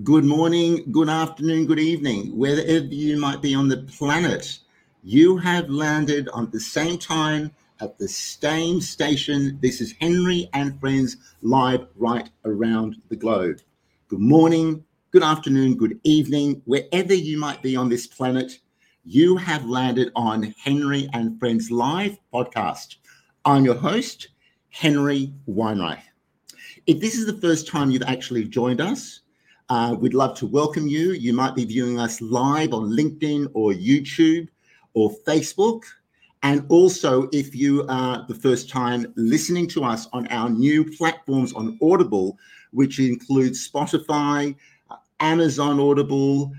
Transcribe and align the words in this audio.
Good 0.00 0.24
morning, 0.24 0.90
good 0.90 1.10
afternoon, 1.10 1.66
good 1.66 1.78
evening, 1.78 2.34
wherever 2.34 2.86
you 2.86 3.18
might 3.18 3.42
be 3.42 3.54
on 3.54 3.68
the 3.68 3.76
planet. 3.76 4.58
You 5.02 5.36
have 5.36 5.68
landed 5.68 6.30
on 6.30 6.50
the 6.50 6.60
same 6.60 6.96
time 6.96 7.50
at 7.78 7.98
the 7.98 8.08
same 8.08 8.80
station. 8.80 9.58
This 9.60 9.82
is 9.82 9.92
Henry 10.00 10.48
and 10.54 10.80
Friends 10.80 11.18
live 11.42 11.88
right 11.94 12.30
around 12.46 13.02
the 13.10 13.16
globe. 13.16 13.60
Good 14.08 14.20
morning, 14.20 14.82
good 15.10 15.22
afternoon, 15.22 15.76
good 15.76 16.00
evening, 16.04 16.62
wherever 16.64 17.12
you 17.12 17.36
might 17.36 17.60
be 17.60 17.76
on 17.76 17.90
this 17.90 18.06
planet. 18.06 18.60
You 19.04 19.36
have 19.36 19.66
landed 19.66 20.10
on 20.16 20.54
Henry 20.58 21.06
and 21.12 21.38
Friends 21.38 21.70
live 21.70 22.16
podcast. 22.32 22.96
I'm 23.44 23.66
your 23.66 23.74
host, 23.74 24.28
Henry 24.70 25.34
Weinreich. 25.46 26.00
If 26.86 26.98
this 26.98 27.14
is 27.14 27.26
the 27.26 27.40
first 27.42 27.68
time 27.68 27.90
you've 27.90 28.02
actually 28.04 28.44
joined 28.44 28.80
us, 28.80 29.20
uh, 29.72 29.94
we'd 29.94 30.12
love 30.12 30.36
to 30.36 30.44
welcome 30.44 30.86
you. 30.86 31.12
You 31.12 31.32
might 31.32 31.54
be 31.54 31.64
viewing 31.64 31.98
us 31.98 32.20
live 32.20 32.74
on 32.74 32.90
LinkedIn 32.90 33.50
or 33.54 33.72
YouTube 33.72 34.48
or 34.92 35.10
Facebook. 35.26 35.84
And 36.42 36.66
also, 36.68 37.30
if 37.32 37.56
you 37.56 37.86
are 37.88 38.26
the 38.28 38.34
first 38.34 38.68
time 38.68 39.10
listening 39.16 39.66
to 39.68 39.82
us 39.82 40.08
on 40.12 40.26
our 40.26 40.50
new 40.50 40.84
platforms 40.84 41.54
on 41.54 41.78
Audible, 41.80 42.36
which 42.72 43.00
includes 43.00 43.66
Spotify, 43.66 44.54
Amazon 45.20 45.80
Audible, 45.80 46.52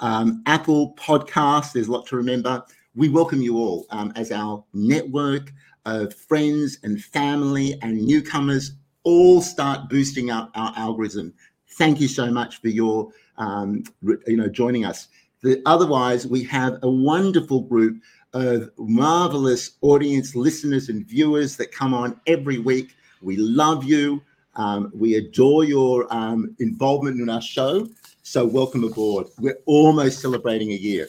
um, 0.00 0.44
Apple 0.46 0.94
Podcasts, 0.94 1.72
there's 1.72 1.88
a 1.88 1.92
lot 1.92 2.06
to 2.06 2.16
remember. 2.16 2.64
We 2.94 3.08
welcome 3.08 3.42
you 3.42 3.56
all 3.56 3.86
um, 3.90 4.12
as 4.14 4.30
our 4.30 4.62
network 4.72 5.52
of 5.84 6.14
friends 6.14 6.78
and 6.84 7.02
family 7.02 7.76
and 7.82 8.00
newcomers 8.06 8.76
all 9.02 9.42
start 9.42 9.88
boosting 9.88 10.30
up 10.30 10.52
our 10.54 10.72
algorithm 10.76 11.34
thank 11.76 12.00
you 12.00 12.08
so 12.08 12.30
much 12.30 12.60
for 12.60 12.68
your 12.68 13.10
um, 13.38 13.84
you 14.26 14.36
know 14.36 14.48
joining 14.48 14.84
us. 14.84 15.08
The, 15.42 15.62
otherwise, 15.66 16.26
we 16.26 16.42
have 16.44 16.78
a 16.82 16.90
wonderful 16.90 17.62
group 17.62 18.00
of 18.32 18.70
marvelous 18.78 19.72
audience 19.82 20.34
listeners 20.34 20.88
and 20.88 21.06
viewers 21.06 21.56
that 21.56 21.72
come 21.72 21.94
on 21.94 22.20
every 22.26 22.58
week. 22.58 22.94
We 23.22 23.36
love 23.36 23.84
you. 23.84 24.22
Um, 24.56 24.90
we 24.94 25.16
adore 25.16 25.64
your 25.64 26.12
um, 26.12 26.56
involvement 26.58 27.20
in 27.20 27.28
our 27.28 27.42
show. 27.42 27.88
So, 28.22 28.44
welcome 28.44 28.84
aboard. 28.84 29.26
We're 29.38 29.58
almost 29.66 30.20
celebrating 30.20 30.72
a 30.72 30.76
year. 30.76 31.08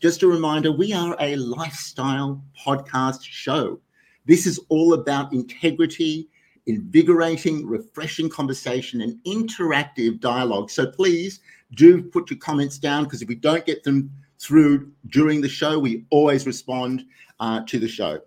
Just 0.00 0.22
a 0.22 0.28
reminder 0.28 0.70
we 0.70 0.92
are 0.92 1.16
a 1.18 1.36
lifestyle 1.36 2.40
podcast 2.64 3.22
show. 3.22 3.80
This 4.26 4.46
is 4.46 4.60
all 4.68 4.92
about 4.92 5.32
integrity 5.32 6.28
invigorating, 6.68 7.66
refreshing 7.66 8.28
conversation 8.28 9.00
and 9.00 9.18
interactive 9.24 10.20
dialogue. 10.20 10.70
So 10.70 10.86
please 10.86 11.40
do 11.74 12.02
put 12.02 12.30
your 12.30 12.38
comments 12.38 12.78
down 12.78 13.04
because 13.04 13.22
if 13.22 13.28
we 13.28 13.34
don't 13.34 13.66
get 13.66 13.82
them 13.82 14.10
through 14.38 14.92
during 15.08 15.40
the 15.40 15.48
show, 15.48 15.78
we 15.78 16.04
always 16.10 16.46
respond 16.46 17.04
uh, 17.40 17.62
to 17.66 17.78
the 17.78 17.88
show. 17.88 18.20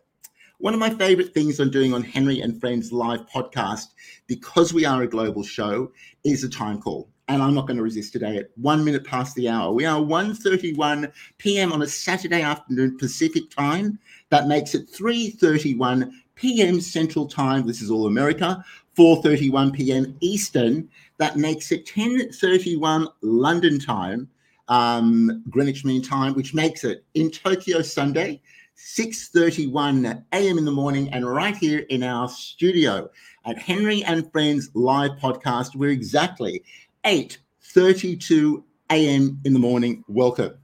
One 0.57 0.73
of 0.73 0.79
my 0.79 0.89
favorite 0.91 1.33
things 1.33 1.59
I'm 1.59 1.71
doing 1.71 1.93
on 1.93 2.03
Henry 2.03 2.41
and 2.41 2.59
Friends 2.59 2.91
live 2.91 3.25
podcast, 3.27 3.87
because 4.27 4.73
we 4.73 4.85
are 4.85 5.01
a 5.01 5.07
global 5.07 5.43
show, 5.43 5.91
is 6.23 6.43
a 6.43 6.49
time 6.49 6.79
call. 6.81 7.09
And 7.27 7.41
I'm 7.41 7.55
not 7.55 7.65
going 7.65 7.77
to 7.77 7.83
resist 7.83 8.13
today 8.13 8.37
at 8.37 8.49
one 8.55 8.83
minute 8.83 9.05
past 9.05 9.35
the 9.35 9.49
hour. 9.49 9.71
We 9.71 9.85
are 9.85 9.99
1.31 9.99 11.11
p.m. 11.37 11.71
on 11.71 11.81
a 11.81 11.87
Saturday 11.87 12.41
afternoon 12.41 12.97
Pacific 12.97 13.49
time. 13.49 13.97
That 14.29 14.47
makes 14.47 14.75
it 14.75 14.91
3.31 14.91 16.11
p.m. 16.35 16.81
Central 16.81 17.27
Time. 17.27 17.65
This 17.65 17.81
is 17.81 17.91
all 17.91 18.07
America. 18.07 18.63
4:31 18.97 19.73
p.m. 19.73 20.17
Eastern. 20.21 20.89
That 21.17 21.37
makes 21.37 21.71
it 21.71 21.85
10:31 21.85 23.07
London 23.21 23.79
time, 23.79 24.29
um, 24.67 25.43
Greenwich 25.49 25.85
Mean 25.85 26.01
Time, 26.01 26.33
which 26.33 26.53
makes 26.53 26.83
it 26.83 27.03
in 27.13 27.31
Tokyo 27.31 27.81
Sunday, 27.81 28.41
6:31 28.75 30.23
a.m. 30.33 30.57
in 30.57 30.65
the 30.65 30.71
morning, 30.71 31.09
and 31.09 31.25
right 31.25 31.55
here 31.55 31.85
in 31.89 32.03
our 32.03 32.27
studio 32.27 33.09
at 33.45 33.57
Henry 33.57 34.03
and 34.03 34.31
Friends 34.31 34.69
live 34.73 35.11
podcast. 35.21 35.75
We're 35.75 35.91
exactly 35.91 36.63
8:32 37.05 38.63
a.m. 38.89 39.39
in 39.45 39.53
the 39.53 39.59
morning. 39.59 40.03
Welcome. 40.07 40.60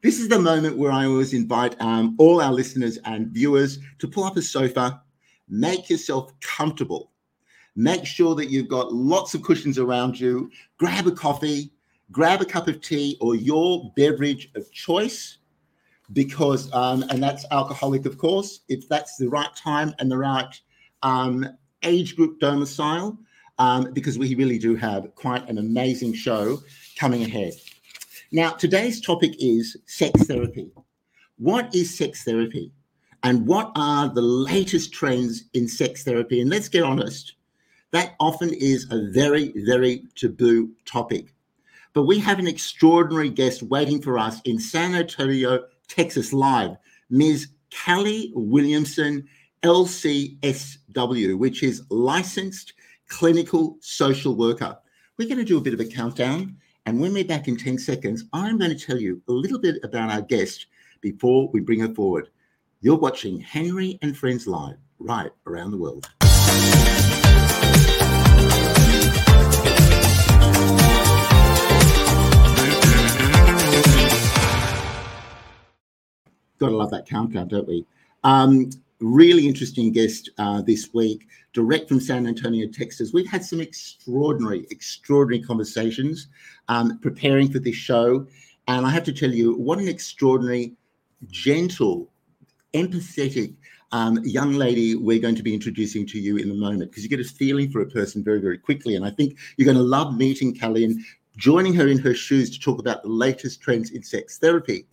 This 0.00 0.20
is 0.20 0.28
the 0.28 0.38
moment 0.38 0.78
where 0.78 0.92
I 0.92 1.06
always 1.06 1.34
invite 1.34 1.74
um, 1.80 2.14
all 2.18 2.40
our 2.40 2.52
listeners 2.52 2.98
and 3.04 3.28
viewers 3.28 3.80
to 3.98 4.06
pull 4.06 4.22
up 4.22 4.36
a 4.36 4.42
sofa, 4.42 5.02
make 5.48 5.90
yourself 5.90 6.32
comfortable. 6.40 7.10
Make 7.74 8.06
sure 8.06 8.36
that 8.36 8.48
you've 8.48 8.68
got 8.68 8.92
lots 8.92 9.34
of 9.34 9.42
cushions 9.42 9.76
around 9.76 10.18
you. 10.18 10.50
Grab 10.78 11.08
a 11.08 11.12
coffee, 11.12 11.72
grab 12.12 12.40
a 12.40 12.44
cup 12.44 12.68
of 12.68 12.80
tea 12.80 13.16
or 13.20 13.34
your 13.34 13.92
beverage 13.96 14.50
of 14.54 14.70
choice, 14.70 15.38
because, 16.12 16.72
um, 16.72 17.04
and 17.10 17.20
that's 17.20 17.44
alcoholic, 17.50 18.06
of 18.06 18.18
course, 18.18 18.60
if 18.68 18.88
that's 18.88 19.16
the 19.16 19.28
right 19.28 19.54
time 19.56 19.94
and 19.98 20.10
the 20.10 20.16
right 20.16 20.60
um, 21.02 21.44
age 21.82 22.14
group 22.14 22.38
domicile, 22.38 23.18
um, 23.58 23.92
because 23.92 24.16
we 24.16 24.34
really 24.36 24.58
do 24.58 24.76
have 24.76 25.12
quite 25.16 25.48
an 25.48 25.58
amazing 25.58 26.14
show 26.14 26.60
coming 26.96 27.24
ahead. 27.24 27.54
Now, 28.30 28.50
today's 28.50 29.00
topic 29.00 29.32
is 29.38 29.78
sex 29.86 30.24
therapy. 30.24 30.70
What 31.38 31.74
is 31.74 31.96
sex 31.96 32.24
therapy? 32.24 32.72
And 33.22 33.46
what 33.46 33.72
are 33.74 34.12
the 34.12 34.20
latest 34.20 34.92
trends 34.92 35.44
in 35.54 35.66
sex 35.66 36.04
therapy? 36.04 36.42
And 36.42 36.50
let's 36.50 36.68
get 36.68 36.82
honest, 36.82 37.36
that 37.92 38.16
often 38.20 38.52
is 38.52 38.86
a 38.90 39.10
very, 39.12 39.54
very 39.64 40.04
taboo 40.14 40.70
topic. 40.84 41.32
But 41.94 42.02
we 42.02 42.18
have 42.18 42.38
an 42.38 42.46
extraordinary 42.46 43.30
guest 43.30 43.62
waiting 43.62 44.02
for 44.02 44.18
us 44.18 44.42
in 44.42 44.60
San 44.60 44.94
Antonio, 44.94 45.64
Texas, 45.88 46.34
live, 46.34 46.76
Ms. 47.08 47.48
Callie 47.74 48.30
Williamson, 48.34 49.26
LCSW, 49.62 51.38
which 51.38 51.62
is 51.62 51.82
licensed 51.88 52.74
clinical 53.08 53.78
social 53.80 54.36
worker. 54.36 54.76
We're 55.16 55.28
going 55.28 55.38
to 55.38 55.44
do 55.44 55.56
a 55.56 55.62
bit 55.62 55.72
of 55.72 55.80
a 55.80 55.86
countdown 55.86 56.58
and 56.88 56.98
when 56.98 57.12
we're 57.12 57.22
back 57.22 57.48
in 57.48 57.56
10 57.58 57.76
seconds, 57.76 58.24
I'm 58.32 58.56
going 58.56 58.74
to 58.74 58.86
tell 58.86 58.96
you 58.96 59.20
a 59.28 59.32
little 59.32 59.58
bit 59.58 59.76
about 59.82 60.10
our 60.10 60.22
guest 60.22 60.68
before 61.02 61.50
we 61.52 61.60
bring 61.60 61.80
her 61.80 61.94
forward. 61.94 62.30
You're 62.80 62.96
watching 62.96 63.38
Henry 63.40 63.98
and 64.00 64.16
Friends 64.16 64.46
Live 64.46 64.78
right 64.98 65.30
around 65.46 65.72
the 65.72 65.76
world. 65.76 66.08
Gotta 76.58 76.74
love 76.74 76.90
that 76.92 77.04
countdown, 77.06 77.48
don't 77.48 77.68
we? 77.68 77.84
Um, 78.24 78.70
really 79.00 79.46
interesting 79.46 79.92
guest 79.92 80.30
uh, 80.38 80.62
this 80.62 80.92
week, 80.94 81.26
direct 81.52 81.88
from 81.88 82.00
San 82.00 82.26
Antonio, 82.26 82.66
Texas. 82.66 83.12
We've 83.12 83.28
had 83.28 83.44
some 83.44 83.60
extraordinary, 83.60 84.66
extraordinary 84.70 85.42
conversations 85.42 86.28
um, 86.68 86.98
preparing 87.00 87.50
for 87.50 87.58
this 87.58 87.76
show. 87.76 88.26
And 88.66 88.86
I 88.86 88.90
have 88.90 89.04
to 89.04 89.12
tell 89.12 89.30
you, 89.30 89.54
what 89.54 89.78
an 89.78 89.88
extraordinary, 89.88 90.74
gentle, 91.28 92.10
empathetic 92.74 93.54
um, 93.92 94.18
young 94.24 94.52
lady 94.52 94.94
we're 94.94 95.18
going 95.18 95.34
to 95.36 95.42
be 95.42 95.54
introducing 95.54 96.06
to 96.08 96.18
you 96.18 96.36
in 96.36 96.50
a 96.50 96.54
moment 96.54 96.90
because 96.90 97.02
you 97.02 97.08
get 97.08 97.20
a 97.20 97.24
feeling 97.24 97.70
for 97.70 97.80
a 97.80 97.86
person 97.86 98.22
very, 98.22 98.40
very 98.40 98.58
quickly. 98.58 98.96
And 98.96 99.04
I 99.04 99.10
think 99.10 99.38
you're 99.56 99.64
going 99.64 99.76
to 99.76 99.82
love 99.82 100.16
meeting 100.16 100.54
Callie 100.54 100.84
and 100.84 101.00
joining 101.36 101.72
her 101.74 101.88
in 101.88 101.98
her 101.98 102.14
shoes 102.14 102.50
to 102.50 102.60
talk 102.60 102.78
about 102.78 103.02
the 103.02 103.08
latest 103.08 103.60
trends 103.62 103.92
in 103.92 104.02
sex 104.02 104.38
therapy. 104.38 104.86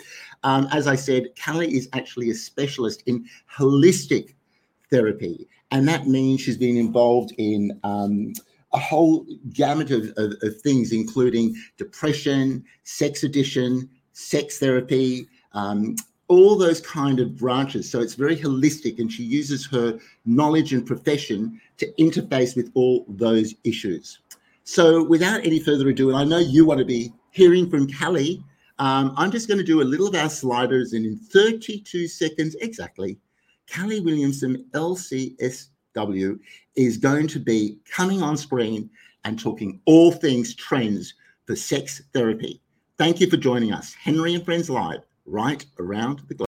Um, 0.44 0.68
as 0.72 0.88
I 0.88 0.96
said, 0.96 1.30
Callie 1.44 1.76
is 1.76 1.90
actually 1.94 2.30
a 2.30 2.36
specialist 2.36 3.04
in 3.08 3.26
holistic 3.54 4.36
therapy. 4.92 5.48
And 5.72 5.88
that 5.88 6.08
means 6.08 6.42
she's 6.42 6.58
been 6.58 6.78
involved 6.78 7.34
in 7.38 7.78
um, 7.84 8.34
a 8.76 8.80
whole 8.80 9.26
gamut 9.54 9.90
of, 9.90 10.12
of, 10.18 10.34
of, 10.44 10.62
things, 10.62 10.92
including 10.92 11.56
depression, 11.78 12.64
sex 12.84 13.24
addiction, 13.24 13.90
sex 14.12 14.60
therapy, 14.60 15.28
um, 15.54 15.96
all 16.28 16.58
those 16.58 16.82
kind 16.82 17.22
of 17.22 17.38
branches. 17.38 17.90
So 17.90 18.02
it's 18.02 18.16
very 18.16 18.36
holistic, 18.36 19.00
and 19.00 19.10
she 19.12 19.24
uses 19.24 19.66
her 19.68 19.98
knowledge 20.26 20.74
and 20.74 20.86
profession 20.86 21.62
to 21.78 21.90
interface 21.94 22.56
with 22.56 22.70
all 22.74 23.06
those 23.08 23.56
issues. 23.64 24.20
So 24.66 25.04
without 25.04 25.46
any 25.46 25.60
further 25.60 25.88
ado, 25.88 26.10
and 26.10 26.18
I 26.18 26.26
know 26.26 26.40
you 26.40 26.66
want 26.66 26.80
to 26.80 26.86
be 26.86 27.14
hearing 27.32 27.70
from 27.70 27.88
Callie, 27.90 28.44
um, 28.78 29.14
I'm 29.16 29.32
just 29.32 29.48
going 29.48 29.60
to 29.60 29.64
do 29.64 29.82
a 29.82 29.84
little 29.84 30.08
of 30.08 30.16
our 30.16 30.30
sliders, 30.30 30.92
and 30.92 31.06
in 31.06 31.18
32 31.18 32.10
seconds 32.10 32.56
exactly, 32.60 33.18
Callie 33.74 34.02
Williamson, 34.02 34.66
LCSW, 35.96 36.40
is 36.76 36.98
going 36.98 37.28
to 37.28 37.40
be 37.40 37.78
coming 37.90 38.22
on 38.22 38.38
screen 38.38 38.90
and 39.24 39.40
talking 39.40 39.80
all 39.86 40.12
things 40.12 40.56
trends 40.56 41.14
for 41.46 41.56
sex 41.56 42.02
therapy. 42.14 42.62
Thank 42.98 43.20
you 43.20 43.30
for 43.30 43.38
joining 43.38 43.74
us, 43.74 43.94
Henry 43.94 44.34
and 44.34 44.46
Friends 44.46 44.70
Live, 44.70 45.02
right 45.26 45.66
around 45.80 46.22
the 46.28 46.36
globe. 46.36 46.55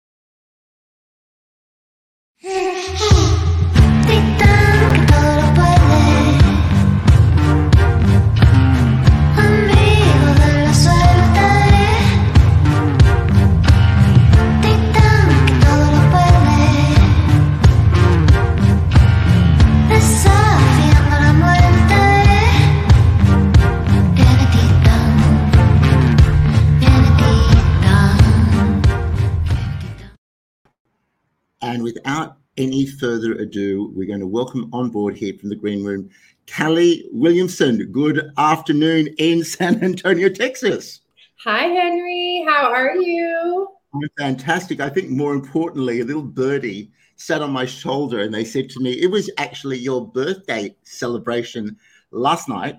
Any 32.57 32.87
further 32.87 33.33
ado, 33.33 33.91
we're 33.95 34.07
going 34.07 34.19
to 34.19 34.25
welcome 34.25 34.67
on 34.73 34.89
board 34.89 35.15
here 35.15 35.35
from 35.39 35.49
the 35.49 35.55
green 35.55 35.83
room, 35.83 36.09
Callie 36.51 37.07
Williamson. 37.11 37.91
Good 37.91 38.31
afternoon 38.35 39.09
in 39.19 39.43
San 39.43 39.83
Antonio, 39.83 40.27
Texas. 40.27 41.01
Hi, 41.43 41.65
Henry. 41.65 42.43
How 42.47 42.73
are 42.73 42.95
you? 42.95 43.67
I'm 43.93 44.09
fantastic. 44.17 44.79
I 44.79 44.89
think 44.89 45.11
more 45.11 45.33
importantly, 45.33 45.99
a 45.99 46.05
little 46.05 46.23
birdie 46.23 46.91
sat 47.15 47.43
on 47.43 47.51
my 47.51 47.65
shoulder 47.65 48.21
and 48.21 48.33
they 48.33 48.43
said 48.43 48.69
to 48.71 48.79
me, 48.79 48.93
It 48.93 49.11
was 49.11 49.29
actually 49.37 49.77
your 49.77 50.07
birthday 50.07 50.75
celebration 50.81 51.77
last 52.09 52.49
night. 52.49 52.77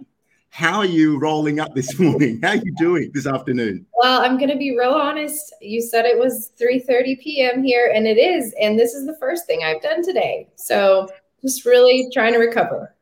How 0.50 0.78
are 0.78 0.86
you 0.86 1.18
rolling 1.18 1.60
up 1.60 1.74
this 1.74 1.98
morning? 2.00 2.40
How 2.42 2.50
are 2.50 2.56
you 2.56 2.74
doing 2.78 3.10
this 3.14 3.26
afternoon? 3.26 3.86
Well, 3.94 4.22
I'm 4.22 4.38
going 4.38 4.50
to 4.50 4.56
be 4.56 4.76
real 4.76 4.92
honest. 4.92 5.54
You 5.60 5.80
said 5.80 6.04
it 6.04 6.18
was 6.18 6.52
3:30 6.60 7.20
p.m. 7.20 7.62
here 7.62 7.92
and 7.94 8.06
it 8.06 8.18
is 8.18 8.54
and 8.60 8.78
this 8.78 8.94
is 8.94 9.06
the 9.06 9.16
first 9.16 9.46
thing 9.46 9.62
I've 9.64 9.82
done 9.82 10.02
today. 10.02 10.48
So, 10.56 11.08
just 11.42 11.64
really 11.64 12.08
trying 12.12 12.32
to 12.32 12.38
recover. 12.38 12.94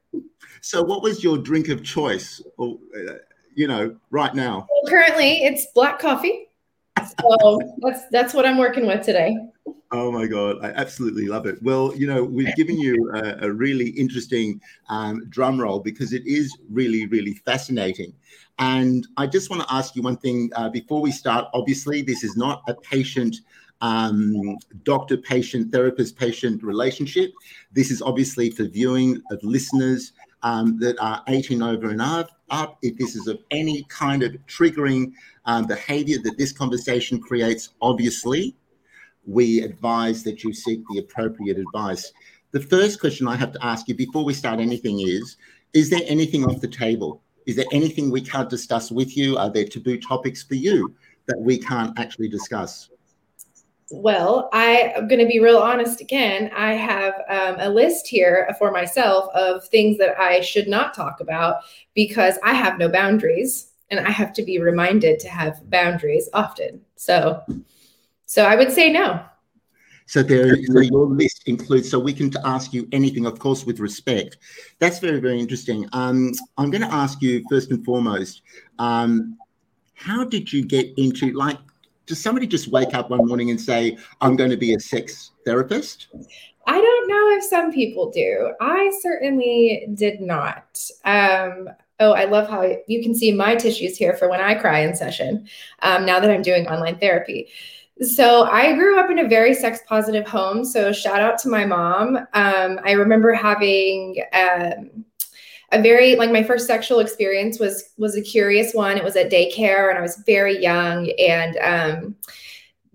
So, 0.61 0.83
what 0.83 1.03
was 1.03 1.23
your 1.25 1.39
drink 1.39 1.69
of 1.69 1.83
choice 1.83 2.43
or 2.59 2.79
uh, 2.95 3.15
you 3.55 3.69
know, 3.69 3.97
right 4.11 4.35
now? 4.35 4.67
Well, 4.71 4.91
currently, 4.91 5.45
it's 5.45 5.67
black 5.75 5.99
coffee. 5.99 6.49
So, 7.21 7.61
that's 7.79 8.03
that's 8.11 8.35
what 8.35 8.45
I'm 8.45 8.59
working 8.59 8.87
with 8.87 9.05
today. 9.05 9.37
Oh 9.93 10.11
my 10.11 10.27
God, 10.27 10.65
I 10.65 10.71
absolutely 10.71 11.27
love 11.27 11.47
it. 11.47 11.63
Well, 11.63 11.95
you 11.95 12.09
know, 12.09 12.25
we've 12.25 12.55
given 12.57 12.77
you 12.77 13.13
a, 13.15 13.47
a 13.47 13.53
really 13.53 13.91
interesting 13.91 14.61
um, 14.89 15.29
drum 15.29 15.61
roll 15.61 15.79
because 15.79 16.13
it 16.13 16.27
is 16.27 16.57
really, 16.69 17.07
really 17.07 17.35
fascinating. 17.35 18.13
And 18.59 19.07
I 19.17 19.29
just 19.29 19.49
want 19.49 19.63
to 19.63 19.73
ask 19.73 19.95
you 19.95 20.03
one 20.03 20.17
thing 20.17 20.51
uh, 20.57 20.71
before 20.71 21.01
we 21.01 21.13
start. 21.13 21.47
Obviously, 21.55 22.03
this 22.03 22.25
is 22.25 22.37
not 22.37 22.63
a 22.69 22.75
patient 22.75 23.37
um, 23.81 24.57
doctor 24.83 25.17
patient, 25.19 25.71
therapist 25.71 26.17
patient 26.17 26.63
relationship. 26.63 27.31
This 27.73 27.91
is 27.91 28.03
obviously 28.03 28.51
for 28.51 28.65
viewing 28.65 29.23
of 29.31 29.43
listeners 29.45 30.13
um, 30.43 30.79
that 30.81 30.99
are 30.99 31.23
18 31.29 31.63
over 31.63 31.91
and 31.91 32.01
up. 32.01 32.31
If 32.83 32.97
this 32.97 33.15
is 33.15 33.29
of 33.29 33.39
any 33.51 33.85
kind 33.89 34.23
of 34.23 34.33
triggering 34.47 35.13
um, 35.45 35.67
behavior 35.67 36.19
that 36.25 36.39
this 36.39 36.53
conversation 36.53 37.21
creates, 37.21 37.71
obviously, 37.81 38.57
we 39.27 39.61
advise 39.61 40.23
that 40.23 40.45
you 40.45 40.53
seek 40.53 40.81
the 40.91 40.99
appropriate 40.99 41.59
advice. 41.59 42.13
The 42.53 42.61
first 42.61 43.01
question 43.01 43.29
I 43.29 43.37
have 43.37 43.53
to 43.53 43.65
ask 43.65 43.89
you 43.89 43.95
before 43.95 44.25
we 44.25 44.33
start 44.33 44.61
anything 44.61 45.01
is 45.01 45.37
Is 45.75 45.91
there 45.91 46.03
anything 46.07 46.45
off 46.45 46.61
the 46.61 46.69
table? 46.69 47.23
Is 47.47 47.57
there 47.57 47.67
anything 47.73 48.11
we 48.11 48.21
can't 48.21 48.51
discuss 48.51 48.91
with 48.91 49.17
you? 49.17 49.37
Are 49.37 49.51
there 49.51 49.65
taboo 49.65 49.99
topics 49.99 50.43
for 50.43 50.55
you 50.55 50.95
that 51.27 51.39
we 51.39 51.59
can't 51.59 51.97
actually 51.99 52.29
discuss? 52.29 52.89
Well, 53.91 54.49
I 54.53 54.95
am 54.97 55.07
going 55.07 55.21
to 55.21 55.27
be 55.27 55.39
real 55.39 55.59
honest 55.59 56.01
again. 56.01 56.51
I 56.57 56.75
have 56.75 57.15
um, 57.29 57.57
a 57.61 57.69
list 57.69 58.09
here 58.09 58.49
for 58.59 58.73
myself 58.73 59.33
of 59.33 59.65
things 59.69 59.97
that 59.99 60.19
I 60.19 60.41
should 60.41 60.67
not 60.67 60.93
talk 60.93 61.21
about 61.21 61.59
because 61.95 62.37
I 62.43 62.53
have 62.53 62.79
no 62.79 62.89
boundaries 62.89 63.71
and 63.91 64.01
I 64.01 64.11
have 64.11 64.33
to 64.35 64.43
be 64.43 64.59
reminded 64.59 65.21
to 65.21 65.29
have 65.29 65.71
boundaries 65.71 66.29
often. 66.33 66.81
So, 66.97 67.45
so 68.27 68.45
I 68.45 68.57
would 68.57 68.73
say 68.73 68.93
no. 68.93 69.21
So 70.07 70.23
there, 70.23 70.57
so 70.67 70.81
your 70.81 71.07
list 71.09 71.43
includes. 71.47 71.91
So 71.91 71.99
we 71.99 72.13
can 72.13 72.33
ask 72.45 72.73
you 72.73 72.89
anything, 72.93 73.27
of 73.27 73.41
course, 73.41 73.65
with 73.65 73.81
respect. 73.81 74.37
That's 74.79 75.01
very, 75.01 75.19
very 75.19 75.41
interesting. 75.41 75.89
Um, 75.93 76.33
I'm 76.59 76.71
going 76.71 76.83
to 76.83 76.93
ask 76.93 77.21
you 77.21 77.45
first 77.51 77.71
and 77.73 77.85
foremost. 77.85 78.43
Um, 78.79 79.37
how 79.95 80.25
did 80.25 80.53
you 80.53 80.65
get 80.65 80.97
into 80.97 81.33
like? 81.33 81.59
Does 82.07 82.23
somebody 82.23 82.47
just 82.47 82.69
wake 82.69 82.95
up 82.95 83.11
one 83.11 83.27
morning 83.27 83.51
and 83.51 83.61
say, 83.61 83.99
"I'm 84.21 84.37
going 84.37 84.51
to 84.51 84.57
be 84.57 84.75
a 84.75 84.81
sex 84.81 85.33
therapist"? 85.45 86.07
I 86.69 86.81
don't 86.81 87.09
know 87.09 87.37
if 87.37 87.45
some 87.45 87.73
people 87.73 88.11
do. 88.11 88.53
I 88.61 88.93
certainly 89.01 89.89
did 89.95 90.21
not. 90.21 90.81
Um, 91.05 91.69
oh, 91.99 92.13
I 92.13 92.25
love 92.25 92.49
how 92.49 92.77
you 92.87 93.03
can 93.03 93.15
see 93.15 93.33
my 93.33 93.57
tissues 93.57 93.97
here 93.97 94.15
for 94.15 94.29
when 94.29 94.41
I 94.41 94.55
cry 94.55 94.81
in 94.81 94.95
session. 94.95 95.49
Um, 95.83 96.07
now 96.07 96.21
that 96.21 96.31
I'm 96.31 96.43
doing 96.43 96.69
online 96.69 96.99
therapy. 96.99 97.49
So 98.03 98.45
I 98.45 98.75
grew 98.75 98.99
up 98.99 99.11
in 99.11 99.21
a 99.21 99.29
very 99.29 99.55
sex 99.55 99.81
positive 99.89 100.27
home. 100.27 100.65
So 100.65 100.93
shout 100.93 101.21
out 101.21 101.39
to 101.41 101.49
my 101.49 101.65
mom. 101.65 102.17
Um, 102.35 102.79
I 102.85 102.93
remember 102.93 103.33
having 103.33 104.23
um, 104.35 105.05
a 105.73 105.81
very 105.81 106.15
like 106.17 106.31
my 106.31 106.43
first 106.43 106.67
sexual 106.67 107.01
experience 107.01 107.59
was 107.59 107.91
was 107.97 108.17
a 108.17 108.23
curious 108.23 108.75
one. 108.75 108.99
It 108.99 109.05
was 109.05 109.17
at 109.17 109.31
daycare, 109.31 109.89
and 109.89 109.99
I 109.99 110.03
was 110.03 110.23
very 110.27 110.61
young, 110.63 111.11
and 111.19 111.57
um, 111.59 112.17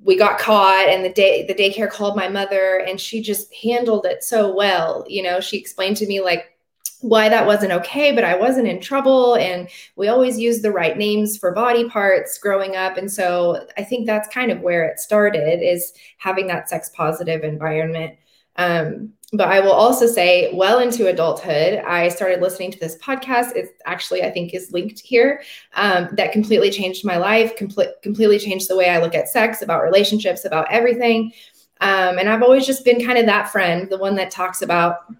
we 0.04 0.16
got 0.16 0.40
caught. 0.40 0.88
And 0.88 1.04
the 1.04 1.10
day 1.10 1.46
the 1.48 1.56
daycare 1.56 1.90
called 1.90 2.16
my 2.16 2.28
mother, 2.28 2.86
and 2.88 3.00
she 3.00 3.22
just 3.22 3.54
handled 3.56 4.06
it 4.06 4.24
so 4.24 4.54
well. 4.54 5.04
You 5.08 5.24
know, 5.24 5.40
she 5.40 5.58
explained 5.58 5.98
to 5.98 6.08
me 6.08 6.22
like 6.22 6.56
why 7.02 7.30
that 7.30 7.46
wasn't 7.46 7.72
okay, 7.72 8.12
but 8.12 8.24
I 8.24 8.36
wasn't 8.36 8.68
in 8.68 8.80
trouble. 8.80 9.36
And 9.36 9.68
we 9.96 10.08
always 10.08 10.40
used 10.40 10.64
the 10.64 10.72
right 10.72 10.98
names 10.98 11.38
for 11.38 11.52
body 11.52 11.90
parts 11.90 12.38
growing 12.38 12.76
up. 12.76 12.98
And 12.98 13.12
so 13.12 13.68
I 13.78 13.84
think 13.84 14.06
that's 14.06 14.28
kind 14.34 14.52
of 14.52 14.62
where 14.62 14.86
it 14.86 15.00
started 15.00 15.62
is 15.62 15.94
having 16.18 16.48
that 16.48 16.70
sex 16.70 16.90
positive 16.96 17.44
environment. 17.44 18.16
Um, 18.58 19.14
but 19.34 19.48
I 19.48 19.62
will 19.62 19.72
also 19.72 20.08
say, 20.08 20.52
well 20.54 20.80
into 20.80 21.08
adulthood, 21.08 21.80
I 21.86 22.10
started 22.10 22.42
listening 22.42 22.70
to 22.72 22.80
this 22.80 22.98
podcast. 22.98 23.56
It 23.56 23.78
actually, 23.86 24.24
I 24.24 24.30
think, 24.30 24.54
is 24.54 24.74
linked 24.74 25.00
here. 25.00 25.42
Um, 25.76 26.10
that 26.18 26.34
completely 26.34 26.70
changed 26.70 27.06
my 27.06 27.16
life, 27.16 27.56
complete, 27.56 27.90
completely 28.04 28.40
changed 28.40 28.70
the 28.70 28.76
way 28.76 28.90
I 28.90 29.00
look 29.00 29.16
at 29.16 29.30
sex, 29.30 29.62
about 29.62 29.84
relationships, 29.84 30.44
about 30.44 30.70
everything. 30.70 31.32
Um, 31.80 32.20
and 32.20 32.28
I've 32.28 32.44
always 32.44 32.66
just 32.66 32.84
been 32.84 33.04
kind 33.04 33.18
of 33.18 33.26
that 33.26 33.50
friend, 33.50 33.90
the 33.90 33.98
one 33.98 34.16
that 34.16 34.32
talks 34.32 34.62
about 34.62 35.14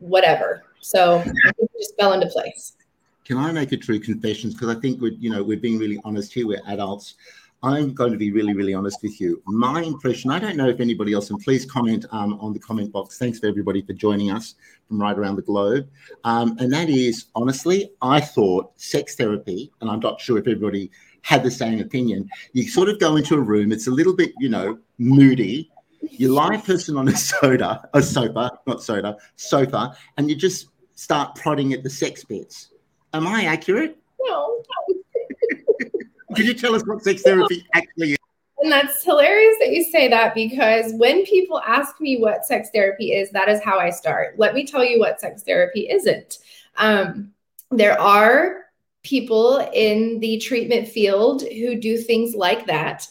whatever, 0.00 0.62
so 0.84 1.22
it 1.24 1.70
just 1.78 1.96
fell 1.98 2.12
into 2.12 2.26
place. 2.26 2.76
Can 3.24 3.38
I 3.38 3.50
make 3.52 3.72
a 3.72 3.76
true 3.78 3.98
confession? 3.98 4.50
Because 4.50 4.68
I 4.68 4.78
think 4.78 5.00
we're, 5.00 5.12
you 5.12 5.30
know, 5.30 5.42
we're 5.42 5.58
being 5.58 5.78
really 5.78 5.98
honest 6.04 6.34
here. 6.34 6.46
We're 6.46 6.60
adults. 6.68 7.14
I'm 7.62 7.94
going 7.94 8.12
to 8.12 8.18
be 8.18 8.30
really, 8.30 8.52
really 8.52 8.74
honest 8.74 9.02
with 9.02 9.18
you. 9.18 9.42
My 9.46 9.80
impression, 9.80 10.30
I 10.30 10.38
don't 10.38 10.58
know 10.58 10.68
if 10.68 10.80
anybody 10.80 11.14
else, 11.14 11.30
and 11.30 11.40
please 11.40 11.64
comment 11.64 12.04
um, 12.12 12.34
on 12.38 12.52
the 12.52 12.58
comment 12.58 12.92
box. 12.92 13.16
Thanks 13.16 13.38
for 13.38 13.46
everybody 13.46 13.80
for 13.80 13.94
joining 13.94 14.30
us 14.30 14.56
from 14.86 15.00
right 15.00 15.18
around 15.18 15.36
the 15.36 15.42
globe. 15.42 15.88
Um, 16.24 16.58
and 16.58 16.70
that 16.74 16.90
is, 16.90 17.26
honestly, 17.34 17.90
I 18.02 18.20
thought 18.20 18.78
sex 18.78 19.16
therapy, 19.16 19.72
and 19.80 19.88
I'm 19.88 20.00
not 20.00 20.20
sure 20.20 20.36
if 20.36 20.46
everybody 20.46 20.90
had 21.22 21.42
the 21.42 21.50
same 21.50 21.80
opinion. 21.80 22.28
You 22.52 22.68
sort 22.68 22.90
of 22.90 23.00
go 23.00 23.16
into 23.16 23.36
a 23.36 23.40
room, 23.40 23.72
it's 23.72 23.86
a 23.86 23.90
little 23.90 24.14
bit, 24.14 24.32
you 24.38 24.50
know, 24.50 24.78
moody. 24.98 25.70
You 26.02 26.34
lie 26.34 26.56
a 26.56 26.60
person 26.60 26.98
on 26.98 27.08
a 27.08 27.16
soda, 27.16 27.88
a 27.94 28.02
sofa, 28.02 28.50
not 28.66 28.82
soda, 28.82 29.16
sofa, 29.36 29.96
and 30.18 30.28
you 30.28 30.36
just 30.36 30.66
start 30.94 31.34
prodding 31.34 31.72
at 31.72 31.82
the 31.82 31.90
sex 31.90 32.24
bits. 32.24 32.70
Am 33.12 33.26
I 33.26 33.44
accurate? 33.44 33.98
No. 34.20 34.62
Could 36.34 36.46
you 36.46 36.54
tell 36.54 36.74
us 36.74 36.82
what 36.86 37.02
sex 37.02 37.22
therapy 37.22 37.64
actually 37.74 38.12
is? 38.12 38.18
And 38.58 38.72
that's 38.72 39.04
hilarious 39.04 39.56
that 39.60 39.70
you 39.70 39.84
say 39.84 40.08
that 40.08 40.34
because 40.34 40.92
when 40.94 41.24
people 41.26 41.60
ask 41.66 42.00
me 42.00 42.16
what 42.16 42.46
sex 42.46 42.70
therapy 42.72 43.12
is, 43.12 43.30
that 43.30 43.48
is 43.48 43.62
how 43.62 43.78
I 43.78 43.90
start. 43.90 44.38
Let 44.38 44.54
me 44.54 44.64
tell 44.64 44.84
you 44.84 44.98
what 44.98 45.20
sex 45.20 45.42
therapy 45.42 45.88
isn't. 45.90 46.38
Um, 46.76 47.32
there 47.70 48.00
are 48.00 48.64
people 49.02 49.68
in 49.74 50.18
the 50.20 50.38
treatment 50.38 50.88
field 50.88 51.42
who 51.42 51.78
do 51.78 51.98
things 51.98 52.34
like 52.34 52.66
that. 52.66 53.06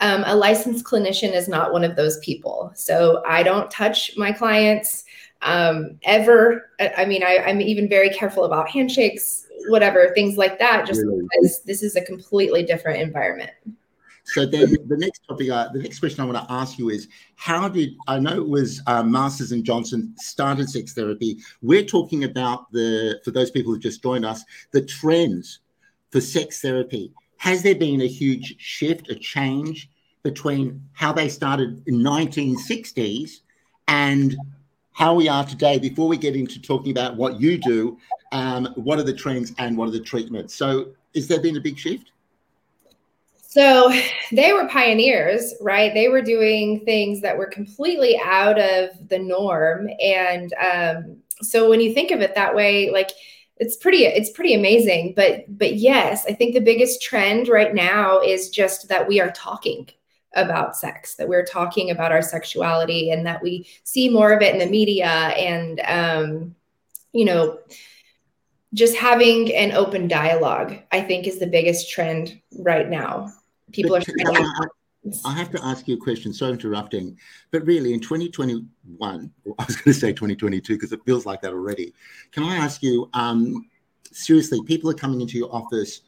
Um, 0.00 0.22
a 0.26 0.36
licensed 0.36 0.84
clinician 0.84 1.32
is 1.32 1.48
not 1.48 1.72
one 1.72 1.84
of 1.84 1.96
those 1.96 2.18
people. 2.18 2.70
So 2.74 3.22
I 3.26 3.42
don't 3.42 3.70
touch 3.70 4.12
my 4.16 4.30
clients 4.30 5.04
um, 5.42 5.98
ever. 6.02 6.70
I 6.96 7.04
mean, 7.04 7.22
I, 7.22 7.38
I'm 7.38 7.60
even 7.60 7.88
very 7.88 8.10
careful 8.10 8.44
about 8.44 8.68
handshakes, 8.68 9.46
whatever, 9.68 10.12
things 10.14 10.36
like 10.36 10.58
that, 10.58 10.86
just 10.86 11.00
really? 11.00 11.22
because 11.22 11.62
this 11.62 11.82
is 11.82 11.96
a 11.96 12.02
completely 12.02 12.62
different 12.62 13.00
environment. 13.00 13.50
So 14.24 14.44
then 14.44 14.76
the 14.86 14.96
next 14.98 15.22
topic, 15.26 15.48
uh, 15.48 15.68
the 15.72 15.78
next 15.78 16.00
question 16.00 16.20
I 16.20 16.26
want 16.26 16.36
to 16.36 16.52
ask 16.52 16.78
you 16.78 16.90
is, 16.90 17.08
how 17.36 17.66
did 17.66 17.94
I 18.06 18.18
know 18.18 18.36
it 18.36 18.48
was 18.48 18.82
uh, 18.86 19.02
Masters 19.02 19.52
and 19.52 19.64
Johnson 19.64 20.14
started 20.18 20.68
sex 20.68 20.92
therapy? 20.92 21.38
We're 21.62 21.84
talking 21.84 22.24
about 22.24 22.70
the 22.70 23.20
for 23.24 23.30
those 23.30 23.50
people 23.50 23.72
who 23.72 23.78
just 23.78 24.02
joined 24.02 24.26
us, 24.26 24.44
the 24.72 24.84
trends 24.84 25.60
for 26.10 26.20
sex 26.20 26.60
therapy. 26.60 27.10
Has 27.38 27.62
there 27.62 27.74
been 27.74 28.02
a 28.02 28.06
huge 28.06 28.56
shift, 28.58 29.08
a 29.08 29.14
change 29.14 29.88
between 30.22 30.86
how 30.92 31.12
they 31.12 31.30
started 31.30 31.82
in 31.86 32.00
1960s 32.00 33.40
and 33.86 34.36
how 34.98 35.14
we 35.14 35.28
are 35.28 35.44
today 35.44 35.78
before 35.78 36.08
we 36.08 36.16
get 36.16 36.34
into 36.34 36.60
talking 36.60 36.90
about 36.90 37.14
what 37.14 37.40
you 37.40 37.56
do 37.56 37.96
um, 38.32 38.66
what 38.74 38.98
are 38.98 39.04
the 39.04 39.12
trends 39.12 39.52
and 39.58 39.76
what 39.76 39.88
are 39.88 39.92
the 39.92 40.00
treatments? 40.00 40.54
So 40.54 40.88
is 41.14 41.28
there 41.28 41.40
been 41.40 41.56
a 41.56 41.60
big 41.60 41.78
shift? 41.78 42.10
So 43.40 43.92
they 44.32 44.52
were 44.52 44.68
pioneers 44.68 45.54
right? 45.60 45.94
They 45.94 46.08
were 46.08 46.20
doing 46.20 46.84
things 46.84 47.20
that 47.20 47.38
were 47.38 47.46
completely 47.46 48.20
out 48.22 48.58
of 48.58 48.90
the 49.08 49.20
norm. 49.20 49.88
And 50.02 50.52
um, 50.54 51.16
so 51.42 51.70
when 51.70 51.80
you 51.80 51.94
think 51.94 52.10
of 52.10 52.20
it 52.20 52.34
that 52.34 52.54
way 52.54 52.90
like 52.90 53.12
it's 53.56 53.76
pretty 53.76 54.04
it's 54.04 54.30
pretty 54.30 54.54
amazing. 54.54 55.14
But 55.14 55.44
but 55.56 55.74
yes 55.74 56.26
i 56.26 56.32
think 56.32 56.54
the 56.54 56.60
biggest 56.60 57.02
trend 57.02 57.46
right 57.46 57.72
now 57.72 58.20
is 58.20 58.50
just 58.50 58.88
that 58.88 59.06
we 59.06 59.20
are 59.20 59.30
talking 59.30 59.88
about 60.42 60.76
sex, 60.76 61.14
that 61.16 61.28
we're 61.28 61.44
talking 61.44 61.90
about 61.90 62.12
our 62.12 62.22
sexuality, 62.22 63.10
and 63.10 63.26
that 63.26 63.42
we 63.42 63.66
see 63.84 64.08
more 64.08 64.32
of 64.32 64.42
it 64.42 64.54
in 64.54 64.60
the 64.60 64.66
media 64.66 65.06
and, 65.06 65.80
um, 65.86 66.54
you 67.12 67.24
know, 67.24 67.58
just 68.74 68.96
having 68.96 69.54
an 69.54 69.72
open 69.72 70.08
dialogue, 70.08 70.76
I 70.92 71.00
think, 71.00 71.26
is 71.26 71.38
the 71.38 71.46
biggest 71.46 71.90
trend 71.90 72.40
right 72.58 72.88
now. 72.88 73.32
People 73.72 73.98
but, 73.98 74.08
are. 74.08 74.14
I, 74.36 74.66
I 75.24 75.32
have 75.32 75.50
to 75.52 75.64
ask 75.64 75.88
you 75.88 75.94
a 75.94 75.98
question. 75.98 76.32
Sorry, 76.32 76.52
interrupting, 76.52 77.18
but 77.50 77.64
really, 77.64 77.94
in 77.94 78.00
2021, 78.00 79.30
I 79.58 79.64
was 79.64 79.76
going 79.76 79.94
to 79.94 79.94
say 79.94 80.12
2022 80.12 80.74
because 80.74 80.92
it 80.92 81.00
feels 81.06 81.24
like 81.24 81.40
that 81.42 81.52
already. 81.52 81.94
Can 82.32 82.44
I 82.44 82.56
ask 82.56 82.82
you? 82.82 83.08
Um, 83.14 83.68
seriously, 84.12 84.60
people 84.64 84.90
are 84.90 84.94
coming 84.94 85.20
into 85.20 85.38
your 85.38 85.54
office 85.54 86.02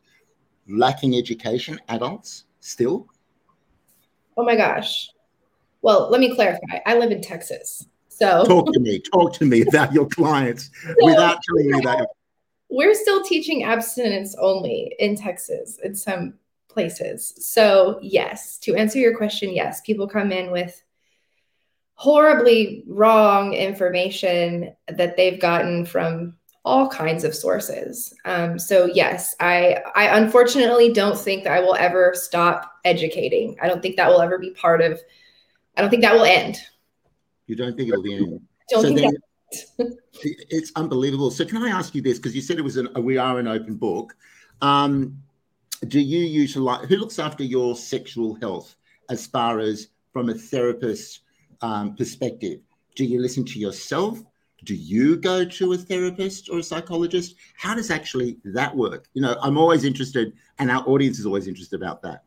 lacking 0.68 1.16
education. 1.16 1.78
Adults 1.88 2.44
still. 2.60 3.08
Oh 4.40 4.42
my 4.42 4.56
gosh. 4.56 5.11
Well, 5.82 6.09
let 6.11 6.18
me 6.18 6.35
clarify. 6.35 6.78
I 6.87 6.97
live 6.97 7.11
in 7.11 7.20
Texas. 7.20 7.87
So 8.09 8.42
talk 8.47 8.73
to 8.73 8.80
me. 8.80 8.99
Talk 8.99 9.35
to 9.35 9.44
me 9.44 9.61
about 9.68 9.92
your 9.92 10.09
clients 10.09 10.70
without 11.02 11.42
telling 11.42 11.70
me 11.70 11.80
that 11.85 12.09
we're 12.70 12.94
still 12.94 13.23
teaching 13.23 13.64
abstinence 13.64 14.35
only 14.40 14.97
in 14.99 15.14
Texas 15.14 15.78
in 15.85 15.94
some 15.94 16.38
places. 16.68 17.35
So, 17.37 17.99
yes, 18.00 18.56
to 18.61 18.76
answer 18.76 18.99
your 18.99 19.14
question, 19.14 19.50
yes, 19.50 19.82
people 19.82 20.09
come 20.09 20.32
in 20.32 20.50
with 20.50 20.82
horribly 21.92 22.82
wrong 22.87 23.52
information 23.52 24.75
that 24.88 25.18
they've 25.18 25.38
gotten 25.38 25.85
from 25.85 26.35
all 26.64 26.88
kinds 26.88 27.25
of 27.25 27.35
sources. 27.35 28.14
Um, 28.25 28.59
so 28.59 28.87
yes, 28.87 29.35
I 29.40 29.79
I 29.95 30.19
unfortunately 30.19 30.93
don't 30.93 31.19
think 31.19 31.45
that 31.45 31.52
I 31.52 31.61
will 31.61 31.75
ever 31.76 32.12
stop 32.14 32.73
educating. 32.85 33.57
I 33.62 33.69
don't 33.69 33.81
think 33.81 33.97
that 33.97 34.09
will 34.09 34.21
ever 34.21 34.38
be 34.38 34.50
part 34.50 34.81
of. 34.81 35.00
I 35.76 35.81
don't 35.81 35.90
think 35.90 36.02
that 36.02 36.14
will 36.14 36.25
end. 36.25 36.59
You 37.47 37.57
don't 37.57 37.76
think 37.76 37.88
it'll 37.88 38.02
be 38.02 38.17
end. 38.17 38.40
Don't 38.69 38.83
so 38.83 38.95
think 38.95 39.17
then, 39.79 39.99
it's 40.23 40.73
unbelievable. 40.76 41.31
So 41.31 41.45
can 41.45 41.62
I 41.62 41.71
ask 41.71 41.95
you 41.95 42.02
this? 42.02 42.19
Because 42.19 42.35
you 42.35 42.43
said 42.43 42.59
it 42.59 42.62
was 42.62 42.76
an 42.76 42.88
we 43.02 43.17
are 43.17 43.38
an 43.38 43.49
open 43.49 43.76
book. 43.76 44.14
Um, 44.61 45.23
do 45.88 45.99
you 45.99 46.21
utilize 46.21 46.87
who 46.87 46.97
looks 46.97 47.19
after 47.19 47.43
your 47.43 47.75
sexual 47.75 48.35
health 48.35 48.76
as 49.09 49.26
far 49.26 49.61
as 49.61 49.88
from 50.12 50.29
a 50.29 50.35
therapist 50.35 51.21
um, 51.62 51.97
perspective? 51.97 52.61
Do 52.97 53.05
you 53.05 53.21
listen 53.21 53.47
to 53.47 53.59
yourself? 53.59 54.23
Do 54.64 54.75
you 54.75 55.17
go 55.17 55.45
to 55.45 55.73
a 55.73 55.76
therapist 55.76 56.50
or 56.50 56.59
a 56.59 56.62
psychologist? 56.62 57.35
How 57.57 57.75
does 57.75 57.90
actually 57.90 58.38
that 58.45 58.75
work? 58.76 59.09
You 59.14 59.23
know, 59.23 59.37
I'm 59.43 59.57
always 59.57 59.85
interested, 59.85 60.33
and 60.59 60.71
our 60.71 60.87
audience 60.87 61.19
is 61.19 61.26
always 61.26 61.47
interested 61.47 61.81
about 61.81 62.02
that 62.02 62.25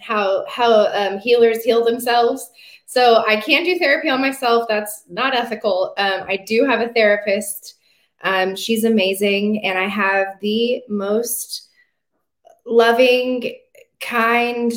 how 0.00 0.44
how 0.48 0.86
um, 0.92 1.18
healers 1.18 1.62
heal 1.62 1.84
themselves. 1.84 2.50
So 2.86 3.24
I 3.26 3.36
can't 3.36 3.64
do 3.64 3.78
therapy 3.78 4.08
on 4.08 4.20
myself. 4.20 4.66
That's 4.68 5.04
not 5.08 5.34
ethical. 5.34 5.94
Um, 5.98 6.24
I 6.26 6.36
do 6.46 6.64
have 6.64 6.80
a 6.80 6.92
therapist. 6.92 7.76
Um, 8.22 8.54
she's 8.54 8.84
amazing, 8.84 9.64
and 9.64 9.78
I 9.78 9.88
have 9.88 10.38
the 10.40 10.82
most 10.88 11.68
loving, 12.64 13.54
kind, 14.00 14.72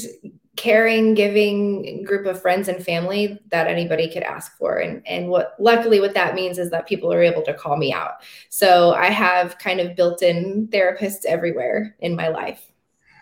caring, 0.56 1.14
giving 1.14 2.04
group 2.04 2.26
of 2.26 2.42
friends 2.42 2.68
and 2.68 2.84
family 2.84 3.40
that 3.52 3.68
anybody 3.68 4.12
could 4.12 4.24
ask 4.24 4.58
for. 4.58 4.78
And 4.78 5.06
and 5.08 5.30
what 5.30 5.56
luckily 5.60 6.00
what 6.00 6.14
that 6.14 6.36
means 6.36 6.58
is 6.58 6.70
that 6.72 6.88
people 6.88 7.12
are 7.12 7.22
able 7.22 7.42
to 7.44 7.54
call 7.54 7.78
me 7.78 7.94
out. 7.94 8.24
So 8.50 8.94
I 8.94 9.08
have 9.08 9.58
kind 9.58 9.80
of 9.80 9.96
built-in 9.96 10.70
therapists 10.72 11.26
everywhere 11.26 11.96
in 12.00 12.16
my 12.16 12.30
life. 12.30 12.72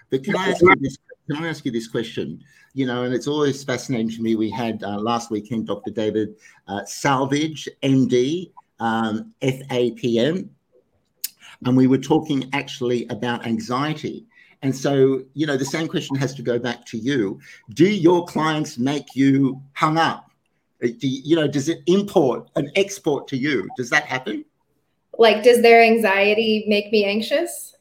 But 0.10 0.24
can 0.24 0.36
I 0.36 0.50
ask 0.50 0.62
you 0.62 0.75
this 0.80 0.98
can 1.30 1.44
I 1.44 1.48
ask 1.48 1.66
you 1.66 1.72
this 1.72 1.88
question? 1.88 2.44
You 2.74 2.86
know, 2.86 3.04
and 3.04 3.13
it's 3.13 3.28
always 3.28 3.63
fascinating 3.63 4.10
to 4.12 4.22
me. 4.22 4.36
We 4.36 4.50
had 4.50 4.84
uh, 4.84 4.98
last 4.98 5.32
weekend 5.32 5.68
Dr. 5.68 5.92
David 5.92 6.36
uh, 6.68 6.84
Salvage, 6.86 7.70
MD, 7.84 8.52
um, 8.80 9.34
FAPM, 9.42 10.50
and 11.66 11.78
we 11.78 11.88
were 11.88 11.98
talking 11.98 12.50
actually 12.52 13.08
about 13.08 13.46
anxiety. 13.46 14.25
And 14.63 14.75
so, 14.75 15.24
you 15.34 15.46
know, 15.46 15.58
the 15.58 15.65
same 15.65 15.88
question 15.88 16.15
has 16.15 16.34
to 16.36 16.41
go 16.41 16.58
back 16.58 16.86
to 16.88 16.98
you. 16.98 17.39
Do 17.72 17.86
your 17.86 18.25
clients 18.25 18.77
make 18.77 19.15
you 19.15 19.62
hung 19.74 19.98
up? 19.98 20.32
Uh, 20.84 20.88
do 21.00 21.08
you, 21.08 21.22
you 21.24 21.36
know, 21.36 21.48
does 21.48 21.70
it 21.70 21.79
import 21.86 22.50
and 22.55 22.72
export 22.75 23.27
to 23.27 23.38
you? 23.38 23.67
Does 23.77 23.89
that 23.91 24.05
happen? 24.05 24.46
Like, 25.17 25.43
does 25.43 25.62
their 25.62 25.84
anxiety 25.84 26.65
make 26.67 26.91
me 26.91 27.05
anxious? 27.05 27.74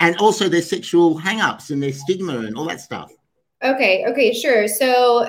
and 0.00 0.16
also 0.16 0.48
their 0.48 0.62
sexual 0.62 1.16
hang-ups 1.16 1.70
and 1.70 1.82
their 1.82 1.92
stigma 1.92 2.38
and 2.38 2.56
all 2.56 2.64
that 2.64 2.80
stuff 2.80 3.12
okay 3.62 4.04
okay 4.06 4.32
sure 4.32 4.66
so 4.68 5.28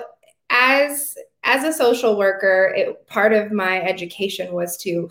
as 0.49 1.15
as 1.43 1.63
a 1.63 1.73
social 1.73 2.17
worker 2.17 2.73
it, 2.75 3.07
part 3.07 3.33
of 3.33 3.51
my 3.51 3.81
education 3.81 4.53
was 4.53 4.77
to 4.77 5.09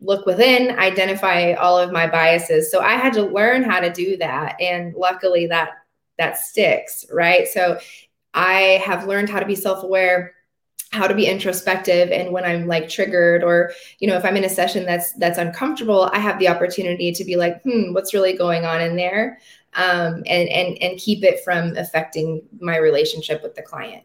look 0.00 0.26
within 0.26 0.78
identify 0.78 1.52
all 1.54 1.78
of 1.78 1.92
my 1.92 2.06
biases. 2.06 2.70
So 2.70 2.80
i 2.80 2.94
had 2.94 3.12
to 3.14 3.22
learn 3.22 3.62
how 3.62 3.80
to 3.80 3.92
do 3.92 4.16
that 4.18 4.60
and 4.60 4.94
luckily 4.94 5.46
that 5.46 5.70
that 6.18 6.38
sticks 6.38 7.06
right? 7.12 7.48
So 7.48 7.78
i 8.34 8.82
have 8.84 9.06
learned 9.06 9.30
how 9.30 9.40
to 9.40 9.46
be 9.46 9.54
self-aware 9.54 10.34
how 10.92 11.06
to 11.06 11.14
be 11.14 11.26
introspective 11.26 12.10
and 12.10 12.32
when 12.32 12.44
i'm 12.44 12.66
like 12.66 12.88
triggered 12.88 13.42
or 13.42 13.72
you 13.98 14.06
know 14.06 14.16
if 14.16 14.24
i'm 14.24 14.36
in 14.36 14.44
a 14.44 14.48
session 14.48 14.86
that's 14.86 15.12
that's 15.14 15.38
uncomfortable 15.38 16.08
i 16.12 16.18
have 16.18 16.38
the 16.38 16.46
opportunity 16.46 17.10
to 17.12 17.24
be 17.24 17.36
like 17.36 17.60
hmm 17.62 17.92
what's 17.92 18.14
really 18.14 18.34
going 18.34 18.64
on 18.64 18.80
in 18.80 18.96
there? 18.96 19.38
Um, 19.74 20.22
and 20.26 20.48
and 20.48 20.78
and 20.80 20.98
keep 20.98 21.22
it 21.22 21.44
from 21.44 21.76
affecting 21.76 22.42
my 22.60 22.78
relationship 22.78 23.42
with 23.42 23.54
the 23.54 23.62
client. 23.62 24.04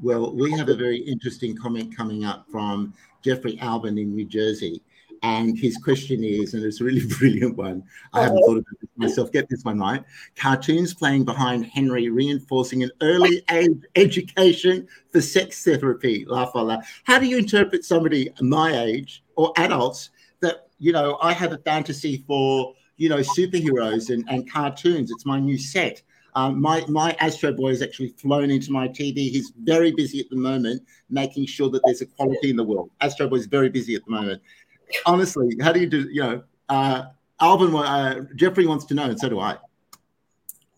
Well 0.00 0.34
we 0.34 0.52
have 0.52 0.68
a 0.68 0.76
very 0.76 0.98
interesting 0.98 1.56
comment 1.56 1.96
coming 1.96 2.24
up 2.24 2.46
from 2.50 2.94
jeffrey 3.22 3.58
albin 3.60 3.98
in 3.98 4.14
new 4.14 4.24
jersey 4.24 4.82
and 5.22 5.56
his 5.56 5.76
question 5.76 6.24
is, 6.24 6.54
and 6.54 6.64
it's 6.64 6.80
a 6.80 6.84
really 6.84 7.06
brilliant 7.18 7.56
one. 7.56 7.84
I 8.12 8.22
haven't 8.22 8.38
thought 8.38 8.58
of 8.58 8.66
it 8.82 8.88
myself. 8.96 9.30
Get 9.30 9.48
this 9.48 9.64
one 9.64 9.78
right. 9.78 10.02
Cartoons 10.36 10.94
playing 10.94 11.24
behind 11.24 11.66
Henry, 11.66 12.08
reinforcing 12.08 12.82
an 12.82 12.90
early 13.00 13.42
age 13.50 13.82
education 13.94 14.86
for 15.12 15.20
sex 15.20 15.64
therapy. 15.64 16.24
Laugh 16.26 16.50
out 16.56 16.66
loud. 16.66 16.82
How 17.04 17.18
do 17.18 17.26
you 17.26 17.38
interpret 17.38 17.84
somebody 17.84 18.30
my 18.40 18.82
age 18.82 19.22
or 19.36 19.52
adults 19.56 20.10
that 20.40 20.66
you 20.78 20.92
know? 20.92 21.18
I 21.22 21.32
have 21.32 21.52
a 21.52 21.58
fantasy 21.58 22.24
for 22.26 22.74
you 22.96 23.08
know 23.08 23.18
superheroes 23.18 24.10
and, 24.10 24.24
and 24.28 24.50
cartoons. 24.50 25.10
It's 25.10 25.24
my 25.24 25.38
new 25.38 25.58
set. 25.58 26.02
Um, 26.34 26.60
my 26.60 26.82
my 26.88 27.14
Astro 27.20 27.52
Boy 27.52 27.70
has 27.70 27.82
actually 27.82 28.08
flown 28.08 28.50
into 28.50 28.72
my 28.72 28.88
TV. 28.88 29.30
He's 29.30 29.52
very 29.62 29.92
busy 29.92 30.18
at 30.18 30.30
the 30.30 30.36
moment, 30.36 30.82
making 31.10 31.46
sure 31.46 31.68
that 31.70 31.82
there's 31.84 32.00
equality 32.00 32.50
in 32.50 32.56
the 32.56 32.64
world. 32.64 32.90
Astro 33.02 33.28
Boy 33.28 33.36
is 33.36 33.46
very 33.46 33.68
busy 33.68 33.94
at 33.94 34.04
the 34.06 34.10
moment 34.10 34.42
honestly, 35.06 35.56
how 35.60 35.72
do 35.72 35.80
you 35.80 35.86
do? 35.86 36.08
You 36.10 36.22
know, 36.22 36.42
uh, 36.68 37.04
Alvin, 37.40 37.74
uh, 37.74 38.20
Jeffrey 38.36 38.66
wants 38.66 38.84
to 38.86 38.94
know, 38.94 39.04
and 39.04 39.18
so 39.18 39.28
do 39.28 39.40
I. 39.40 39.56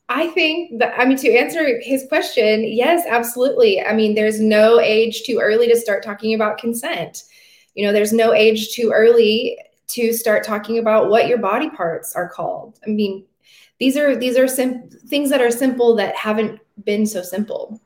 I 0.08 0.28
think 0.28 0.78
that, 0.80 0.98
I 0.98 1.06
mean, 1.06 1.16
to 1.18 1.34
answer 1.34 1.80
his 1.80 2.04
question, 2.08 2.64
yes, 2.64 3.06
absolutely. 3.08 3.82
I 3.82 3.94
mean, 3.94 4.14
there's 4.14 4.38
no 4.38 4.78
age 4.78 5.22
too 5.22 5.38
early 5.40 5.66
to 5.68 5.76
start 5.76 6.02
talking 6.02 6.34
about 6.34 6.58
consent. 6.58 7.24
You 7.74 7.86
know, 7.86 7.92
there's 7.92 8.12
no 8.12 8.32
age 8.34 8.74
too 8.74 8.92
early 8.94 9.58
to 9.88 10.12
start 10.12 10.44
talking 10.44 10.78
about 10.78 11.08
what 11.08 11.26
your 11.26 11.38
body 11.38 11.70
parts 11.70 12.14
are 12.14 12.28
called. 12.28 12.78
I 12.86 12.90
mean, 12.90 13.24
these 13.78 13.96
are 13.96 14.14
these 14.16 14.36
are 14.38 14.46
sim- 14.46 14.88
things 14.88 15.30
that 15.30 15.40
are 15.40 15.50
simple 15.50 15.96
that 15.96 16.14
haven't 16.16 16.60
been 16.84 17.06
so 17.06 17.22
simple. 17.22 17.80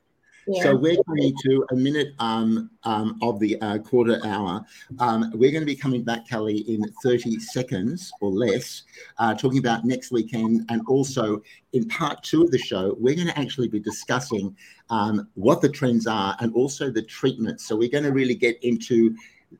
So 0.55 0.75
we're 0.75 0.97
coming 1.05 1.35
to 1.45 1.67
a 1.73 1.75
minute 1.76 2.14
um, 2.19 2.71
um, 2.85 3.19
of 3.23 3.38
the 3.38 3.61
uh, 3.61 3.78
quarter 3.78 4.19
hour. 4.25 4.64
Um, 4.99 5.31
we're 5.35 5.50
going 5.50 5.62
to 5.62 5.67
be 5.67 5.76
coming 5.76 6.02
back, 6.02 6.28
Callie, 6.28 6.61
in 6.61 6.83
30 7.02 7.38
seconds 7.38 8.11
or 8.21 8.31
less, 8.31 8.85
uh, 9.19 9.35
talking 9.35 9.59
about 9.59 9.85
next 9.85 10.11
weekend. 10.11 10.64
And 10.71 10.83
also 10.88 11.43
in 11.73 11.87
part 11.88 12.23
two 12.23 12.43
of 12.43 12.50
the 12.50 12.59
show, 12.59 12.97
we're 12.99 13.14
going 13.14 13.28
to 13.28 13.38
actually 13.38 13.69
be 13.69 13.81
discussing 13.81 14.57
um, 14.90 15.28
what 15.35 15.61
the 15.61 15.69
trends 15.69 16.07
are 16.07 16.35
and 16.40 16.55
also 16.55 16.90
the 16.90 17.02
treatments. 17.02 17.67
So 17.67 17.76
we're 17.76 17.90
going 17.90 18.05
to 18.05 18.12
really 18.12 18.35
get 18.35 18.62
into 18.62 19.14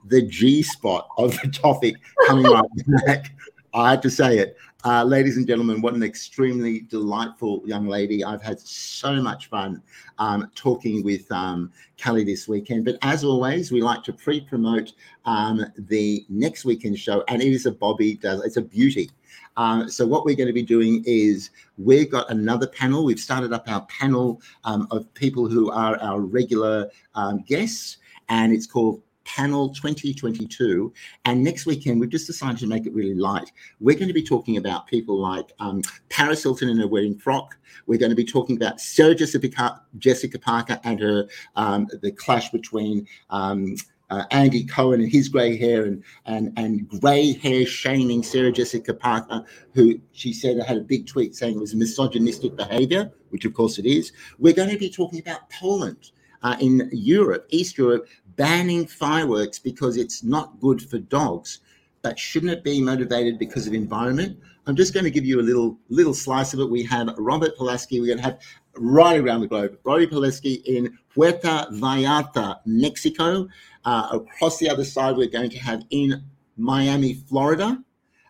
the 0.07 0.23
G 0.23 0.63
spot 0.63 1.09
of 1.19 1.33
the 1.43 1.49
topic 1.49 1.97
coming 2.27 2.47
up. 2.47 2.67
back. 3.07 3.33
I 3.75 3.91
had 3.91 4.03
to 4.03 4.11
say 4.11 4.39
it. 4.39 4.57
Uh, 4.85 5.03
ladies 5.03 5.37
and 5.37 5.45
gentlemen, 5.45 5.81
what 5.81 5.95
an 5.95 6.05
extremely 6.05 6.83
delightful 6.83 7.61
young 7.67 7.89
lady. 7.89 8.23
I've 8.23 8.41
had 8.41 8.61
so 8.61 9.21
much 9.21 9.49
fun 9.49 9.83
um, 10.21 10.53
talking 10.55 11.03
with 11.03 11.31
um, 11.33 11.73
Callie 12.01 12.23
this 12.23 12.47
weekend. 12.47 12.85
But 12.85 12.97
as 13.03 13.25
always, 13.25 13.73
we 13.73 13.83
like 13.83 14.05
to 14.05 14.13
pre 14.13 14.41
promote 14.41 14.93
um, 15.25 15.67
the 15.77 16.25
next 16.29 16.65
weekend 16.65 16.97
show, 16.97 17.25
and 17.27 17.43
it 17.43 17.53
is 17.53 17.67
a 17.67 17.73
Bobby 17.73 18.15
does, 18.15 18.45
it's 18.45 18.57
a 18.57 18.63
beauty. 18.63 19.11
Um, 19.57 19.91
so, 19.91 20.07
what 20.07 20.25
we're 20.25 20.37
going 20.37 20.47
to 20.47 20.53
be 20.53 20.63
doing 20.63 21.03
is 21.05 21.51
we've 21.77 22.09
got 22.09 22.31
another 22.31 22.69
panel. 22.69 23.05
We've 23.05 23.19
started 23.19 23.53
up 23.53 23.69
our 23.69 23.85
panel 23.87 24.41
um, 24.63 24.87
of 24.93 25.13
people 25.15 25.49
who 25.49 25.73
are 25.73 26.01
our 26.01 26.21
regular 26.21 26.89
um, 27.17 27.43
guests, 27.49 27.97
and 28.29 28.53
it's 28.53 28.69
called 28.69 29.03
panel 29.29 29.69
2022. 29.69 30.93
And 31.27 31.45
next 31.45 31.67
weekend, 31.67 32.01
we've 32.01 32.09
just 32.09 32.27
decided 32.27 32.59
to 32.59 32.67
make 32.67 32.87
it 32.87 32.95
really 32.95 33.15
light. 33.15 33.53
We're 33.79 33.97
going 33.97 34.09
to 34.09 34.15
be 34.15 34.23
talking 34.23 34.57
about 34.57 34.87
people 34.87 35.21
like 35.21 35.53
um, 35.61 35.83
Paris 36.09 36.43
Hilton 36.43 36.71
in 36.71 36.79
her 36.79 36.89
wedding 36.89 37.19
frock. 37.19 37.57
We're 37.87 37.99
going 37.99 38.11
to 38.11 38.17
be 38.17 38.25
talking 38.25 38.57
about 38.57 38.81
Sarah 38.81 39.15
Jessica, 39.15 39.83
Jessica 39.99 40.39
Parker 40.39 40.81
and 40.85 40.99
her 41.01 41.29
um, 41.57 41.87
the 42.01 42.11
clash 42.11 42.51
between 42.51 43.07
um, 43.29 43.77
uh, 44.11 44.25
Andy 44.31 44.65
Cohen 44.65 45.01
and 45.01 45.13
his 45.13 45.29
grey 45.29 45.59
hair 45.59 45.85
and 45.85 46.03
and 46.25 46.53
and 46.57 46.89
grey 46.89 47.35
hair 47.35 47.67
shaming 47.67 48.23
Sarah 48.23 48.51
Jessica 48.51 48.95
Parker, 48.95 49.45
who 49.75 50.01
she 50.13 50.33
said 50.33 50.59
had 50.63 50.79
a 50.79 50.81
big 50.81 51.07
tweet 51.07 51.37
saying 51.37 51.57
it 51.57 51.61
was 51.61 51.75
misogynistic 51.75 52.57
behaviour, 52.57 53.13
which 53.29 53.45
of 53.45 53.53
course 53.53 53.79
it 53.79 53.85
is. 53.85 54.13
We're 54.39 54.55
going 54.55 54.71
to 54.71 54.79
be 54.79 54.89
talking 54.89 55.21
about 55.21 55.51
Poland 55.51 56.13
uh, 56.43 56.57
in 56.61 56.89
Europe, 56.93 57.47
East 57.51 57.77
Europe, 57.77 58.09
banning 58.39 58.87
fireworks 58.87 59.59
because 59.59 59.99
it's 59.99 60.23
not 60.23 60.59
good 60.61 60.81
for 60.81 60.99
dogs. 60.99 61.59
But 62.01 62.19
shouldn't 62.19 62.53
it 62.53 62.65
be 62.65 62.81
motivated 62.81 63.39
because 63.39 63.67
of 63.67 63.75
environment? 63.75 64.39
I'm 64.67 64.77
just 64.77 64.95
going 64.95 65.05
to 65.05 65.11
give 65.11 65.27
you 65.27 65.41
a 65.41 65.43
little 65.43 65.79
little 65.89 66.15
slice 66.15 66.55
of 66.55 66.61
it. 66.61 66.71
We 66.71 66.85
have 66.85 67.09
Robert 67.19 67.57
Pulaski. 67.57 68.01
We're 68.01 68.07
going 68.07 68.19
to 68.19 68.25
have 68.25 68.41
right 68.77 69.21
around 69.21 69.41
the 69.41 69.49
globe. 69.49 69.79
Robert 69.85 70.11
Pulaski 70.11 70.55
in 70.67 70.97
Puerto 71.13 71.67
Vallarta, 71.73 72.61
Mexico. 72.65 73.49
Uh, 73.85 74.09
across 74.13 74.59
the 74.59 74.71
other 74.71 74.85
side, 74.85 75.17
we're 75.17 75.29
going 75.29 75.51
to 75.51 75.59
have 75.59 75.83
in 75.91 76.23
Miami, 76.57 77.15
Florida, 77.15 77.83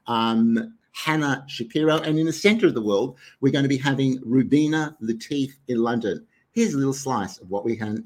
um, 0.06 0.74
Hannah 0.92 1.44
Shapiro. 1.48 1.98
And 1.98 2.18
in 2.18 2.26
the 2.26 2.32
center 2.32 2.66
of 2.66 2.74
the 2.74 2.82
world, 2.82 3.18
we're 3.40 3.52
going 3.52 3.64
to 3.64 3.68
be 3.68 3.78
having 3.78 4.18
Rubina 4.20 4.96
Latif 5.02 5.50
in 5.66 5.82
London. 5.82 6.26
Here's 6.52 6.72
a 6.72 6.78
little 6.78 6.94
slice 6.94 7.38
of 7.38 7.50
what 7.50 7.64
we 7.64 7.76
can 7.76 8.02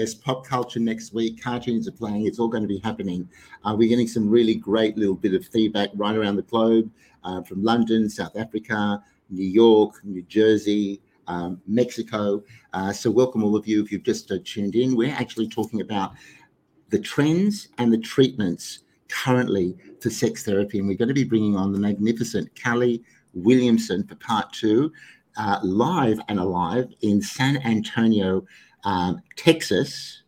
yes, 0.00 0.14
pop 0.14 0.46
culture 0.46 0.80
next 0.80 1.12
week. 1.12 1.42
Cartoons 1.42 1.86
are 1.86 1.92
playing. 1.92 2.26
It's 2.26 2.38
all 2.38 2.48
going 2.48 2.62
to 2.62 2.68
be 2.68 2.78
happening. 2.78 3.28
Uh, 3.64 3.74
we're 3.76 3.88
getting 3.88 4.08
some 4.08 4.30
really 4.30 4.54
great 4.54 4.96
little 4.96 5.14
bit 5.14 5.34
of 5.34 5.44
feedback 5.46 5.90
right 5.94 6.16
around 6.16 6.36
the 6.36 6.42
globe 6.42 6.90
uh, 7.22 7.42
from 7.42 7.62
London, 7.62 8.08
South 8.08 8.34
Africa, 8.34 9.02
New 9.28 9.46
York, 9.46 10.00
New 10.02 10.22
Jersey, 10.22 11.02
um, 11.26 11.60
Mexico. 11.66 12.42
Uh, 12.72 12.92
so, 12.94 13.10
welcome 13.10 13.44
all 13.44 13.54
of 13.54 13.68
you 13.68 13.84
if 13.84 13.92
you've 13.92 14.02
just 14.02 14.32
uh, 14.32 14.38
tuned 14.42 14.74
in. 14.74 14.96
We're 14.96 15.12
actually 15.12 15.48
talking 15.48 15.82
about 15.82 16.12
the 16.88 16.98
trends 16.98 17.68
and 17.76 17.92
the 17.92 17.98
treatments 17.98 18.80
currently 19.08 19.76
for 20.00 20.08
sex 20.08 20.44
therapy. 20.46 20.78
And 20.78 20.88
we're 20.88 20.96
going 20.96 21.08
to 21.08 21.14
be 21.14 21.24
bringing 21.24 21.56
on 21.56 21.72
the 21.72 21.78
magnificent 21.78 22.48
Callie 22.60 23.02
Williamson 23.34 24.06
for 24.06 24.14
part 24.14 24.50
two, 24.54 24.92
uh, 25.36 25.58
live 25.62 26.18
and 26.28 26.40
alive 26.40 26.88
in 27.02 27.20
San 27.20 27.58
Antonio, 27.66 28.46
um, 28.84 29.22
Texas. 29.36 30.22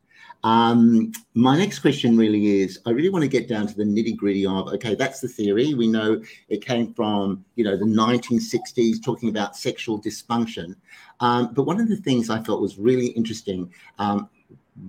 Um, 0.44 1.12
my 1.34 1.56
next 1.56 1.78
question 1.78 2.16
really 2.16 2.60
is 2.60 2.80
I 2.84 2.90
really 2.90 3.10
want 3.10 3.22
to 3.22 3.28
get 3.28 3.48
down 3.48 3.68
to 3.68 3.74
the 3.76 3.84
nitty 3.84 4.16
gritty 4.16 4.44
of 4.44 4.68
okay, 4.68 4.94
that's 4.96 5.20
the 5.20 5.28
theory. 5.28 5.74
We 5.74 5.86
know 5.86 6.20
it 6.48 6.64
came 6.64 6.92
from 6.94 7.44
you 7.54 7.64
know 7.64 7.76
the 7.76 7.84
1960s 7.84 9.02
talking 9.02 9.28
about 9.28 9.56
sexual 9.56 10.00
dysfunction. 10.00 10.74
Um, 11.20 11.52
but 11.54 11.62
one 11.64 11.80
of 11.80 11.88
the 11.88 11.96
things 11.96 12.28
I 12.28 12.42
felt 12.42 12.60
was 12.60 12.76
really 12.76 13.08
interesting 13.08 13.72
um, 13.98 14.28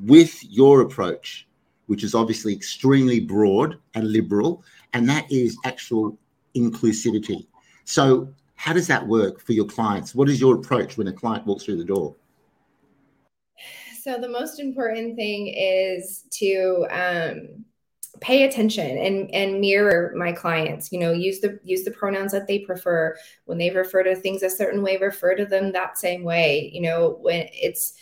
with 0.04 0.44
your 0.44 0.82
approach, 0.82 1.48
which 1.86 2.04
is 2.04 2.16
obviously 2.16 2.54
extremely 2.54 3.20
broad 3.20 3.78
and 3.94 4.12
liberal, 4.12 4.64
and 4.94 5.08
that 5.10 5.32
is 5.32 5.58
actual 5.66 6.18
inclusivity. 6.56 7.46
So, 7.86 8.34
how 8.56 8.74
does 8.74 8.88
that 8.88 9.06
work 9.08 9.42
for 9.42 9.54
your 9.54 9.66
clients? 9.66 10.16
What 10.16 10.30
is 10.30 10.40
your 10.40 10.56
approach 10.56 10.98
when 10.98 11.08
a 11.08 11.14
client 11.14 11.46
walks 11.46 11.66
through 11.66 11.78
the 11.78 11.84
door? 11.84 12.16
So 14.04 14.18
the 14.18 14.28
most 14.28 14.60
important 14.60 15.16
thing 15.16 15.48
is 15.48 16.26
to 16.32 16.86
um, 16.92 17.64
pay 18.20 18.44
attention 18.44 18.98
and 18.98 19.34
and 19.34 19.62
mirror 19.62 20.14
my 20.18 20.34
clients. 20.34 20.92
You 20.92 21.00
know, 21.00 21.14
use 21.14 21.40
the 21.40 21.58
use 21.64 21.86
the 21.86 21.92
pronouns 21.92 22.34
that 22.34 22.46
they 22.46 22.60
prefer. 22.60 23.16
When 23.46 23.58
they 23.58 23.70
refer 23.70 24.04
to 24.04 24.14
things 24.14 24.44
a 24.44 24.50
certain 24.50 24.82
way, 24.82 24.98
refer 24.98 25.36
to 25.36 25.46
them 25.46 25.72
that 25.72 25.98
same 25.98 26.26
way. 26.26 26.70
You 26.74 26.82
know, 26.82 27.18
when 27.22 27.48
it's 27.54 27.94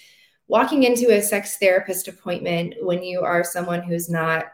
walking 0.47 0.81
into 0.83 1.15
a 1.15 1.21
sex 1.21 1.57
therapist 1.57 2.07
appointment 2.07 2.73
when 2.81 3.03
you 3.03 3.21
are 3.21 3.43
someone 3.43 3.83
who's 3.83 4.09
not 4.09 4.45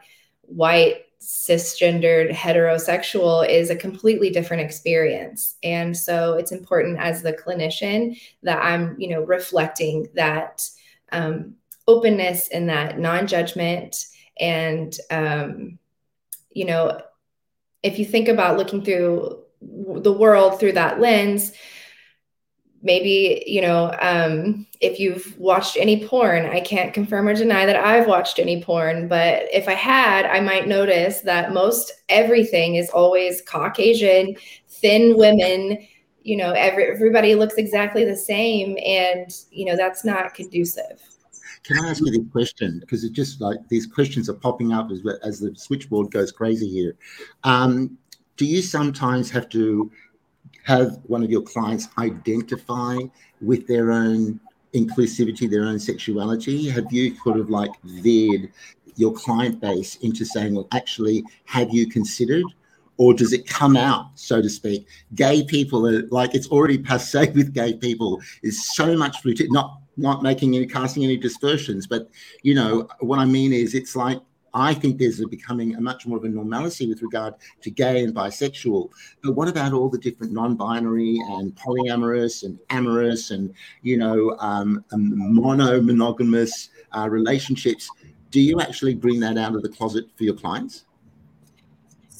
white 0.41 1.05
cisgendered 1.21 2.29
heterosexual 2.29 3.47
is 3.47 3.69
a 3.69 3.75
completely 3.75 4.29
different 4.29 4.61
experience 4.61 5.55
and 5.63 5.97
so 5.97 6.33
it's 6.33 6.51
important 6.51 6.99
as 6.99 7.23
the 7.23 7.33
clinician 7.33 8.15
that 8.43 8.63
i'm 8.63 8.95
you 8.99 9.09
know 9.09 9.23
reflecting 9.23 10.07
that 10.13 10.69
um, 11.11 11.55
openness 11.87 12.49
and 12.49 12.69
that 12.69 12.99
non-judgment 12.99 13.95
and 14.39 14.97
um, 15.09 15.79
you 16.51 16.65
know 16.65 17.01
if 17.83 17.99
you 17.99 18.05
think 18.05 18.27
about 18.27 18.57
looking 18.57 18.83
through 18.83 19.43
the 19.61 20.13
world 20.13 20.59
through 20.59 20.73
that 20.73 20.99
lens 20.99 21.53
maybe 22.81 23.43
you 23.47 23.61
know 23.61 23.95
um, 24.01 24.65
if 24.81 24.99
you've 24.99 25.37
watched 25.39 25.77
any 25.77 26.05
porn 26.05 26.45
i 26.45 26.59
can't 26.59 26.93
confirm 26.93 27.27
or 27.27 27.33
deny 27.33 27.65
that 27.65 27.75
i've 27.75 28.07
watched 28.07 28.39
any 28.39 28.61
porn 28.63 29.07
but 29.07 29.43
if 29.51 29.67
i 29.67 29.73
had 29.73 30.25
i 30.25 30.39
might 30.39 30.67
notice 30.67 31.21
that 31.21 31.53
most 31.53 31.91
everything 32.09 32.75
is 32.75 32.89
always 32.89 33.41
caucasian 33.41 34.35
thin 34.67 35.17
women 35.17 35.77
you 36.27 36.35
know 36.35 36.51
every, 36.51 36.91
everybody 36.91 37.35
looks 37.35 37.55
exactly 37.55 38.03
the 38.03 38.15
same 38.15 38.77
and 38.85 39.31
you 39.49 39.65
know 39.65 39.77
that's 39.77 40.03
not 40.03 40.33
conducive. 40.33 41.01
Can 41.63 41.83
i 41.83 41.89
ask 41.89 42.01
you 42.01 42.11
this 42.11 42.31
question? 42.31 42.79
Because 42.79 43.03
it's 43.03 43.15
just 43.15 43.39
like 43.39 43.59
these 43.69 43.87
questions 43.87 44.29
are 44.29 44.33
popping 44.33 44.73
up 44.73 44.91
as, 44.91 45.01
as 45.23 45.39
the 45.39 45.55
switchboard 45.55 46.11
goes 46.11 46.31
crazy 46.31 46.69
here. 46.69 46.95
Um, 47.43 47.97
do 48.35 48.45
you 48.45 48.61
sometimes 48.61 49.31
have 49.31 49.49
to 49.49 49.89
have 50.63 50.99
one 51.03 51.23
of 51.23 51.31
your 51.31 51.41
clients 51.41 51.87
identify 51.97 52.97
with 53.41 53.65
their 53.67 53.91
own 53.91 54.39
inclusivity 54.73 55.49
their 55.49 55.63
own 55.63 55.79
sexuality? 55.79 56.69
Have 56.69 56.91
you 56.91 57.15
sort 57.23 57.39
of 57.39 57.49
like 57.49 57.71
veered 57.83 58.51
your 58.97 59.13
client 59.13 59.61
base 59.61 59.95
into 59.97 60.25
saying 60.25 60.55
well 60.55 60.67
actually 60.73 61.23
have 61.45 61.71
you 61.71 61.87
considered 61.87 62.43
or 62.97 63.13
does 63.13 63.31
it 63.31 63.47
come 63.47 63.77
out, 63.77 64.07
so 64.15 64.41
to 64.41 64.49
speak? 64.49 64.87
Gay 65.15 65.43
people 65.43 65.87
are 65.87 66.03
like 66.07 66.33
it's 66.35 66.47
already 66.47 66.77
passe 66.77 67.31
with 67.35 67.53
gay 67.53 67.73
people. 67.73 68.21
Is 68.43 68.75
so 68.75 68.97
much 68.97 69.17
not 69.25 69.79
not 69.97 70.23
making 70.23 70.55
any 70.55 70.67
casting 70.67 71.03
any 71.03 71.17
dispersions, 71.17 71.87
but 71.87 72.09
you 72.43 72.53
know 72.53 72.87
what 72.99 73.19
I 73.19 73.25
mean 73.25 73.53
is 73.53 73.73
it's 73.73 73.95
like 73.95 74.19
I 74.53 74.73
think 74.73 74.97
there's 74.97 75.19
a 75.19 75.27
becoming 75.27 75.75
a 75.75 75.81
much 75.81 76.07
more 76.07 76.17
of 76.17 76.23
a 76.23 76.29
normalcy 76.29 76.87
with 76.87 77.01
regard 77.03 77.35
to 77.61 77.69
gay 77.69 78.03
and 78.03 78.15
bisexual. 78.15 78.89
But 79.21 79.33
what 79.33 79.47
about 79.47 79.73
all 79.73 79.87
the 79.87 79.99
different 79.99 80.33
non-binary 80.33 81.19
and 81.29 81.55
polyamorous 81.55 82.43
and 82.43 82.57
amorous 82.71 83.29
and 83.29 83.53
you 83.83 83.97
know 83.97 84.35
um, 84.39 84.83
mono 84.91 85.79
monogamous 85.81 86.69
uh, 86.97 87.07
relationships? 87.09 87.89
Do 88.31 88.41
you 88.41 88.59
actually 88.59 88.95
bring 88.95 89.19
that 89.21 89.37
out 89.37 89.55
of 89.55 89.61
the 89.61 89.69
closet 89.69 90.05
for 90.17 90.23
your 90.23 90.33
clients? 90.33 90.85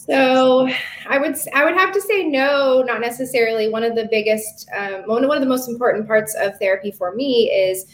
So 0.10 0.70
I 1.08 1.18
would 1.18 1.36
I 1.54 1.66
would 1.66 1.76
have 1.76 1.94
to 1.94 2.02
say 2.02 2.24
no, 2.24 2.82
not 2.82 3.02
necessarily. 3.02 3.70
One 3.70 3.84
of 3.84 3.96
the 3.96 4.08
biggest, 4.10 4.70
um, 4.78 5.04
one 5.06 5.24
of 5.24 5.42
the 5.42 5.48
most 5.48 5.68
important 5.68 6.08
parts 6.08 6.36
of 6.36 6.58
therapy 6.60 6.92
for 6.92 7.14
me 7.14 7.52
is 7.52 7.86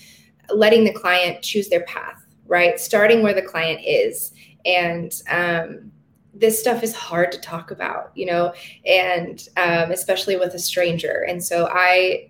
letting 0.49 0.84
the 0.84 0.93
client 0.93 1.41
choose 1.41 1.69
their 1.69 1.84
path. 1.84 2.19
Right, 2.45 2.78
starting 2.80 3.23
where 3.23 3.34
the 3.34 3.41
client 3.41 3.80
is, 3.84 4.34
and 4.65 5.12
um, 5.30 5.91
this 6.34 6.60
stuff 6.60 6.84
is 6.84 6.93
hard 6.93 7.32
to 7.32 7.39
talk 7.39 7.71
about, 7.71 8.12
you 8.15 8.26
know, 8.26 8.54
and 8.86 9.47
um, 9.56 9.91
especially 9.91 10.36
with 10.36 10.54
a 10.54 10.60
stranger. 10.60 11.26
And 11.28 11.43
so 11.43 11.69
I 11.71 12.30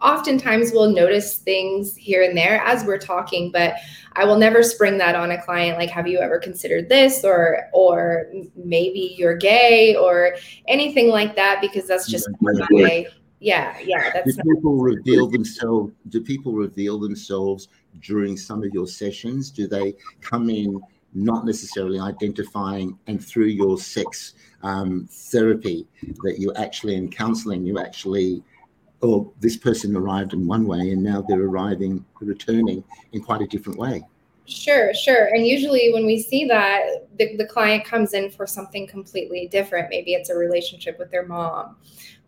oftentimes 0.00 0.72
we'll 0.72 0.92
notice 0.92 1.38
things 1.38 1.96
here 1.96 2.22
and 2.22 2.36
there 2.36 2.60
as 2.64 2.84
we're 2.84 2.98
talking, 2.98 3.50
but 3.50 3.74
I 4.12 4.24
will 4.24 4.36
never 4.36 4.62
spring 4.62 4.98
that 4.98 5.14
on 5.14 5.30
a 5.30 5.42
client 5.42 5.78
like 5.78 5.90
have 5.90 6.06
you 6.06 6.18
ever 6.18 6.38
considered 6.38 6.88
this? 6.88 7.24
or 7.24 7.68
or 7.72 8.26
maybe 8.54 9.14
you're 9.18 9.36
gay 9.36 9.96
or 9.96 10.36
anything 10.68 11.08
like 11.08 11.36
that 11.36 11.60
because 11.60 11.86
that's 11.86 12.08
just 12.08 12.28
my 12.40 13.06
yeah 13.38 13.76
yeah 13.84 14.10
that's 14.14 14.34
do 14.34 14.42
people 14.54 14.76
reveal 14.76 15.28
themselves 15.28 15.92
do 16.08 16.22
people 16.22 16.54
reveal 16.54 16.98
themselves 16.98 17.68
during 18.00 18.36
some 18.36 18.62
of 18.62 18.72
your 18.72 18.86
sessions? 18.86 19.50
Do 19.50 19.66
they 19.66 19.94
come 20.20 20.50
in 20.50 20.80
not 21.14 21.46
necessarily 21.46 21.98
identifying 21.98 22.98
and 23.06 23.24
through 23.24 23.46
your 23.46 23.78
sex 23.78 24.34
um, 24.62 25.08
therapy 25.10 25.86
that 26.22 26.38
you 26.38 26.52
actually 26.54 26.94
in 26.94 27.10
counseling 27.10 27.64
you 27.64 27.78
actually 27.78 28.42
or 29.00 29.30
this 29.40 29.56
person 29.56 29.94
arrived 29.94 30.32
in 30.32 30.46
one 30.46 30.66
way 30.66 30.90
and 30.92 31.02
now 31.02 31.22
they're 31.28 31.44
arriving 31.44 32.04
returning 32.20 32.82
in 33.12 33.22
quite 33.22 33.42
a 33.42 33.46
different 33.46 33.78
way 33.78 34.02
Sure, 34.48 34.94
sure. 34.94 35.26
And 35.34 35.44
usually 35.44 35.92
when 35.92 36.06
we 36.06 36.22
see 36.22 36.44
that, 36.46 37.08
the, 37.18 37.36
the 37.36 37.46
client 37.46 37.84
comes 37.84 38.14
in 38.14 38.30
for 38.30 38.46
something 38.46 38.86
completely 38.86 39.48
different. 39.48 39.88
Maybe 39.90 40.14
it's 40.14 40.30
a 40.30 40.36
relationship 40.36 40.98
with 41.00 41.10
their 41.10 41.26
mom 41.26 41.76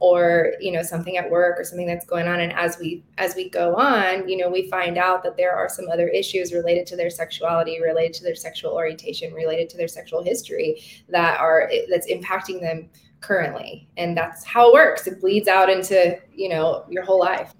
or, 0.01 0.55
you 0.61 0.73
know, 0.73 0.83
something 0.83 1.17
at 1.17 1.31
work 1.31 1.61
or 1.61 1.65
something 1.65 1.87
that's 1.87 2.07
going 2.07 2.27
on. 2.27 2.41
And 2.41 2.53
as 2.53 2.77
we 2.79 3.05
as 3.19 3.37
we 3.37 3.49
go 3.49 3.77
on, 3.77 4.29
you 4.29 4.37
know, 4.37 4.49
we 4.49 4.69
find 4.69 4.99
out 4.99 5.23
that 5.23 5.37
there 5.37 5.55
are 5.55 5.69
some 5.69 5.89
other 5.89 6.09
issues 6.09 6.53
related 6.53 6.87
to 6.89 6.97
their 6.97 7.11
sexuality, 7.11 7.81
related 7.81 8.15
to 8.15 8.25
their 8.25 8.35
sexual 8.35 8.73
orientation, 8.73 9.33
related 9.33 9.69
to 9.71 9.77
their 9.77 9.89
sexual 9.89 10.23
history 10.23 10.83
that 11.09 11.39
are 11.39 11.71
that's 11.89 12.11
impacting 12.11 12.61
them 12.61 12.89
currently. 13.21 13.89
And 13.97 14.17
that's 14.17 14.45
how 14.45 14.69
it 14.69 14.75
works. 14.75 15.07
It 15.07 15.21
bleeds 15.21 15.49
out 15.49 15.69
into, 15.71 16.19
you 16.35 16.49
know, 16.49 16.85
your 16.89 17.05
whole 17.05 17.19
life. 17.19 17.53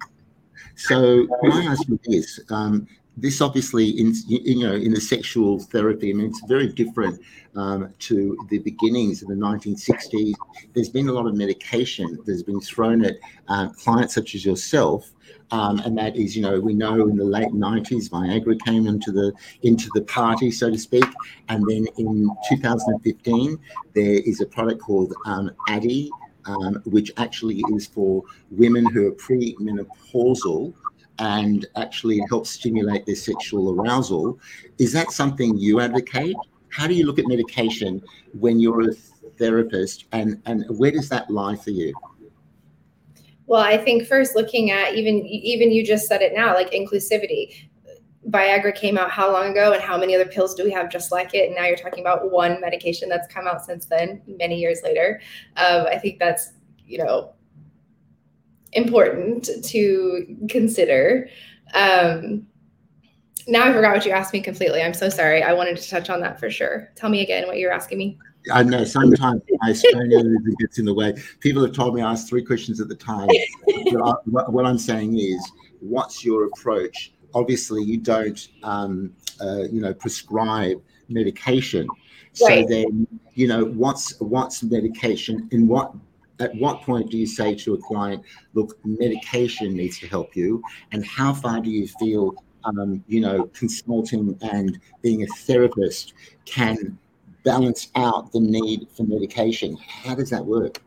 So 0.75 1.27
can 1.41 1.51
I 1.51 1.65
ask 1.65 1.87
you 1.87 1.99
this? 2.05 2.39
Um, 2.49 2.87
this 3.21 3.41
obviously 3.41 3.89
in 3.89 4.13
you 4.27 4.67
know 4.67 4.73
in 4.73 4.93
the 4.93 5.01
sexual 5.01 5.59
therapy 5.59 6.09
i 6.09 6.13
mean 6.13 6.27
it's 6.27 6.41
very 6.47 6.67
different 6.67 7.19
um, 7.55 7.91
to 7.99 8.37
the 8.49 8.59
beginnings 8.59 9.21
of 9.21 9.27
the 9.27 9.35
1960s 9.35 10.33
there's 10.73 10.89
been 10.89 11.09
a 11.09 11.11
lot 11.11 11.25
of 11.25 11.35
medication 11.35 12.17
that's 12.25 12.43
been 12.43 12.61
thrown 12.61 13.03
at 13.03 13.15
uh, 13.47 13.69
clients 13.69 14.13
such 14.13 14.35
as 14.35 14.45
yourself 14.45 15.11
um, 15.51 15.79
and 15.79 15.97
that 15.97 16.15
is 16.15 16.35
you 16.35 16.41
know 16.41 16.59
we 16.59 16.73
know 16.73 17.07
in 17.07 17.17
the 17.17 17.23
late 17.23 17.49
90s 17.49 18.09
viagra 18.09 18.57
came 18.65 18.87
into 18.87 19.11
the 19.11 19.33
into 19.63 19.89
the 19.93 20.01
party 20.01 20.51
so 20.51 20.69
to 20.69 20.77
speak. 20.77 21.05
And 21.49 21.63
then 21.67 21.87
in 21.97 22.29
2015 22.47 23.57
there 23.95 24.13
is 24.13 24.41
a 24.41 24.45
product 24.45 24.81
called 24.81 25.13
um, 25.25 25.51
Addyi 25.67 26.09
um, 26.45 26.81
which 26.85 27.11
actually 27.17 27.63
is 27.73 27.87
for 27.87 28.23
women 28.51 28.85
who 28.85 29.07
are 29.07 29.11
premenopausal 29.11 30.73
and 31.19 31.65
actually 31.75 32.21
help 32.29 32.47
stimulate 32.47 33.05
their 33.05 33.15
sexual 33.15 33.79
arousal. 33.79 34.39
Is 34.77 34.93
that 34.93 35.11
something 35.11 35.57
you 35.57 35.79
advocate? 35.81 36.35
How 36.69 36.87
do 36.87 36.93
you 36.93 37.05
look 37.05 37.19
at 37.19 37.27
medication 37.27 38.01
when 38.33 38.59
you're 38.59 38.89
a 38.89 38.93
therapist, 39.37 40.05
and, 40.11 40.41
and 40.45 40.65
where 40.69 40.91
does 40.91 41.09
that 41.09 41.29
lie 41.29 41.55
for 41.55 41.71
you? 41.71 41.93
Well, 43.47 43.61
I 43.61 43.77
think 43.77 44.05
first 44.05 44.35
looking 44.35 44.69
at 44.69 44.93
even 44.93 45.25
even 45.25 45.71
you 45.71 45.83
just 45.83 46.07
said 46.07 46.21
it 46.21 46.33
now, 46.35 46.53
like 46.53 46.71
inclusivity. 46.71 47.69
Viagra 48.29 48.75
came 48.75 48.95
out 48.97 49.09
how 49.09 49.31
long 49.31 49.49
ago, 49.49 49.73
and 49.73 49.81
how 49.81 49.97
many 49.97 50.13
other 50.13 50.27
pills 50.27 50.53
do 50.53 50.63
we 50.63 50.69
have 50.71 50.91
just 50.91 51.11
like 51.11 51.33
it? 51.33 51.47
And 51.47 51.55
now 51.55 51.65
you're 51.65 51.77
talking 51.77 52.01
about 52.01 52.31
one 52.31 52.61
medication 52.61 53.09
that's 53.09 53.33
come 53.33 53.47
out 53.47 53.65
since 53.65 53.85
then, 53.85 54.21
many 54.27 54.59
years 54.59 54.81
later. 54.83 55.19
Um, 55.57 55.87
I 55.87 55.97
think 55.97 56.19
that's 56.19 56.51
you 56.85 56.99
know 56.99 57.33
important 58.73 59.49
to 59.65 60.37
consider. 60.49 61.29
Um, 61.73 62.47
now 63.47 63.67
I 63.67 63.73
forgot 63.73 63.95
what 63.95 64.05
you 64.05 64.11
asked 64.11 64.33
me 64.33 64.41
completely. 64.41 64.81
I'm 64.81 64.93
so 64.93 65.09
sorry. 65.09 65.41
I 65.41 65.53
wanted 65.53 65.77
to 65.77 65.89
touch 65.89 66.09
on 66.09 66.19
that 66.21 66.39
for 66.39 66.49
sure. 66.49 66.91
Tell 66.95 67.09
me 67.09 67.21
again 67.21 67.47
what 67.47 67.57
you're 67.57 67.71
asking 67.71 67.97
me. 67.97 68.17
I 68.53 68.63
know 68.63 68.83
sometimes 68.83 69.41
my 69.59 69.71
Australian 69.71 70.43
gets 70.59 70.79
in 70.79 70.85
the 70.85 70.93
way. 70.93 71.13
People 71.39 71.61
have 71.63 71.73
told 71.73 71.95
me 71.95 72.01
I 72.01 72.11
ask 72.11 72.27
three 72.27 72.43
questions 72.43 72.79
at 72.79 72.87
the 72.87 72.95
time. 72.95 73.27
what 74.25 74.65
I'm 74.65 74.77
saying 74.77 75.17
is, 75.17 75.51
what's 75.81 76.23
your 76.23 76.45
approach? 76.45 77.11
Obviously, 77.33 77.83
you 77.83 77.97
don't, 77.97 78.47
um, 78.63 79.13
uh, 79.41 79.63
you 79.71 79.81
know, 79.81 79.93
prescribe 79.93 80.81
medication. 81.09 81.87
So 82.33 82.47
right. 82.47 82.67
then, 82.67 83.07
you 83.33 83.47
know, 83.47 83.65
what's 83.65 84.19
what's 84.19 84.63
medication? 84.63 85.47
In 85.51 85.67
what 85.67 85.93
at 86.39 86.55
what 86.55 86.81
point 86.81 87.11
do 87.11 87.17
you 87.17 87.27
say 87.27 87.53
to 87.55 87.73
a 87.73 87.77
client, 87.77 88.23
look, 88.53 88.77
medication 88.83 89.75
needs 89.75 89.99
to 89.99 90.07
help 90.07 90.35
you? 90.35 90.63
And 90.91 91.05
how 91.05 91.33
far 91.33 91.59
do 91.59 91.69
you 91.69 91.87
feel, 91.87 92.43
um, 92.63 93.03
you 93.07 93.21
know, 93.21 93.45
consulting 93.47 94.37
and 94.41 94.79
being 95.01 95.23
a 95.23 95.27
therapist 95.27 96.13
can 96.45 96.97
balance 97.43 97.89
out 97.95 98.31
the 98.31 98.39
need 98.39 98.87
for 98.95 99.03
medication? 99.03 99.77
How 99.77 100.15
does 100.15 100.29
that 100.29 100.45
work? 100.45 100.81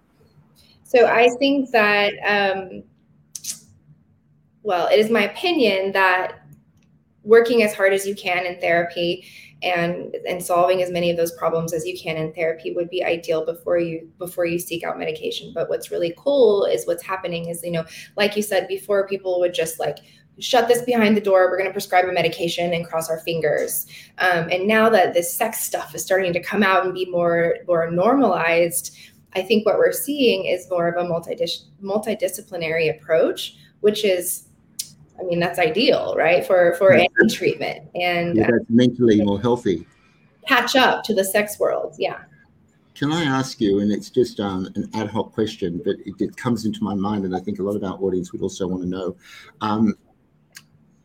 So 0.85 1.07
I 1.07 1.31
think 1.38 1.71
that, 1.71 2.12
um, 2.27 2.83
well, 4.62 4.88
it 4.88 4.99
is 4.99 5.11
my 5.11 5.23
opinion 5.23 5.93
that 5.93 6.41
working 7.25 7.62
as 7.62 7.75
hard 7.75 7.93
as 7.93 8.07
you 8.07 8.15
can 8.15 8.47
in 8.47 8.61
therapy 8.61 9.27
and 9.62 10.16
and 10.29 10.42
solving 10.42 10.83
as 10.83 10.90
many 10.90 11.11
of 11.11 11.16
those 11.16 11.33
problems 11.33 11.72
as 11.72 11.87
you 11.87 11.98
can 11.98 12.16
in 12.16 12.33
therapy 12.33 12.72
would 12.72 12.90
be 12.90 13.05
ideal 13.05 13.44
before 13.44 13.79
you 13.79 14.11
before 14.18 14.44
you 14.44 14.59
seek 14.59 14.85
out 14.85 14.98
medication. 14.98 15.53
But 15.55 15.68
what's 15.68 15.90
really 15.90 16.14
cool 16.16 16.64
is 16.64 16.87
what's 16.87 17.03
happening 17.03 17.48
is 17.48 17.62
you 17.62 17.70
know 17.70 17.85
like 18.16 18.37
you 18.37 18.42
said 18.42 18.68
before 18.68 19.07
people 19.07 19.40
would 19.40 19.55
just 19.55 19.79
like 19.79 19.98
shut 20.38 20.66
this 20.66 20.83
behind 20.83 21.16
the 21.16 21.20
door 21.20 21.51
we're 21.51 21.59
going 21.59 21.68
to 21.68 21.72
prescribe 21.72 22.07
a 22.07 22.12
medication 22.12 22.72
and 22.72 22.87
cross 22.87 23.11
our 23.11 23.20
fingers. 23.20 23.87
Um, 24.18 24.48
and 24.51 24.66
now 24.66 24.88
that 24.88 25.14
this 25.14 25.33
sex 25.33 25.61
stuff 25.61 25.94
is 25.94 26.05
starting 26.05 26.33
to 26.33 26.42
come 26.42 26.62
out 26.62 26.85
and 26.85 26.94
be 26.94 27.07
more 27.07 27.57
more 27.66 27.90
normalized 27.90 28.96
i 29.35 29.42
think 29.42 29.64
what 29.64 29.79
we're 29.79 29.92
seeing 29.92 30.44
is 30.44 30.68
more 30.68 30.88
of 30.88 31.03
a 31.03 31.09
multi 31.09 31.37
multidisciplinary 31.83 32.94
approach 32.94 33.57
which 33.81 34.05
is 34.05 34.48
I 35.23 35.25
mean, 35.27 35.39
that's 35.39 35.59
ideal, 35.59 36.15
right? 36.17 36.45
For 36.45 36.75
for 36.75 36.93
any 36.93 37.09
treatment 37.31 37.89
and 37.95 38.37
yeah, 38.37 38.49
that's 38.51 38.69
mentally 38.69 39.23
more 39.23 39.41
healthy. 39.41 39.87
Catch 40.49 40.75
up 40.75 41.05
to 41.05 41.15
the 41.15 41.25
sex 41.25 41.59
world, 41.61 41.95
yeah. 41.99 42.23
Can 42.95 43.13
I 43.13 43.23
ask 43.23 43.61
you, 43.61 43.81
and 43.81 43.91
it's 43.91 44.11
just 44.11 44.39
um, 44.39 44.69
an 44.75 44.91
ad 44.93 45.09
hoc 45.09 45.33
question, 45.33 45.81
but 45.83 45.97
it, 46.05 46.15
it, 46.19 46.37
comes 46.37 46.67
into 46.67 46.83
my 46.85 46.95
mind, 46.95 47.25
and 47.25 47.35
I 47.35 47.41
think 47.41 47.59
a 47.59 47.63
lot 47.63 47.75
of 47.75 47.83
our 47.85 47.95
audience 47.95 48.33
would 48.33 48.43
also 48.43 48.67
want 48.67 48.83
to 48.83 48.89
know. 48.89 49.17
Um, 49.63 49.95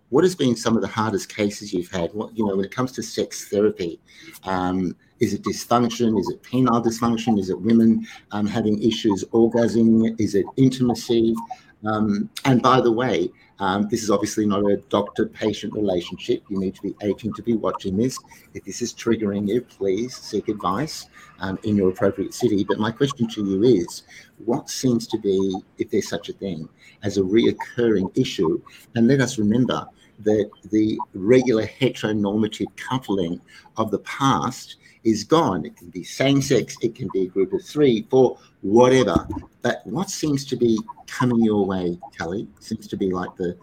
what 0.10 0.24
has 0.24 0.36
been 0.36 0.56
some 0.56 0.76
of 0.76 0.82
the 0.82 0.88
hardest 0.88 1.34
cases 1.34 1.74
you've 1.74 1.92
had? 1.92 2.14
What 2.14 2.36
you 2.38 2.46
know 2.46 2.56
when 2.56 2.66
it 2.66 2.72
comes 2.72 2.92
to 2.94 3.04
sex 3.04 3.50
therapy? 3.50 4.00
Um, 4.44 4.96
is 5.20 5.34
it 5.34 5.44
dysfunction? 5.44 6.20
Is 6.20 6.30
it 6.30 6.44
penile 6.44 6.84
dysfunction? 6.84 7.40
Is 7.40 7.50
it 7.50 7.60
women 7.60 8.06
um, 8.32 8.46
having 8.46 8.82
issues 8.82 9.24
orgasming? 9.32 10.20
Is 10.20 10.36
it 10.36 10.46
intimacy? 10.58 11.36
Um, 11.86 12.30
and 12.46 12.62
by 12.62 12.82
the 12.82 12.92
way, 12.92 13.30
um, 13.60 13.88
this 13.90 14.04
is 14.04 14.12
obviously 14.12 14.46
not 14.46 14.70
a 14.70 14.78
doctor 14.90 15.26
patient 15.26 15.74
relationship. 15.74 16.44
You 16.50 16.60
need 16.60 16.76
to 16.76 16.82
be 16.82 16.96
18 17.02 17.34
to 17.34 17.42
be 17.42 17.54
watching 17.54 17.98
this. 17.98 18.18
If 18.54 18.64
this 18.66 18.82
is 18.82 18.94
triggering 18.94 19.48
you, 19.48 19.62
please 19.62 20.16
seek 20.16 20.48
advice 20.48 21.08
um, 21.40 21.58
in 21.64 21.76
your 21.76 21.90
appropriate 21.90 22.34
city. 22.34 22.64
But 22.64 22.80
my 22.80 22.92
question 22.92 23.28
to 23.30 23.46
you 23.46 23.64
is 23.64 24.04
what 24.46 24.70
seems 24.70 25.08
to 25.08 25.18
be, 25.18 25.56
if 25.78 25.90
there's 25.90 26.10
such 26.10 26.30
a 26.30 26.34
thing, 26.34 26.70
as 27.04 27.18
a 27.18 27.22
reoccurring 27.22 28.16
issue? 28.18 28.62
And 28.96 29.08
let 29.08 29.22
us 29.22 29.40
remember 29.40 29.88
that 30.20 30.50
the 30.72 31.00
regular 31.14 31.66
heteronormative 31.66 32.76
coupling 32.76 33.40
of 33.78 33.92
the 33.92 34.00
past 34.00 34.78
is 35.08 35.24
gone. 35.24 35.66
It 35.66 35.78
can 35.78 35.90
be 35.90 36.04
same 36.04 36.42
sex, 36.42 36.78
it 36.82 36.94
can 36.94 37.08
be 37.14 37.24
a 37.24 37.28
group 37.28 37.54
of 37.54 37.64
three, 37.64 38.06
four, 38.10 38.38
whatever. 38.62 39.26
But 39.62 39.82
what 39.86 40.10
seems 40.10 40.46
to 40.48 40.58
be 40.58 40.78
coming 41.08 41.44
your 41.44 41.66
way, 41.66 41.98
Callie, 42.18 42.48
seems 42.60 42.88
to 42.88 42.98
be 42.98 43.12
like 43.12 43.36
the 43.38 43.58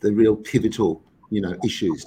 the 0.00 0.12
real 0.12 0.36
pivotal, 0.36 1.02
you 1.30 1.40
know, 1.40 1.56
issues. 1.64 2.04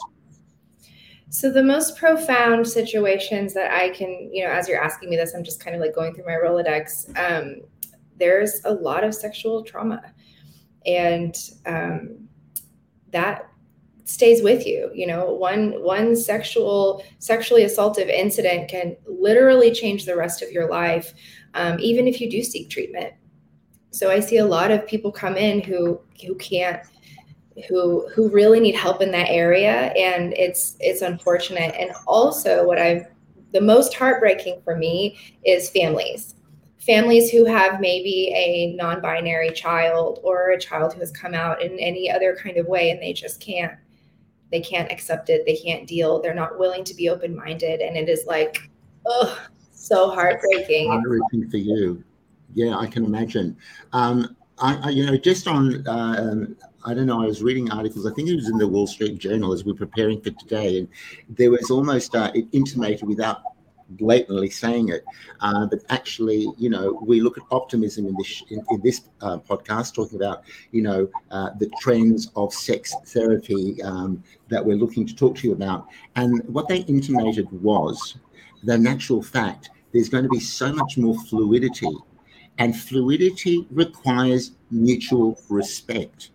So 1.31 1.51
the 1.51 1.63
most 1.63 1.97
profound 1.97 2.67
situations 2.67 3.53
that 3.55 3.71
I 3.71 3.89
can, 3.89 4.29
you 4.31 4.43
know, 4.43 4.51
as 4.51 4.67
you're 4.67 4.81
asking 4.81 5.09
me 5.09 5.15
this, 5.15 5.33
I'm 5.33 5.43
just 5.43 5.59
kind 5.63 5.75
of 5.75 5.81
like 5.81 5.95
going 5.95 6.13
through 6.13 6.25
my 6.25 6.37
Rolodex. 6.43 7.09
Um, 7.17 7.61
there's 8.17 8.61
a 8.65 8.73
lot 8.73 9.03
of 9.03 9.15
sexual 9.15 9.63
trauma, 9.63 10.01
and 10.85 11.35
um, 11.65 12.27
that 13.11 13.48
stays 14.09 14.41
with 14.41 14.65
you 14.65 14.89
you 14.93 15.05
know 15.05 15.31
one 15.33 15.71
one 15.83 16.15
sexual 16.15 17.03
sexually 17.19 17.63
assaultive 17.63 18.09
incident 18.09 18.69
can 18.69 18.95
literally 19.05 19.71
change 19.71 20.05
the 20.05 20.15
rest 20.15 20.41
of 20.41 20.51
your 20.51 20.69
life 20.69 21.13
um, 21.53 21.79
even 21.79 22.07
if 22.07 22.21
you 22.21 22.29
do 22.29 22.43
seek 22.43 22.69
treatment. 22.69 23.13
So 23.91 24.11
i 24.11 24.19
see 24.19 24.37
a 24.37 24.45
lot 24.45 24.71
of 24.71 24.87
people 24.87 25.11
come 25.11 25.35
in 25.35 25.61
who 25.61 25.99
who 26.25 26.35
can't 26.35 26.81
who 27.67 28.07
who 28.09 28.29
really 28.29 28.59
need 28.59 28.75
help 28.75 29.01
in 29.01 29.11
that 29.11 29.29
area 29.29 29.91
and 29.95 30.33
it's 30.33 30.75
it's 30.79 31.01
unfortunate. 31.01 31.75
And 31.79 31.91
also 32.07 32.65
what 32.65 32.79
i've 32.79 33.05
the 33.51 33.61
most 33.61 33.95
heartbreaking 33.95 34.61
for 34.63 34.75
me 34.75 35.17
is 35.43 35.71
families. 35.71 36.35
Families 36.77 37.31
who 37.31 37.45
have 37.45 37.81
maybe 37.81 38.31
a 38.35 38.75
non-binary 38.75 39.51
child 39.51 40.19
or 40.23 40.51
a 40.51 40.59
child 40.59 40.93
who 40.93 40.99
has 40.99 41.11
come 41.11 41.33
out 41.33 41.61
in 41.61 41.77
any 41.79 42.11
other 42.11 42.37
kind 42.41 42.57
of 42.57 42.67
way 42.67 42.91
and 42.91 43.01
they 43.01 43.11
just 43.11 43.41
can't 43.41 43.73
they 44.51 44.61
can't 44.61 44.91
accept 44.91 45.29
it 45.29 45.45
they 45.45 45.55
can't 45.55 45.87
deal 45.87 46.21
they're 46.21 46.33
not 46.33 46.57
willing 46.57 46.83
to 46.83 46.93
be 46.93 47.09
open-minded 47.09 47.81
and 47.81 47.95
it 47.95 48.09
is 48.09 48.25
like 48.25 48.69
oh 49.05 49.39
so 49.79 50.09
heartbreaking. 50.09 50.89
Heartbreaking 50.89 51.49
for 51.49 51.57
you. 51.57 52.03
Yeah 52.53 52.77
i 52.77 52.85
can 52.85 53.05
imagine. 53.05 53.55
Um, 53.93 54.35
I, 54.61 54.75
I, 54.83 54.89
you 54.89 55.05
know, 55.05 55.15
just 55.15 55.47
on, 55.47 55.87
uh, 55.87 56.45
I 56.85 56.93
don't 56.93 57.05
know, 57.05 57.23
I 57.23 57.25
was 57.25 57.41
reading 57.41 57.71
articles, 57.71 58.05
I 58.05 58.13
think 58.13 58.27
it 58.27 58.35
was 58.35 58.49
in 58.49 58.57
the 58.57 58.67
Wall 58.67 58.87
Street 58.87 59.17
Journal 59.17 59.53
as 59.53 59.63
we 59.63 59.71
are 59.71 59.75
preparing 59.75 60.19
for 60.19 60.31
today, 60.31 60.79
and 60.79 60.89
there 61.29 61.49
was 61.49 61.71
almost, 61.71 62.13
uh, 62.13 62.29
it 62.35 62.45
intimated 62.51 63.07
without 63.07 63.41
blatantly 63.91 64.49
saying 64.49 64.89
it, 64.89 65.03
uh, 65.41 65.65
but 65.65 65.79
actually, 65.89 66.47
you 66.57 66.69
know, 66.69 66.99
we 67.05 67.21
look 67.21 67.37
at 67.37 67.43
optimism 67.51 68.05
in 68.05 68.15
this 68.17 68.43
in, 68.49 68.63
in 68.69 68.81
this 68.81 69.01
uh, 69.21 69.37
podcast, 69.37 69.93
talking 69.93 70.17
about, 70.17 70.43
you 70.71 70.81
know, 70.81 71.09
uh, 71.31 71.49
the 71.59 71.69
trends 71.81 72.31
of 72.35 72.53
sex 72.53 72.95
therapy 73.07 73.81
um, 73.83 74.23
that 74.49 74.63
we're 74.63 74.77
looking 74.77 75.05
to 75.05 75.15
talk 75.15 75.35
to 75.37 75.47
you 75.47 75.53
about, 75.53 75.87
and 76.15 76.41
what 76.47 76.67
they 76.67 76.79
intimated 76.81 77.47
was 77.63 78.17
the 78.63 78.77
natural 78.77 79.23
fact 79.23 79.69
there's 79.93 80.09
going 80.09 80.23
to 80.23 80.29
be 80.29 80.39
so 80.39 80.71
much 80.71 80.97
more 80.97 81.15
fluidity 81.29 81.89
and 82.59 82.77
fluidity 82.77 83.65
requires 83.71 84.51
mutual 84.69 85.39
respect. 85.49 86.31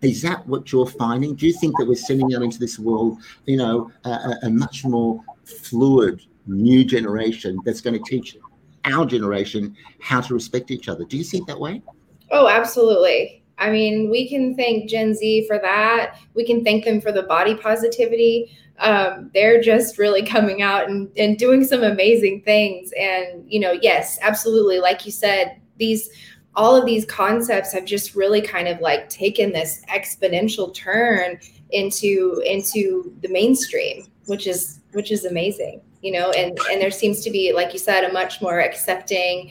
Is 0.00 0.22
that 0.22 0.46
what 0.46 0.72
you're 0.72 0.86
finding? 0.86 1.34
Do 1.34 1.46
you 1.46 1.52
think 1.52 1.76
that 1.78 1.86
we're 1.86 1.96
sending 1.96 2.34
out 2.34 2.42
into 2.42 2.58
this 2.58 2.78
world, 2.78 3.18
you 3.46 3.56
know, 3.56 3.90
a, 4.04 4.34
a 4.44 4.50
much 4.50 4.84
more 4.84 5.22
fluid 5.44 6.22
new 6.48 6.84
generation 6.84 7.58
that's 7.64 7.80
going 7.80 8.02
to 8.02 8.10
teach 8.10 8.36
our 8.84 9.04
generation 9.04 9.76
how 10.00 10.20
to 10.20 10.34
respect 10.34 10.70
each 10.70 10.88
other? 10.88 11.04
Do 11.04 11.16
you 11.16 11.24
see 11.24 11.38
it 11.38 11.46
that 11.46 11.58
way? 11.58 11.82
Oh, 12.30 12.48
absolutely. 12.48 13.42
I 13.58 13.70
mean, 13.70 14.10
we 14.10 14.28
can 14.28 14.56
thank 14.56 14.88
Gen 14.88 15.14
Z 15.14 15.46
for 15.46 15.58
that. 15.58 16.18
We 16.34 16.44
can 16.44 16.64
thank 16.64 16.84
them 16.84 17.00
for 17.00 17.12
the 17.12 17.24
body 17.24 17.54
positivity. 17.54 18.56
Um, 18.78 19.30
they're 19.34 19.60
just 19.60 19.98
really 19.98 20.22
coming 20.26 20.62
out 20.62 20.88
and, 20.88 21.10
and 21.16 21.36
doing 21.36 21.64
some 21.64 21.82
amazing 21.82 22.42
things. 22.42 22.92
And, 22.98 23.44
you 23.48 23.60
know, 23.60 23.72
yes, 23.72 24.18
absolutely. 24.22 24.78
Like 24.78 25.04
you 25.04 25.12
said, 25.12 25.60
these 25.78 26.10
all 26.54 26.74
of 26.74 26.84
these 26.84 27.04
concepts 27.04 27.72
have 27.72 27.84
just 27.84 28.16
really 28.16 28.42
kind 28.42 28.66
of 28.66 28.80
like 28.80 29.08
taken 29.08 29.52
this 29.52 29.82
exponential 29.88 30.74
turn 30.74 31.38
into 31.70 32.42
into 32.44 33.14
the 33.20 33.28
mainstream 33.28 34.04
which 34.26 34.46
is 34.46 34.80
which 34.92 35.12
is 35.12 35.24
amazing 35.24 35.80
you 36.02 36.12
know 36.12 36.30
and 36.30 36.58
and 36.70 36.80
there 36.80 36.90
seems 36.90 37.20
to 37.22 37.30
be 37.30 37.52
like 37.52 37.72
you 37.72 37.78
said 37.78 38.04
a 38.04 38.12
much 38.12 38.40
more 38.40 38.60
accepting 38.60 39.50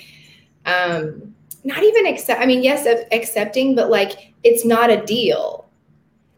um 0.65 1.33
not 1.63 1.83
even 1.83 2.07
accept 2.07 2.41
i 2.41 2.45
mean 2.45 2.63
yes 2.63 2.87
accepting 3.11 3.75
but 3.75 3.89
like 3.89 4.33
it's 4.47 4.65
not 4.65 4.89
a 4.89 5.03
deal. 5.05 5.65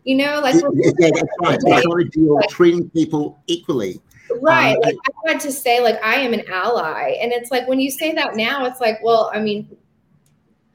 You 0.04 0.16
know 0.16 0.40
like 0.42 0.56
yeah, 0.56 0.62
that's 0.62 1.24
right. 1.42 1.56
It's 1.56 1.66
not 1.66 2.00
a 2.00 2.04
deal 2.06 2.36
like, 2.36 2.50
treating 2.50 2.90
people 2.90 3.42
equally. 3.48 4.02
Right. 4.42 4.76
Um, 4.76 4.82
like 4.82 4.96
i 5.28 5.32
had 5.32 5.42
to 5.42 5.52
say 5.52 5.82
like 5.82 6.04
i 6.04 6.16
am 6.16 6.34
an 6.34 6.44
ally. 6.50 7.18
And 7.22 7.32
it's 7.32 7.52
like 7.52 7.68
when 7.68 7.80
you 7.80 7.92
say 7.92 8.14
that 8.16 8.36
now 8.36 8.66
it's 8.66 8.80
like 8.80 9.00
well 9.04 9.30
i 9.34 9.40
mean 9.40 9.78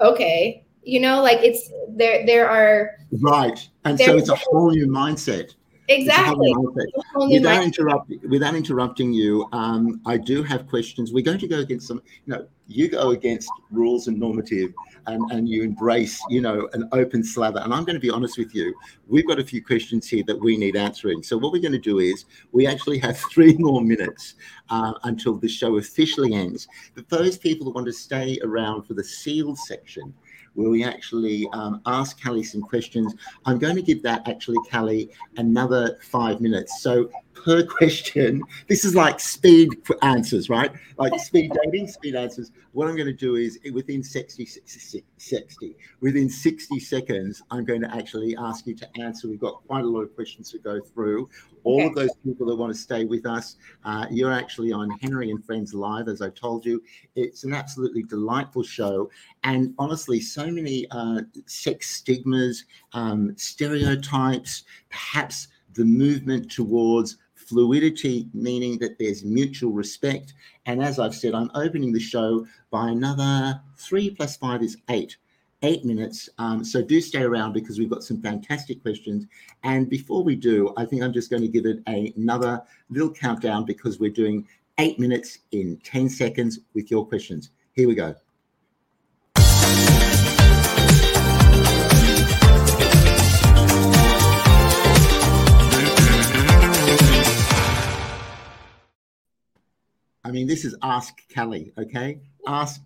okay. 0.00 0.64
You 0.82 1.00
know 1.00 1.22
like 1.22 1.38
it's 1.40 1.70
there 1.88 2.24
there 2.26 2.48
are 2.48 2.90
right. 3.20 3.68
And 3.84 3.98
so 3.98 4.16
it's 4.16 4.28
a 4.28 4.36
whole 4.36 4.70
new 4.70 4.86
mindset 4.86 5.54
exactly. 5.88 6.54
without 7.28 7.62
interrupting 7.62 8.20
without 8.28 8.54
interrupting 8.54 9.12
you 9.12 9.46
um, 9.52 10.00
i 10.06 10.16
do 10.16 10.42
have 10.42 10.66
questions. 10.68 11.12
We're 11.12 11.24
going 11.24 11.38
to 11.38 11.48
go 11.48 11.58
against 11.58 11.88
some 11.88 12.02
you 12.26 12.34
know 12.34 12.46
you 12.66 12.88
go 12.88 13.10
against 13.10 13.50
rules 13.70 14.08
and 14.08 14.18
normative 14.18 14.72
and, 15.06 15.30
and 15.32 15.48
you 15.48 15.62
embrace 15.62 16.18
you 16.30 16.40
know 16.40 16.68
an 16.72 16.88
open 16.92 17.22
slather. 17.22 17.60
And 17.60 17.72
i'm 17.74 17.84
going 17.84 17.94
to 17.94 18.00
be 18.00 18.10
honest 18.10 18.38
with 18.38 18.54
you 18.54 18.74
we've 19.06 19.26
got 19.26 19.38
a 19.38 19.44
few 19.44 19.62
questions 19.62 20.08
here 20.08 20.24
that 20.26 20.40
we 20.40 20.56
need 20.56 20.76
answering. 20.76 21.22
So 21.22 21.36
what 21.36 21.52
we're 21.52 21.62
going 21.62 21.72
to 21.72 21.78
do 21.78 21.98
is 21.98 22.24
we 22.52 22.66
actually 22.66 22.98
have 22.98 23.18
three 23.32 23.54
more 23.54 23.80
minutes 23.80 24.34
uh, 24.70 24.92
until 25.04 25.36
the 25.36 25.48
show 25.48 25.76
officially 25.76 26.34
ends. 26.34 26.68
But 26.94 27.08
those 27.08 27.36
people 27.36 27.66
who 27.66 27.72
want 27.72 27.86
to 27.86 27.92
stay 27.92 28.38
around 28.42 28.84
for 28.84 28.94
the 28.94 29.04
sealed 29.04 29.58
section 29.58 30.14
where 30.54 30.70
we 30.70 30.84
actually 30.84 31.48
um, 31.52 31.80
ask 31.86 32.22
Callie 32.22 32.42
some 32.42 32.62
questions. 32.62 33.14
I'm 33.44 33.58
going 33.58 33.76
to 33.76 33.82
give 33.82 34.02
that 34.02 34.26
actually, 34.28 34.58
Callie, 34.70 35.10
another 35.36 35.98
five 36.02 36.40
minutes. 36.40 36.80
So 36.80 37.10
per 37.34 37.64
question. 37.78 38.42
This 38.68 38.84
is 38.84 38.94
like 38.94 39.20
speed 39.20 39.68
for 39.84 40.02
answers, 40.02 40.48
right? 40.48 40.72
Like 40.98 41.18
speed 41.20 41.52
dating, 41.62 41.88
speed 41.88 42.14
answers. 42.14 42.50
What 42.72 42.88
I'm 42.88 42.96
going 42.96 43.06
to 43.06 43.12
do 43.12 43.36
is 43.36 43.58
within 43.72 44.02
60, 44.02 44.46
60, 44.46 45.04
60, 45.16 45.76
within 46.00 46.28
60 46.28 46.80
seconds, 46.80 47.42
I'm 47.50 47.64
going 47.64 47.80
to 47.82 47.94
actually 47.94 48.36
ask 48.36 48.66
you 48.66 48.74
to 48.76 48.88
answer. 49.00 49.28
We've 49.28 49.40
got 49.40 49.64
quite 49.66 49.84
a 49.84 49.88
lot 49.88 50.00
of 50.00 50.14
questions 50.14 50.50
to 50.52 50.58
go 50.58 50.80
through. 50.80 51.28
All 51.62 51.80
okay. 51.80 51.86
of 51.86 51.94
those 51.94 52.10
people 52.24 52.46
that 52.46 52.56
want 52.56 52.74
to 52.74 52.78
stay 52.78 53.04
with 53.04 53.26
us, 53.26 53.56
uh, 53.84 54.06
you're 54.10 54.32
actually 54.32 54.72
on 54.72 54.90
Henry 55.00 55.30
and 55.30 55.44
Friends 55.44 55.72
Live, 55.72 56.08
as 56.08 56.20
I 56.20 56.30
told 56.30 56.66
you. 56.66 56.82
It's 57.14 57.44
an 57.44 57.54
absolutely 57.54 58.02
delightful 58.02 58.62
show. 58.62 59.10
And 59.44 59.74
honestly, 59.78 60.20
so 60.20 60.50
many 60.50 60.86
uh, 60.90 61.22
sex 61.46 61.90
stigmas, 61.90 62.64
um, 62.92 63.34
stereotypes, 63.36 64.64
perhaps 64.90 65.48
the 65.74 65.84
movement 65.84 66.50
towards 66.50 67.18
fluidity, 67.46 68.28
meaning 68.32 68.78
that 68.78 68.98
there's 68.98 69.24
mutual 69.24 69.72
respect. 69.72 70.34
And 70.66 70.82
as 70.82 70.98
I've 70.98 71.14
said, 71.14 71.34
I'm 71.34 71.50
opening 71.54 71.92
the 71.92 72.00
show 72.00 72.46
by 72.70 72.88
another 72.88 73.60
three 73.76 74.10
plus 74.10 74.36
five 74.36 74.62
is 74.62 74.76
eight. 74.90 75.16
Eight 75.62 75.84
minutes. 75.84 76.28
Um, 76.38 76.62
so 76.62 76.82
do 76.82 77.00
stay 77.00 77.22
around 77.22 77.54
because 77.54 77.78
we've 77.78 77.88
got 77.88 78.04
some 78.04 78.20
fantastic 78.20 78.82
questions. 78.82 79.26
And 79.62 79.88
before 79.88 80.22
we 80.22 80.36
do, 80.36 80.74
I 80.76 80.84
think 80.84 81.02
I'm 81.02 81.12
just 81.12 81.30
going 81.30 81.42
to 81.42 81.48
give 81.48 81.64
it 81.64 81.78
a, 81.88 82.12
another 82.16 82.62
little 82.90 83.10
countdown 83.10 83.64
because 83.64 83.98
we're 83.98 84.10
doing 84.10 84.46
eight 84.78 84.98
minutes 84.98 85.38
in 85.52 85.78
10 85.84 86.10
seconds 86.10 86.60
with 86.74 86.90
your 86.90 87.06
questions. 87.06 87.50
Here 87.72 87.88
we 87.88 87.94
go. 87.94 88.14
I 100.24 100.30
mean, 100.30 100.46
this 100.46 100.64
is 100.64 100.74
Ask 100.82 101.14
Callie, 101.34 101.72
okay? 101.76 102.18
Ask 102.46 102.80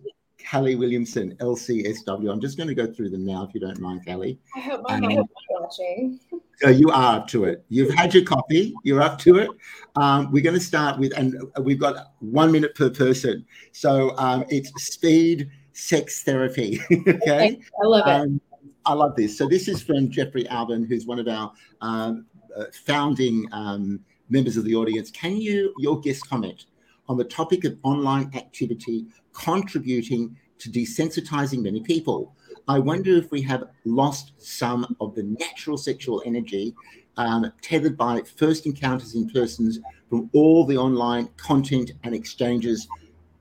Callie 0.51 0.75
Williamson, 0.75 1.37
LCSW. 1.37 2.33
I'm 2.33 2.41
just 2.41 2.57
going 2.57 2.69
to 2.69 2.75
go 2.75 2.93
through 2.93 3.11
them 3.11 3.25
now, 3.25 3.45
if 3.45 3.55
you 3.55 3.61
don't 3.61 3.79
mind, 3.79 4.05
Callie. 4.05 4.41
I 4.57 4.61
hope 4.61 4.85
I'm 4.89 5.05
um, 5.05 5.25
watching. 5.51 6.19
So 6.57 6.71
you 6.71 6.91
are 6.91 7.17
up 7.19 7.29
to 7.29 7.45
it. 7.45 7.65
You've 7.69 7.95
had 7.95 8.13
your 8.13 8.25
coffee. 8.25 8.75
You're 8.83 9.01
up 9.01 9.21
to 9.21 9.37
it. 9.39 9.51
Um, 9.95 10.33
we're 10.33 10.43
going 10.43 10.59
to 10.59 10.61
start 10.61 10.99
with, 10.99 11.17
and 11.17 11.37
we've 11.63 11.79
got 11.79 12.13
one 12.19 12.51
minute 12.51 12.75
per 12.75 12.91
person. 12.91 13.47
So 13.71 14.17
um, 14.17 14.45
it's 14.49 14.71
speed 14.83 15.49
sex 15.73 16.25
therapy. 16.25 16.81
okay, 16.93 17.61
I 17.81 17.87
love 17.87 18.09
it. 18.09 18.11
Um, 18.11 18.41
I 18.85 18.95
love 18.95 19.15
this. 19.15 19.39
So 19.39 19.47
this 19.47 19.69
is 19.69 19.81
from 19.81 20.11
Jeffrey 20.11 20.49
Alban, 20.49 20.85
who's 20.85 21.07
one 21.07 21.21
of 21.21 21.29
our 21.29 21.53
um, 21.83 22.27
uh, 22.57 22.65
founding 22.85 23.47
um, 23.53 24.01
members 24.29 24.57
of 24.57 24.65
the 24.65 24.75
audience. 24.75 25.13
Can 25.13 25.37
you, 25.37 25.73
your 25.79 26.01
guest 26.01 26.29
comment? 26.29 26.65
On 27.09 27.17
the 27.17 27.25
topic 27.25 27.65
of 27.65 27.77
online 27.83 28.31
activity 28.35 29.07
contributing 29.33 30.37
to 30.59 30.71
desensitizing 30.71 31.63
many 31.63 31.81
people. 31.81 32.35
I 32.67 32.79
wonder 32.79 33.17
if 33.17 33.31
we 33.31 33.41
have 33.43 33.65
lost 33.85 34.33
some 34.39 34.95
of 35.01 35.15
the 35.15 35.23
natural 35.23 35.79
sexual 35.79 36.23
energy 36.27 36.75
um, 37.17 37.51
tethered 37.63 37.97
by 37.97 38.21
first 38.37 38.67
encounters 38.67 39.15
in 39.15 39.29
persons 39.31 39.81
from 40.09 40.29
all 40.33 40.65
the 40.65 40.77
online 40.77 41.29
content 41.37 41.93
and 42.05 42.15
exchanges. 42.15 42.89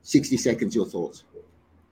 60 0.04 0.38
seconds, 0.38 0.74
your 0.74 0.86
thoughts. 0.86 1.26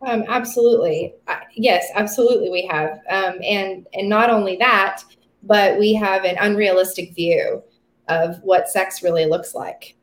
Um, 0.08 0.24
absolutely. 0.28 1.16
Yes, 1.56 1.88
absolutely 1.96 2.50
we 2.50 2.66
have. 2.68 3.02
Um, 3.10 3.40
and, 3.44 3.86
and 3.94 4.08
not 4.08 4.30
only 4.30 4.56
that, 4.58 5.04
but 5.44 5.78
we 5.78 5.94
have 5.94 6.24
an 6.24 6.38
unrealistic 6.40 7.14
view 7.14 7.62
of 8.08 8.40
what 8.44 8.70
sex 8.70 9.04
really 9.04 9.26
looks 9.26 9.54
like 9.54 9.96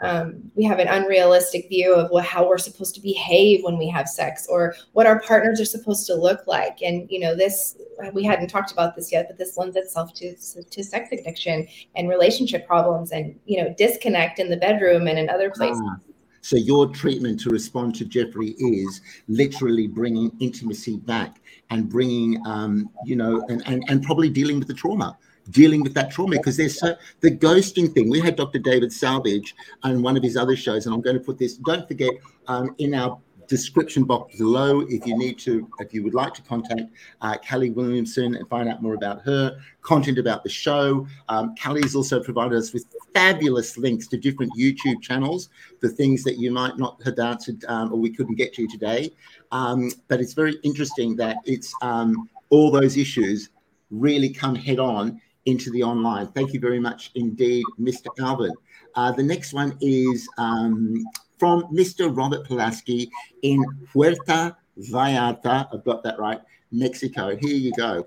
um, 0.00 0.50
we 0.54 0.64
have 0.64 0.78
an 0.78 0.88
unrealistic 0.88 1.68
view 1.68 1.94
of 1.94 2.10
what, 2.10 2.24
how 2.24 2.46
we're 2.46 2.58
supposed 2.58 2.94
to 2.94 3.00
behave 3.00 3.64
when 3.64 3.78
we 3.78 3.88
have 3.88 4.08
sex 4.08 4.46
or 4.48 4.74
what 4.92 5.06
our 5.06 5.20
partners 5.20 5.60
are 5.60 5.64
supposed 5.64 6.06
to 6.06 6.14
look 6.14 6.46
like. 6.46 6.82
And 6.82 7.10
you 7.10 7.20
know 7.20 7.34
this 7.34 7.76
we 8.12 8.22
hadn't 8.22 8.48
talked 8.48 8.70
about 8.70 8.94
this 8.94 9.10
yet 9.10 9.26
but 9.28 9.38
this 9.38 9.56
lends 9.56 9.74
itself 9.74 10.14
to, 10.14 10.36
to 10.36 10.84
sex 10.84 11.08
addiction 11.10 11.66
and 11.96 12.08
relationship 12.08 12.64
problems 12.64 13.10
and 13.10 13.38
you 13.44 13.62
know 13.62 13.74
disconnect 13.76 14.38
in 14.38 14.48
the 14.48 14.56
bedroom 14.56 15.08
and 15.08 15.18
in 15.18 15.28
other 15.28 15.50
places. 15.50 15.82
Ah. 15.84 15.96
So 16.40 16.56
your 16.56 16.88
treatment 16.88 17.40
to 17.40 17.50
respond 17.50 17.94
to 17.96 18.04
Jeffrey 18.04 18.50
is 18.58 19.00
literally 19.26 19.86
bringing 19.86 20.30
intimacy 20.40 20.96
back 20.98 21.40
and 21.70 21.88
bringing, 21.88 22.40
um, 22.46 22.88
you 23.04 23.16
know, 23.16 23.44
and, 23.48 23.62
and, 23.66 23.84
and 23.88 24.02
probably 24.02 24.30
dealing 24.30 24.58
with 24.58 24.68
the 24.68 24.72
trauma 24.72 25.18
dealing 25.50 25.82
with 25.82 25.94
that 25.94 26.10
trauma 26.10 26.36
because 26.36 26.56
there's 26.56 26.78
so 26.78 26.96
the 27.20 27.30
ghosting 27.30 27.92
thing. 27.92 28.10
We 28.10 28.20
had 28.20 28.36
Dr. 28.36 28.58
David 28.58 28.92
Salvage 28.92 29.54
on 29.82 30.02
one 30.02 30.16
of 30.16 30.22
his 30.22 30.36
other 30.36 30.56
shows, 30.56 30.86
and 30.86 30.94
I'm 30.94 31.00
going 31.00 31.18
to 31.18 31.22
put 31.22 31.38
this. 31.38 31.56
Don't 31.56 31.86
forget 31.86 32.12
um, 32.46 32.74
in 32.78 32.94
our 32.94 33.18
description 33.48 34.04
box 34.04 34.36
below 34.36 34.80
if 34.88 35.06
you 35.06 35.16
need 35.16 35.38
to, 35.38 35.68
if 35.80 35.92
you 35.92 36.04
would 36.04 36.14
like 36.14 36.34
to 36.34 36.42
contact 36.42 36.82
uh, 37.22 37.36
Callie 37.48 37.70
Williamson 37.70 38.36
and 38.36 38.48
find 38.48 38.68
out 38.68 38.82
more 38.82 38.94
about 38.94 39.22
her, 39.22 39.58
content 39.82 40.18
about 40.18 40.42
the 40.42 40.50
show. 40.50 41.06
Um, 41.28 41.54
has 41.58 41.96
also 41.96 42.22
provided 42.22 42.56
us 42.56 42.72
with 42.72 42.86
fabulous 43.14 43.76
links 43.78 44.06
to 44.08 44.16
different 44.16 44.52
YouTube 44.56 45.00
channels 45.02 45.48
for 45.80 45.88
things 45.88 46.22
that 46.24 46.38
you 46.38 46.50
might 46.50 46.78
not 46.78 47.00
have 47.04 47.18
answered 47.18 47.64
um, 47.66 47.92
or 47.92 47.98
we 47.98 48.10
couldn't 48.10 48.36
get 48.36 48.52
to 48.54 48.68
today. 48.68 49.10
Um, 49.50 49.90
but 50.08 50.20
it's 50.20 50.34
very 50.34 50.56
interesting 50.62 51.16
that 51.16 51.38
it's 51.44 51.72
um, 51.82 52.28
all 52.50 52.70
those 52.70 52.96
issues 52.96 53.48
really 53.90 54.28
come 54.28 54.54
head 54.54 54.78
on 54.78 55.20
into 55.46 55.70
the 55.70 55.82
online. 55.82 56.28
Thank 56.28 56.52
you 56.52 56.60
very 56.60 56.78
much 56.78 57.10
indeed, 57.14 57.64
Mr. 57.80 58.06
Alvin. 58.20 58.54
Uh, 58.94 59.12
the 59.12 59.22
next 59.22 59.52
one 59.52 59.76
is 59.80 60.28
um, 60.38 61.04
from 61.38 61.62
Mr. 61.74 62.14
Robert 62.14 62.46
Pulaski 62.46 63.10
in 63.42 63.64
Puerto 63.92 64.56
Vallarta. 64.78 65.68
I've 65.72 65.84
got 65.84 66.02
that 66.02 66.18
right, 66.18 66.40
Mexico. 66.72 67.36
Here 67.36 67.56
you 67.56 67.72
go. 67.72 68.04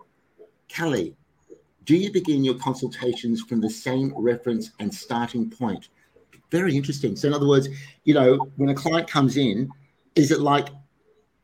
Callie, 0.75 1.15
do 1.85 1.95
you 1.95 2.11
begin 2.11 2.43
your 2.43 2.55
consultations 2.55 3.41
from 3.41 3.59
the 3.59 3.69
same 3.69 4.13
reference 4.15 4.71
and 4.79 4.93
starting 4.93 5.49
point? 5.49 5.89
Very 6.51 6.75
interesting. 6.75 7.15
So, 7.15 7.27
in 7.27 7.33
other 7.33 7.47
words, 7.47 7.69
you 8.03 8.13
know, 8.13 8.51
when 8.57 8.69
a 8.69 8.75
client 8.75 9.09
comes 9.09 9.37
in, 9.37 9.69
is 10.15 10.31
it 10.31 10.41
like 10.41 10.69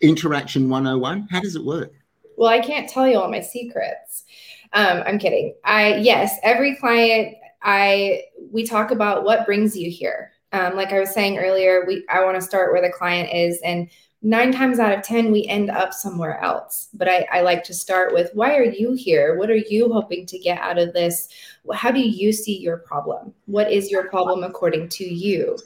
interaction 0.01 0.69
101? 0.69 1.27
How 1.31 1.39
does 1.39 1.55
it 1.55 1.63
work? 1.63 1.93
Well, 2.37 2.49
I 2.49 2.59
can't 2.59 2.87
tell 2.87 3.07
you 3.07 3.17
all 3.19 3.31
my 3.31 3.41
secrets. 3.41 4.25
Um, 4.73 5.03
I'm 5.05 5.19
kidding. 5.19 5.55
I 5.63 5.95
yes, 5.95 6.37
every 6.43 6.75
client 6.75 7.35
I 7.61 8.23
we 8.51 8.65
talk 8.65 8.91
about 8.91 9.23
what 9.23 9.45
brings 9.45 9.75
you 9.75 9.89
here. 9.89 10.31
Um, 10.53 10.75
like 10.75 10.93
I 10.93 10.99
was 10.99 11.13
saying 11.13 11.37
earlier, 11.37 11.85
we 11.87 12.05
I 12.09 12.23
want 12.23 12.35
to 12.35 12.41
start 12.41 12.71
where 12.71 12.81
the 12.81 12.91
client 12.91 13.29
is, 13.33 13.59
and 13.61 13.89
nine 14.21 14.51
times 14.51 14.79
out 14.79 14.97
of 14.97 15.03
ten 15.03 15.31
we 15.31 15.45
end 15.45 15.69
up 15.69 15.93
somewhere 15.93 16.39
else. 16.41 16.89
But 16.93 17.09
I, 17.09 17.27
I 17.31 17.41
like 17.41 17.63
to 17.65 17.73
start 17.73 18.13
with 18.13 18.31
why 18.33 18.55
are 18.57 18.63
you 18.63 18.93
here? 18.93 19.37
What 19.37 19.49
are 19.49 19.55
you 19.55 19.91
hoping 19.91 20.25
to 20.27 20.39
get 20.39 20.59
out 20.59 20.77
of 20.77 20.93
this? 20.93 21.29
How 21.73 21.91
do 21.91 21.99
you 21.99 22.31
see 22.31 22.57
your 22.57 22.77
problem? 22.77 23.33
What 23.45 23.71
is 23.71 23.91
your 23.91 24.09
problem 24.09 24.43
according 24.43 24.89
to 24.89 25.03
you? 25.03 25.57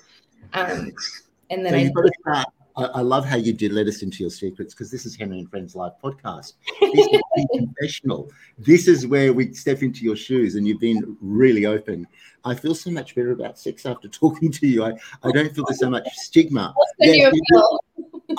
Um, 0.54 0.92
and 1.50 1.66
then 1.66 1.76
I 1.76 1.92
I, 2.76 2.84
I, 2.86 3.02
love 3.02 3.26
how 3.26 3.36
you 3.36 3.54
did 3.54 3.72
let 3.74 3.88
us 3.88 4.02
into 4.02 4.24
your 4.24 4.30
secrets 4.30 4.74
because 4.74 4.92
this 4.92 5.06
is 5.06 5.16
Henry 5.16 5.40
and 5.40 5.50
Friends 5.50 5.76
Live 5.76 5.94
podcast. 6.04 6.54
This 6.80 7.08
is 7.08 7.46
confessional. 7.54 8.30
This 8.58 8.88
is 8.88 9.08
where 9.08 9.34
we 9.34 9.54
step 9.54 9.82
into 9.82 10.04
your 10.04 10.16
shoes, 10.16 10.56
and 10.56 10.68
you've 10.68 10.80
been 10.80 11.18
really 11.20 11.66
open. 11.66 12.08
I 12.46 12.54
feel 12.54 12.76
so 12.76 12.92
much 12.92 13.16
better 13.16 13.32
about 13.32 13.58
sex 13.58 13.86
after 13.86 14.08
talking 14.10 14.52
to 14.52 14.68
you. 14.68 14.84
I, 14.84 14.92
I 15.24 15.32
don't 15.32 15.54
feel 15.54 15.66
there's 15.68 15.80
so 15.80 15.90
much 15.90 16.08
stigma. 16.14 16.74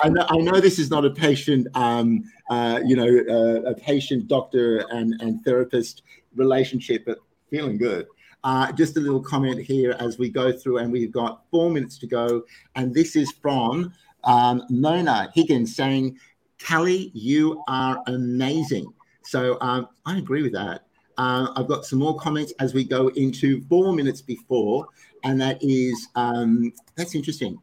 I 0.01 0.09
know, 0.09 0.25
I 0.27 0.37
know 0.37 0.59
this 0.59 0.79
is 0.79 0.89
not 0.89 1.05
a 1.05 1.11
patient, 1.11 1.67
um, 1.75 2.23
uh, 2.49 2.79
you 2.83 2.95
know, 2.95 3.05
uh, 3.05 3.69
a 3.69 3.75
patient 3.75 4.27
doctor 4.27 4.85
and, 4.89 5.13
and 5.21 5.43
therapist 5.43 6.03
relationship, 6.35 7.05
but 7.05 7.19
feeling 7.49 7.77
good. 7.77 8.07
Uh, 8.43 8.71
just 8.73 8.97
a 8.97 8.99
little 8.99 9.21
comment 9.21 9.61
here 9.61 9.95
as 9.99 10.17
we 10.17 10.29
go 10.29 10.51
through, 10.51 10.77
and 10.79 10.91
we've 10.91 11.11
got 11.11 11.43
four 11.51 11.69
minutes 11.69 11.97
to 11.99 12.07
go. 12.07 12.43
And 12.75 12.93
this 12.93 13.15
is 13.15 13.31
from 13.31 13.93
um, 14.23 14.63
Mona 14.69 15.31
Higgins 15.33 15.75
saying, 15.75 16.17
Callie, 16.65 17.11
you 17.13 17.63
are 17.67 18.01
amazing. 18.07 18.93
So 19.23 19.57
um, 19.61 19.87
I 20.05 20.17
agree 20.17 20.43
with 20.43 20.53
that. 20.53 20.85
Uh, 21.17 21.47
I've 21.55 21.67
got 21.67 21.85
some 21.85 21.99
more 21.99 22.17
comments 22.17 22.53
as 22.59 22.73
we 22.73 22.83
go 22.83 23.09
into 23.09 23.61
four 23.63 23.93
minutes 23.93 24.21
before, 24.21 24.87
and 25.23 25.39
that 25.41 25.57
is 25.61 26.07
um, 26.15 26.73
that's 26.95 27.15
interesting. 27.15 27.59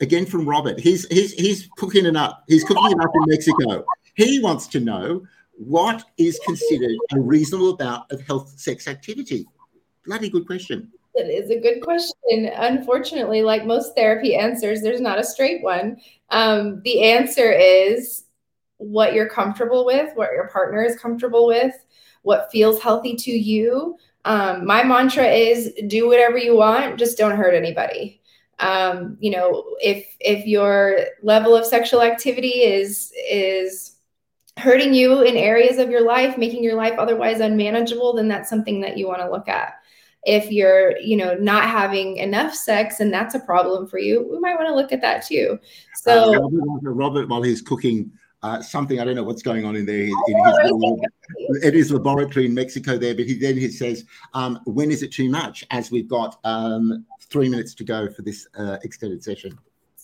Again 0.00 0.24
from 0.24 0.48
Robert, 0.48 0.80
he's 0.80 1.06
he's 1.08 1.34
he's 1.34 1.68
cooking 1.76 2.06
it 2.06 2.16
up. 2.16 2.44
He's 2.48 2.64
cooking 2.64 2.90
it 2.90 3.00
up 3.00 3.10
in 3.14 3.22
Mexico. 3.26 3.84
He 4.14 4.40
wants 4.40 4.66
to 4.68 4.80
know 4.80 5.26
what 5.52 6.04
is 6.16 6.40
considered 6.46 6.96
a 7.12 7.20
reasonable 7.20 7.74
amount 7.74 8.10
of 8.10 8.22
health 8.22 8.58
sex 8.58 8.88
activity. 8.88 9.46
Bloody 10.06 10.30
good 10.30 10.46
question. 10.46 10.90
Is 11.28 11.50
a 11.50 11.60
good 11.60 11.82
question. 11.82 12.50
Unfortunately, 12.54 13.42
like 13.42 13.66
most 13.66 13.94
therapy 13.94 14.36
answers, 14.36 14.80
there's 14.80 15.00
not 15.00 15.18
a 15.18 15.24
straight 15.24 15.62
one. 15.62 15.98
Um, 16.30 16.80
the 16.84 17.02
answer 17.02 17.50
is 17.50 18.24
what 18.78 19.12
you're 19.12 19.28
comfortable 19.28 19.84
with, 19.84 20.16
what 20.16 20.32
your 20.32 20.48
partner 20.48 20.82
is 20.82 20.98
comfortable 20.98 21.46
with, 21.46 21.74
what 22.22 22.50
feels 22.50 22.80
healthy 22.80 23.14
to 23.16 23.30
you. 23.30 23.96
Um, 24.24 24.66
my 24.66 24.82
mantra 24.82 25.26
is 25.26 25.72
do 25.86 26.08
whatever 26.08 26.38
you 26.38 26.56
want, 26.56 26.98
just 26.98 27.18
don't 27.18 27.36
hurt 27.36 27.54
anybody. 27.54 28.20
Um, 28.58 29.16
you 29.20 29.30
know, 29.30 29.64
if 29.80 30.06
if 30.20 30.46
your 30.46 30.98
level 31.22 31.56
of 31.56 31.64
sexual 31.64 32.02
activity 32.02 32.62
is 32.62 33.12
is 33.28 33.96
hurting 34.58 34.92
you 34.92 35.22
in 35.22 35.36
areas 35.36 35.78
of 35.78 35.90
your 35.90 36.04
life, 36.04 36.36
making 36.36 36.62
your 36.62 36.74
life 36.74 36.98
otherwise 36.98 37.40
unmanageable, 37.40 38.12
then 38.14 38.28
that's 38.28 38.50
something 38.50 38.80
that 38.82 38.98
you 38.98 39.06
want 39.06 39.20
to 39.20 39.30
look 39.30 39.48
at 39.48 39.79
if 40.24 40.50
you're 40.50 40.98
you 40.98 41.16
know 41.16 41.34
not 41.34 41.64
having 41.64 42.16
enough 42.16 42.54
sex 42.54 43.00
and 43.00 43.12
that's 43.12 43.34
a 43.34 43.40
problem 43.40 43.86
for 43.86 43.98
you 43.98 44.28
we 44.30 44.38
might 44.38 44.54
want 44.54 44.68
to 44.68 44.74
look 44.74 44.92
at 44.92 45.00
that 45.00 45.24
too 45.24 45.58
so 45.94 46.34
uh, 46.34 46.48
robert, 46.50 46.92
robert, 46.92 47.28
while 47.28 47.42
he's 47.42 47.62
cooking 47.62 48.10
uh, 48.42 48.62
something 48.62 49.00
I 49.00 49.04
don't 49.04 49.16
know 49.16 49.22
what's 49.22 49.42
going 49.42 49.64
on 49.64 49.76
in 49.76 49.84
there 49.84 50.04
in 50.04 50.08
his, 50.08 51.62
in 51.62 51.74
his 51.74 51.92
laboratory 51.92 52.46
in 52.46 52.54
Mexico 52.54 52.96
there, 52.96 53.14
but 53.14 53.26
he 53.26 53.34
then 53.34 53.54
he 53.54 53.68
says, 53.68 54.06
um, 54.32 54.60
"When 54.64 54.90
is 54.90 55.02
it 55.02 55.12
too 55.12 55.28
much?" 55.28 55.66
As 55.70 55.90
we've 55.90 56.08
got 56.08 56.38
um, 56.44 57.04
three 57.20 57.50
minutes 57.50 57.74
to 57.74 57.84
go 57.84 58.08
for 58.10 58.22
this 58.22 58.48
uh, 58.56 58.78
extended 58.82 59.22
session. 59.22 59.58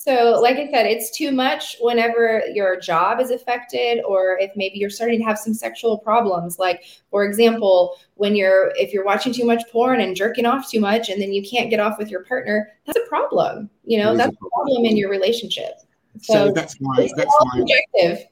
So, 0.06 0.38
like 0.40 0.56
I 0.56 0.70
said, 0.70 0.86
it's 0.86 1.10
too 1.10 1.32
much 1.32 1.76
whenever 1.80 2.42
your 2.54 2.78
job 2.78 3.18
is 3.18 3.32
affected, 3.32 4.04
or 4.04 4.38
if 4.38 4.52
maybe 4.54 4.78
you're 4.78 4.88
starting 4.88 5.18
to 5.18 5.24
have 5.24 5.36
some 5.36 5.52
sexual 5.52 5.98
problems. 5.98 6.60
Like, 6.60 6.84
for 7.10 7.24
example, 7.24 7.96
when 8.14 8.36
you're 8.36 8.72
if 8.76 8.92
you're 8.92 9.04
watching 9.04 9.32
too 9.32 9.44
much 9.44 9.64
porn 9.72 10.00
and 10.00 10.14
jerking 10.14 10.46
off 10.46 10.70
too 10.70 10.78
much, 10.78 11.08
and 11.08 11.20
then 11.20 11.32
you 11.32 11.42
can't 11.42 11.70
get 11.70 11.80
off 11.80 11.98
with 11.98 12.08
your 12.08 12.22
partner, 12.22 12.68
that's 12.86 12.98
a 12.98 13.08
problem. 13.08 13.68
You 13.84 13.98
know, 13.98 14.16
that's 14.16 14.32
a 14.32 14.36
problem. 14.36 14.50
problem 14.66 14.84
in 14.84 14.96
your 14.96 15.10
relationship. 15.10 15.80
So, 16.22 16.32
so 16.32 16.52
that's 16.52 16.76
why 16.78 17.08
that's 17.16 17.36
why 17.40 18.28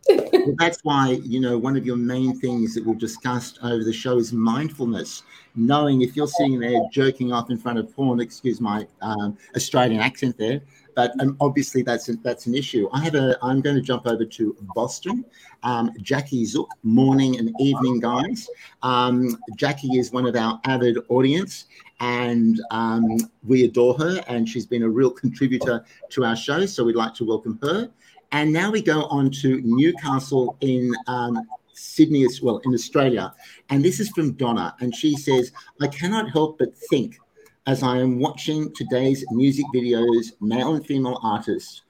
that's 0.59 0.79
why 0.85 1.19
you 1.23 1.41
know 1.41 1.59
one 1.59 1.77
of 1.77 1.85
your 1.85 1.97
main 1.97 2.39
things 2.39 2.75
that 2.75 2.87
we've 2.87 2.99
discussed 2.99 3.59
over 3.63 3.83
the 3.83 3.93
show 3.93 4.17
is 4.19 4.33
mindfulness. 4.33 5.25
Knowing 5.57 6.03
if 6.03 6.17
you're 6.17 6.29
sitting 6.29 6.61
there 6.61 6.81
jerking 6.93 7.33
off 7.33 7.51
in 7.51 7.59
front 7.59 7.79
of 7.79 7.95
porn, 7.95 8.21
excuse 8.21 8.61
my 8.61 8.87
um, 9.03 9.37
Australian 9.55 10.01
accent 10.01 10.37
there, 10.39 10.61
but 10.95 11.13
um, 11.21 11.37
obviously 11.41 11.83
that's 11.83 12.07
that's 12.23 12.47
an 12.47 12.55
issue. 12.55 12.89
I 12.93 13.01
have 13.01 13.15
a. 13.15 13.37
I'm 13.43 13.61
going 13.61 13.77
to 13.77 13.83
jump 13.83 14.07
over 14.07 14.25
to 14.25 14.57
Boston. 14.75 15.25
Um, 15.63 15.91
Jackie 16.03 16.45
Zook, 16.45 16.69
morning 16.83 17.39
and 17.39 17.55
evening, 17.59 18.01
guys. 18.01 18.49
Um, 18.83 19.39
Jackie 19.57 19.99
is 19.99 20.13
one 20.13 20.27
of 20.27 20.37
our 20.37 20.61
avid 20.65 20.99
audience, 21.09 21.67
and 22.01 22.61
um, 22.71 23.17
we 23.47 23.65
adore 23.65 23.95
her, 23.99 24.23
and 24.29 24.49
she's 24.49 24.67
been 24.67 24.83
a 24.83 24.89
real 24.89 25.11
contributor 25.11 25.85
to 26.11 26.25
our 26.25 26.37
show. 26.37 26.67
So 26.67 26.85
we'd 26.85 26.97
like 26.97 27.15
to 27.15 27.25
welcome 27.25 27.59
her. 27.63 27.91
And 28.33 28.53
now 28.53 28.71
we 28.71 28.83
go 28.83 29.05
on 29.05 29.31
to 29.43 29.61
Newcastle 29.63 30.57
in 30.61 30.93
um, 31.07 31.47
Sydney 31.73 32.25
as 32.25 32.43
well 32.43 32.59
in 32.65 32.75
Australia. 32.75 33.33
And 33.71 33.85
this 33.85 34.01
is 34.01 34.09
from 34.11 34.33
Donna. 34.33 34.75
And 34.81 34.95
she 34.95 35.17
says, 35.17 35.53
I 35.81 35.87
cannot 35.87 36.31
help 36.31 36.59
but 36.59 36.77
think 36.91 37.19
as 37.67 37.83
I 37.83 37.99
am 37.99 38.19
watching 38.19 38.73
today's 38.75 39.25
music 39.31 39.65
videos, 39.75 40.33
male 40.41 40.75
and 40.75 40.87
female 40.87 41.19
artists, 41.23 41.83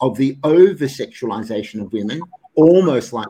of 0.00 0.16
the 0.16 0.38
over 0.44 0.84
sexualization 0.84 1.82
of 1.82 1.92
women, 1.92 2.20
almost 2.54 3.12
like 3.12 3.28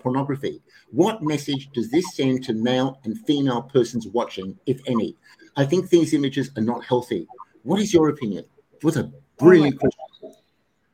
pornography. 0.00 0.62
What 0.90 1.22
message 1.22 1.70
does 1.72 1.90
this 1.90 2.16
send 2.16 2.42
to 2.44 2.52
male 2.52 3.00
and 3.04 3.18
female 3.26 3.62
persons 3.62 4.06
watching, 4.08 4.58
if 4.66 4.80
any? 4.86 5.16
I 5.56 5.64
think 5.64 5.88
these 5.88 6.14
images 6.14 6.50
are 6.56 6.62
not 6.62 6.84
healthy. 6.84 7.26
What 7.62 7.80
is 7.80 7.92
your 7.92 8.08
opinion? 8.08 8.44
What 8.82 8.96
a 8.96 9.12
brilliant 9.38 9.76
oh 9.76 9.88
question. 9.88 10.42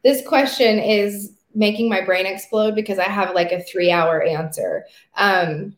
This 0.02 0.26
question 0.26 0.78
is 0.78 1.32
making 1.54 1.88
my 1.88 2.02
brain 2.02 2.26
explode 2.26 2.74
because 2.74 2.98
I 2.98 3.04
have 3.04 3.34
like 3.34 3.52
a 3.52 3.62
three 3.62 3.90
hour 3.90 4.22
answer. 4.22 4.84
Um, 5.16 5.76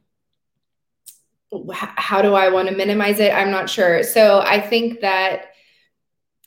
how 1.71 2.23
do 2.23 2.35
I 2.35 2.49
want 2.49 2.69
to 2.69 2.77
minimize 2.77 3.21
it? 3.21 3.33
I'm 3.33 3.51
not 3.51 3.71
sure. 3.71 4.03
So 4.03 4.41
I 4.41 4.61
think 4.61 5.01
that 5.01 5.53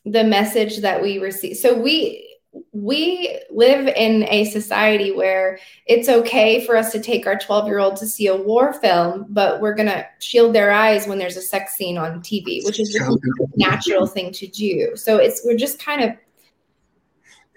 the 0.05 0.23
message 0.23 0.78
that 0.80 1.01
we 1.01 1.19
receive, 1.19 1.57
so 1.57 1.80
we, 1.80 2.28
we 2.73 3.39
live 3.49 3.88
in 3.88 4.23
a 4.23 4.45
society 4.45 5.11
where 5.11 5.57
it's 5.86 6.09
okay 6.09 6.65
for 6.65 6.76
us 6.76 6.91
to 6.91 6.99
take 6.99 7.26
our 7.26 7.38
12 7.38 7.67
year 7.67 7.80
old 7.80 7.95
to 7.97 8.07
see 8.07 8.28
a 8.28 8.36
war 8.36 8.73
film, 8.73 9.26
but 9.30 9.61
we're 9.61 9.76
going 9.76 9.89
to 9.89 10.05
shield 10.19 10.53
their 10.53 10.71
eyes 10.71 11.07
when 11.07 11.17
there's 11.17 11.38
a 11.38 11.41
sex 11.41 11.76
scene 11.76 11.97
on 11.97 12.21
TV, 12.21 12.63
which 12.65 12.80
is 12.80 12.95
a 12.95 13.09
natural 13.55 14.05
thing 14.05 14.32
to 14.34 14.47
do. 14.47 14.95
So 14.95 15.17
it's, 15.17 15.41
we're 15.45 15.57
just 15.57 15.80
kind 15.80 16.03
of 16.03 16.11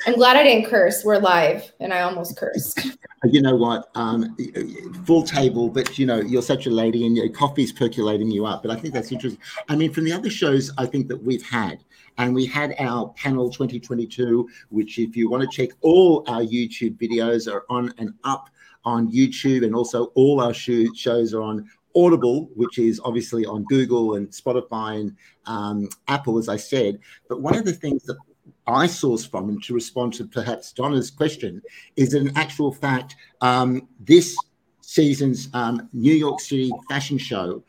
I'm 0.06 0.16
glad 0.16 0.36
I 0.36 0.42
didn't 0.42 0.66
curse. 0.66 1.02
We're 1.02 1.18
live, 1.18 1.72
and 1.80 1.92
I 1.92 2.02
almost 2.02 2.36
cursed. 2.36 2.80
You 3.26 3.40
know 3.40 3.56
what? 3.56 3.88
Um, 3.94 4.36
full 5.06 5.22
table, 5.22 5.70
but 5.70 5.98
you 5.98 6.04
know 6.04 6.20
you're 6.20 6.42
such 6.42 6.66
a 6.66 6.70
lady, 6.70 7.06
and 7.06 7.16
your 7.16 7.30
coffee's 7.30 7.72
percolating 7.72 8.30
you 8.30 8.44
up. 8.44 8.60
But 8.60 8.70
I 8.70 8.76
think 8.76 8.92
that's 8.92 9.10
interesting. 9.12 9.40
I 9.70 9.76
mean, 9.76 9.94
from 9.94 10.04
the 10.04 10.12
other 10.12 10.28
shows, 10.28 10.70
I 10.76 10.84
think 10.84 11.08
that 11.08 11.22
we've 11.22 11.42
had, 11.42 11.82
and 12.18 12.34
we 12.34 12.44
had 12.44 12.74
our 12.78 13.08
panel 13.14 13.48
2022, 13.48 14.46
which 14.68 14.98
if 14.98 15.16
you 15.16 15.30
want 15.30 15.42
to 15.42 15.48
check 15.48 15.74
all 15.80 16.22
our 16.26 16.42
YouTube 16.42 16.98
videos 16.98 17.50
are 17.50 17.64
on 17.70 17.94
and 17.96 18.12
up 18.24 18.50
on 18.84 19.10
YouTube, 19.10 19.64
and 19.64 19.74
also 19.74 20.12
all 20.16 20.42
our 20.42 20.52
shows 20.52 21.32
are 21.32 21.40
on 21.40 21.66
Audible, 21.96 22.50
which 22.54 22.78
is 22.78 23.00
obviously 23.06 23.46
on 23.46 23.64
Google 23.70 24.16
and 24.16 24.28
Spotify 24.28 25.00
and 25.00 25.16
um, 25.46 25.88
Apple, 26.08 26.36
as 26.36 26.50
I 26.50 26.56
said. 26.56 26.98
But 27.26 27.40
one 27.40 27.56
of 27.56 27.64
the 27.64 27.72
things 27.72 28.02
that 28.02 28.18
I 28.66 28.86
source 28.86 29.24
from, 29.24 29.48
and 29.48 29.62
to 29.64 29.74
respond 29.74 30.14
to 30.14 30.26
perhaps 30.26 30.72
Donna's 30.72 31.10
question, 31.10 31.62
is 31.96 32.14
an 32.14 32.32
actual 32.36 32.72
fact 32.72 33.16
um, 33.40 33.88
this 34.00 34.36
season's 34.80 35.48
um, 35.54 35.88
New 35.92 36.14
York 36.14 36.40
City 36.40 36.72
fashion 36.88 37.18
show, 37.18 37.62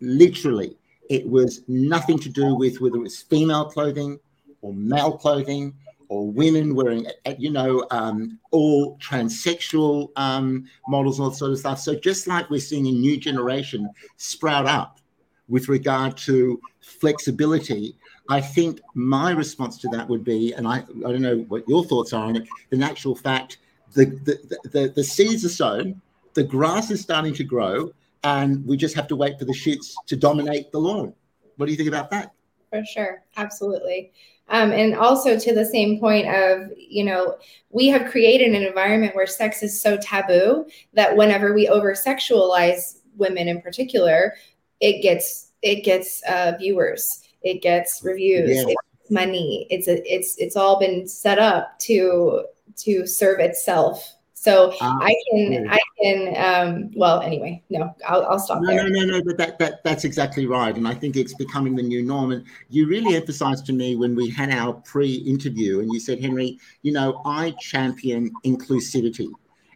literally, 0.00 0.76
it 1.08 1.28
was 1.28 1.62
nothing 1.68 2.18
to 2.20 2.28
do 2.28 2.54
with 2.54 2.80
whether 2.80 2.96
it 2.96 3.00
was 3.00 3.20
female 3.22 3.64
clothing 3.64 4.18
or 4.62 4.72
male 4.72 5.12
clothing 5.16 5.74
or 6.08 6.30
women 6.30 6.74
wearing, 6.74 7.06
you 7.38 7.50
know, 7.50 7.86
um, 7.90 8.38
all 8.50 8.98
transsexual 8.98 10.10
um, 10.16 10.64
models 10.88 11.18
and 11.18 11.26
all 11.26 11.32
sort 11.32 11.52
of 11.52 11.58
stuff. 11.58 11.78
So 11.78 11.94
just 11.94 12.26
like 12.26 12.50
we're 12.50 12.60
seeing 12.60 12.86
a 12.86 12.90
new 12.90 13.16
generation 13.16 13.88
sprout 14.16 14.66
up 14.66 15.00
with 15.48 15.68
regard 15.68 16.16
to 16.16 16.60
flexibility, 16.80 17.96
I 18.28 18.40
think 18.40 18.80
my 18.94 19.32
response 19.32 19.78
to 19.78 19.88
that 19.88 20.08
would 20.08 20.24
be, 20.24 20.52
and 20.52 20.66
I, 20.66 20.78
I 20.78 21.12
don't 21.12 21.22
know 21.22 21.38
what 21.48 21.68
your 21.68 21.84
thoughts 21.84 22.12
are 22.12 22.26
on 22.26 22.36
it, 22.36 22.46
in 22.70 22.82
actual 22.82 23.14
fact, 23.16 23.58
the, 23.94 24.04
the, 24.04 24.68
the, 24.68 24.92
the 24.94 25.04
seeds 25.04 25.44
are 25.44 25.48
sown, 25.48 26.00
the 26.34 26.44
grass 26.44 26.90
is 26.90 27.00
starting 27.00 27.34
to 27.34 27.44
grow, 27.44 27.92
and 28.22 28.64
we 28.66 28.76
just 28.76 28.94
have 28.94 29.08
to 29.08 29.16
wait 29.16 29.38
for 29.38 29.46
the 29.46 29.54
shoots 29.54 29.96
to 30.06 30.16
dominate 30.16 30.70
the 30.70 30.78
lawn. 30.78 31.12
What 31.56 31.66
do 31.66 31.72
you 31.72 31.76
think 31.76 31.88
about 31.88 32.10
that? 32.10 32.32
For 32.70 32.84
sure. 32.84 33.24
Absolutely. 33.36 34.12
Um, 34.48 34.72
and 34.72 34.94
also 34.94 35.38
to 35.38 35.54
the 35.54 35.64
same 35.64 36.00
point 36.00 36.28
of, 36.28 36.70
you 36.76 37.04
know, 37.04 37.36
we 37.70 37.88
have 37.88 38.10
created 38.10 38.54
an 38.54 38.62
environment 38.62 39.14
where 39.14 39.26
sex 39.26 39.62
is 39.62 39.80
so 39.80 39.96
taboo 39.96 40.66
that 40.92 41.16
whenever 41.16 41.52
we 41.54 41.68
over 41.68 41.94
sexualize 41.94 43.00
women 43.16 43.48
in 43.48 43.60
particular, 43.60 44.34
it 44.80 45.02
gets 45.02 45.52
it 45.62 45.84
gets 45.84 46.22
uh, 46.28 46.54
viewers, 46.58 47.06
it 47.42 47.62
gets 47.62 48.02
reviews, 48.02 48.50
yes. 48.50 48.64
it 48.64 48.68
gets 48.68 49.10
money. 49.10 49.66
It's 49.70 49.88
a, 49.88 50.02
it's 50.12 50.36
it's 50.38 50.56
all 50.56 50.78
been 50.78 51.06
set 51.06 51.38
up 51.38 51.78
to 51.80 52.44
to 52.76 53.06
serve 53.06 53.40
itself 53.40 54.16
so 54.40 54.72
uh, 54.80 54.98
I 55.02 55.14
can, 55.30 55.68
I 55.68 55.78
can. 56.00 56.34
Um, 56.38 56.90
well, 56.96 57.20
anyway, 57.20 57.62
no, 57.68 57.94
I'll, 58.08 58.24
I'll 58.24 58.38
stop 58.38 58.62
no, 58.62 58.68
there. 58.68 58.88
No, 58.88 59.04
no, 59.04 59.18
no, 59.18 59.22
but 59.22 59.36
that, 59.36 59.58
that 59.58 59.84
that's 59.84 60.04
exactly 60.04 60.46
right, 60.46 60.74
and 60.74 60.88
I 60.88 60.94
think 60.94 61.14
it's 61.14 61.34
becoming 61.34 61.76
the 61.76 61.82
new 61.82 62.02
norm. 62.02 62.32
And 62.32 62.46
you 62.70 62.88
really 62.88 63.16
emphasised 63.16 63.66
to 63.66 63.74
me 63.74 63.96
when 63.96 64.16
we 64.16 64.30
had 64.30 64.50
our 64.50 64.72
pre-interview, 64.72 65.80
and 65.80 65.92
you 65.92 66.00
said, 66.00 66.22
Henry, 66.22 66.58
you 66.80 66.90
know, 66.90 67.20
I 67.26 67.50
champion 67.60 68.32
inclusivity, 68.46 69.28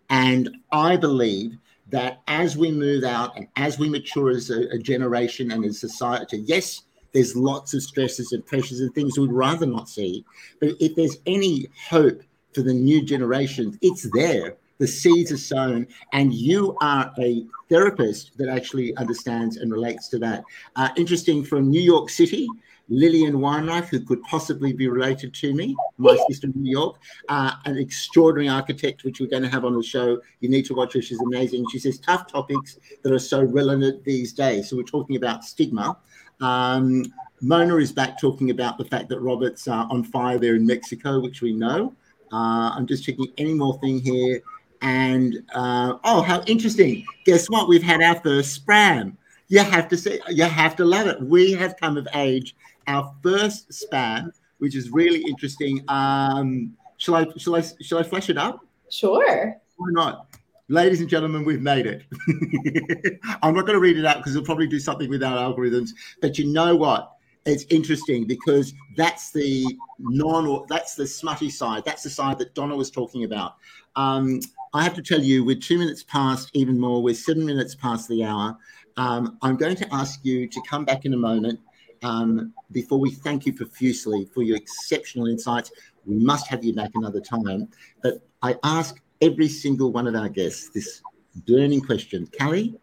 and 0.09 0.49
I 0.73 0.97
believe 0.97 1.59
that 1.91 2.23
as 2.27 2.57
we 2.57 2.73
move 2.73 3.05
out 3.05 3.37
and 3.37 3.47
as 3.57 3.79
we 3.79 3.91
mature 3.91 4.31
as 4.31 4.49
a, 4.49 4.63
a 4.71 4.79
generation 4.79 5.51
and 5.51 5.63
as 5.67 5.79
society, 5.79 6.39
yes, 6.39 6.84
there's 7.15 7.37
lots 7.37 7.73
of 7.73 7.83
stresses 7.83 8.33
and 8.33 8.45
pressures 8.45 8.81
and 8.81 8.95
things 8.95 9.19
we'd 9.19 9.33
rather 9.33 9.65
not 9.65 9.89
see, 9.89 10.25
but 10.61 10.71
if 10.81 10.95
there's 10.97 11.17
any 11.27 11.69
hope 11.89 12.23
for 12.53 12.63
the 12.63 12.75
new 12.75 13.03
generation, 13.03 13.79
it's 13.81 14.07
there. 14.13 14.57
The 14.79 14.89
seeds 14.89 15.31
are 15.31 15.39
sown, 15.39 15.87
and 16.13 16.35
you 16.35 16.77
are 16.81 17.13
a 17.21 17.47
therapist 17.69 18.37
that 18.39 18.49
actually 18.49 18.95
understands 18.97 19.57
and 19.57 19.71
relates 19.71 20.09
to 20.09 20.19
that. 20.19 20.43
Uh, 20.75 20.89
interesting 20.97 21.45
from 21.45 21.71
New 21.71 21.81
York 21.81 22.11
City, 22.11 22.49
Lillian 22.89 23.35
Weinreich, 23.35 23.87
who 23.87 24.01
could 24.01 24.23
possibly 24.25 24.73
be 24.73 24.89
related 24.89 25.33
to 25.35 25.55
me, 25.55 25.77
my 25.97 26.17
sister 26.29 26.49
in 26.49 26.53
New 26.57 26.71
York, 26.71 26.97
uh, 27.29 27.53
an 27.65 27.79
extraordinary 27.79 28.49
architect, 28.49 29.05
which 29.05 29.21
we're 29.21 29.29
going 29.29 29.43
to 29.43 29.49
have 29.49 29.65
on 29.65 29.77
the 29.77 29.83
show. 29.83 30.21
You 30.41 30.49
need 30.49 30.67
to 30.67 30.75
watch 30.75 30.93
her. 30.95 31.03
She's 31.03 31.21
amazing. 31.21 31.67
She 31.71 31.79
says 31.79 31.99
tough 31.99 32.27
topics 32.27 32.79
that 33.03 33.13
are 33.13 33.19
so 33.19 33.43
relevant 33.43 34.05
these 34.05 34.33
days. 34.33 34.69
So 34.69 34.77
we're 34.77 34.83
talking 34.83 35.17
about 35.17 35.45
stigma. 35.45 35.97
Um, 36.45 37.13
Mona 37.41 37.77
is 37.77 37.93
back 37.93 38.21
talking 38.21 38.51
about 38.51 38.77
the 38.79 38.85
fact 38.85 39.09
that 39.09 39.21
Robert's 39.21 39.67
uh, 39.67 39.87
on 39.91 40.05
fire 40.05 40.39
there 40.39 40.57
in 40.57 40.67
Mexico, 40.67 41.21
which 41.21 41.41
we 41.41 41.53
know. 41.53 41.95
Uh, 42.33 42.71
I'm 42.75 42.87
just 42.87 43.05
checking 43.05 43.33
any 43.39 43.55
more 43.55 43.79
thing 43.81 44.01
here. 44.01 44.43
And 44.83 45.43
uh, 45.55 45.95
oh, 46.05 46.21
how 46.21 46.43
interesting! 46.43 47.07
Guess 47.25 47.49
what? 47.49 47.69
We've 47.69 47.83
had 47.83 48.03
our 48.03 48.21
first 48.21 48.67
spam. 48.67 49.17
You 49.49 49.61
have 49.61 49.89
to 49.89 49.97
see. 49.97 50.21
You 50.29 50.45
have 50.45 50.77
to 50.77 50.85
love 50.85 51.07
it. 51.07 51.21
We 51.23 51.53
have 51.53 51.77
come 51.79 51.97
of 51.97 52.07
age. 52.15 52.55
Our 52.87 53.15
first 53.23 53.71
spam, 53.71 54.31
which 54.59 54.77
is 54.77 54.91
really 54.91 55.23
interesting. 55.23 55.83
Um, 55.89 56.77
shall 56.99 57.15
I? 57.17 57.27
Shall 57.39 57.57
I? 57.57 57.63
Shall 57.81 57.99
I 57.99 58.03
flash 58.03 58.29
it 58.29 58.37
up? 58.37 58.61
Sure. 58.91 59.57
Why 59.77 59.89
not? 59.93 60.27
Ladies 60.69 61.01
and 61.01 61.11
gentlemen, 61.11 61.45
we've 61.45 61.61
made 61.61 61.87
it. 61.87 62.05
I'm 63.43 63.55
not 63.55 63.67
going 63.67 63.75
to 63.75 63.81
read 63.81 63.99
it 63.99 64.07
out 64.07 64.17
because 64.17 64.35
it'll 64.35 64.47
probably 64.47 64.67
do 64.67 64.79
something 64.79 65.11
with 65.11 65.23
our 65.23 65.53
algorithms. 65.53 65.91
But 66.21 66.39
you 66.39 66.47
know 66.47 66.75
what? 66.75 67.15
it's 67.47 67.65
interesting 67.71 68.25
because 68.27 68.75
that's 68.97 69.31
the 69.31 69.67
non 69.99 70.47
or 70.47 70.65
that's 70.69 70.95
the 70.95 71.07
smutty 71.07 71.51
side. 71.51 71.85
That's 71.85 72.03
the 72.03 72.11
side 72.11 72.39
that 72.39 72.55
Donna 72.55 72.75
was 72.75 72.91
talking 72.91 73.25
about. 73.25 73.57
Um, 73.97 74.41
I 74.73 74.83
have 74.83 74.95
to 74.95 75.03
tell 75.03 75.21
you, 75.21 75.45
we're 75.45 75.57
two 75.57 75.79
minutes 75.79 76.03
past, 76.03 76.51
even 76.55 76.79
more. 76.81 77.03
We're 77.03 77.15
seven 77.15 77.45
minutes 77.45 77.75
past 77.75 78.09
the 78.09 78.25
hour. 78.25 78.57
Um, 78.97 79.39
I'm 79.43 79.57
going 79.57 79.77
to 79.77 79.95
ask 79.95 80.21
you 80.25 80.49
to 80.49 80.63
come 80.69 80.85
back 80.85 81.05
in 81.05 81.15
a 81.15 81.17
moment 81.17 81.61
um, 82.03 82.53
before 82.73 82.99
we 82.99 83.11
thank 83.11 83.47
you 83.47 83.53
profusely 83.53 84.29
for 84.33 84.43
your 84.43 84.57
exceptional 84.57 85.27
insights. 85.27 85.71
We 86.07 86.17
must 86.17 86.49
have 86.49 86.65
you 86.65 86.75
back 86.75 86.91
another 86.95 87.21
time. 87.21 87.69
But 88.03 88.27
I 88.43 88.57
ask 88.65 89.01
every 89.25 89.49
single 89.49 89.91
one 89.91 90.07
of 90.07 90.15
our 90.15 90.29
guests 90.29 90.69
this 90.69 91.03
burning 91.47 91.81
question 91.81 92.29
Callie 92.39 92.79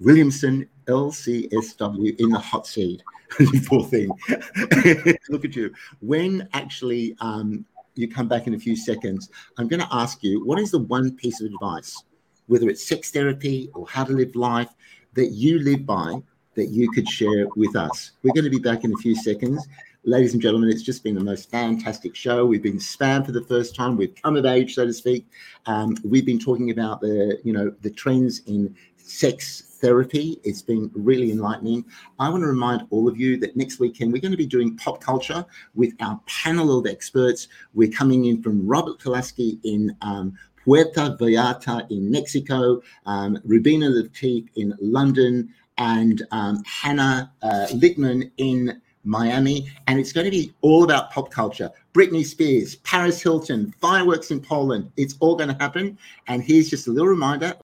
Williamson, 0.00 0.68
LCSW, 0.86 2.20
in 2.20 2.28
the 2.30 2.38
hot 2.38 2.66
seat. 2.66 3.02
poor 3.66 3.84
thing. 3.84 4.10
Look 5.30 5.44
at 5.44 5.56
you. 5.56 5.72
When 6.00 6.48
actually 6.52 7.16
um, 7.20 7.64
you 7.94 8.08
come 8.08 8.28
back 8.28 8.46
in 8.46 8.54
a 8.54 8.58
few 8.58 8.76
seconds, 8.76 9.30
I'm 9.58 9.68
going 9.68 9.80
to 9.80 9.88
ask 9.90 10.22
you 10.22 10.44
what 10.44 10.58
is 10.58 10.70
the 10.70 10.78
one 10.78 11.16
piece 11.16 11.40
of 11.40 11.46
advice, 11.46 12.04
whether 12.46 12.68
it's 12.68 12.86
sex 12.86 13.10
therapy 13.10 13.70
or 13.74 13.86
how 13.88 14.04
to 14.04 14.12
live 14.12 14.36
life, 14.36 14.68
that 15.14 15.28
you 15.28 15.60
live 15.60 15.86
by 15.86 16.22
that 16.54 16.66
you 16.66 16.90
could 16.90 17.08
share 17.08 17.46
with 17.56 17.74
us? 17.74 18.12
We're 18.22 18.34
going 18.34 18.44
to 18.44 18.50
be 18.50 18.58
back 18.58 18.84
in 18.84 18.92
a 18.92 18.96
few 18.98 19.16
seconds. 19.16 19.66
Ladies 20.08 20.34
and 20.34 20.40
gentlemen, 20.40 20.70
it's 20.70 20.84
just 20.84 21.02
been 21.02 21.16
the 21.16 21.20
most 21.20 21.50
fantastic 21.50 22.14
show. 22.14 22.46
We've 22.46 22.62
been 22.62 22.78
spammed 22.78 23.26
for 23.26 23.32
the 23.32 23.42
first 23.42 23.74
time. 23.74 23.96
We've 23.96 24.14
come 24.14 24.36
of 24.36 24.46
age, 24.46 24.76
so 24.76 24.86
to 24.86 24.92
speak. 24.92 25.26
Um, 25.66 25.96
we've 26.04 26.24
been 26.24 26.38
talking 26.38 26.70
about 26.70 27.00
the, 27.00 27.40
you 27.42 27.52
know, 27.52 27.74
the 27.80 27.90
trends 27.90 28.40
in 28.46 28.76
sex 28.98 29.62
therapy. 29.80 30.38
It's 30.44 30.62
been 30.62 30.92
really 30.94 31.32
enlightening. 31.32 31.84
I 32.20 32.28
want 32.28 32.42
to 32.44 32.46
remind 32.46 32.86
all 32.90 33.08
of 33.08 33.18
you 33.18 33.36
that 33.38 33.56
next 33.56 33.80
weekend 33.80 34.12
we're 34.12 34.22
going 34.22 34.30
to 34.30 34.36
be 34.36 34.46
doing 34.46 34.76
pop 34.76 35.00
culture 35.00 35.44
with 35.74 35.92
our 35.98 36.20
panel 36.28 36.78
of 36.78 36.86
experts. 36.86 37.48
We're 37.74 37.90
coming 37.90 38.26
in 38.26 38.44
from 38.44 38.64
Robert 38.64 39.00
Kolaski 39.00 39.58
in 39.64 39.96
um, 40.02 40.38
Puerto 40.64 41.16
Vallarta 41.18 41.84
in 41.90 42.12
Mexico, 42.12 42.80
um, 43.06 43.38
Rubina 43.44 43.88
Latif 43.88 44.46
in 44.54 44.72
London, 44.80 45.52
and 45.78 46.22
um, 46.30 46.62
Hannah 46.64 47.32
uh, 47.42 47.66
in 48.36 48.80
Miami. 49.06 49.70
And 49.86 49.98
it's 49.98 50.12
going 50.12 50.24
to 50.24 50.30
be 50.30 50.52
all 50.60 50.84
about 50.84 51.10
pop 51.10 51.30
culture. 51.30 51.70
Britney 51.94 52.24
Spears, 52.24 52.76
Paris 52.76 53.22
Hilton, 53.22 53.72
fireworks 53.80 54.30
in 54.30 54.40
Poland. 54.40 54.90
It's 54.96 55.16
all 55.20 55.36
going 55.36 55.48
to 55.48 55.56
happen. 55.58 55.98
And 56.26 56.42
here's 56.42 56.68
just 56.68 56.86
a 56.88 56.90
little 56.90 57.08
reminder 57.08 57.54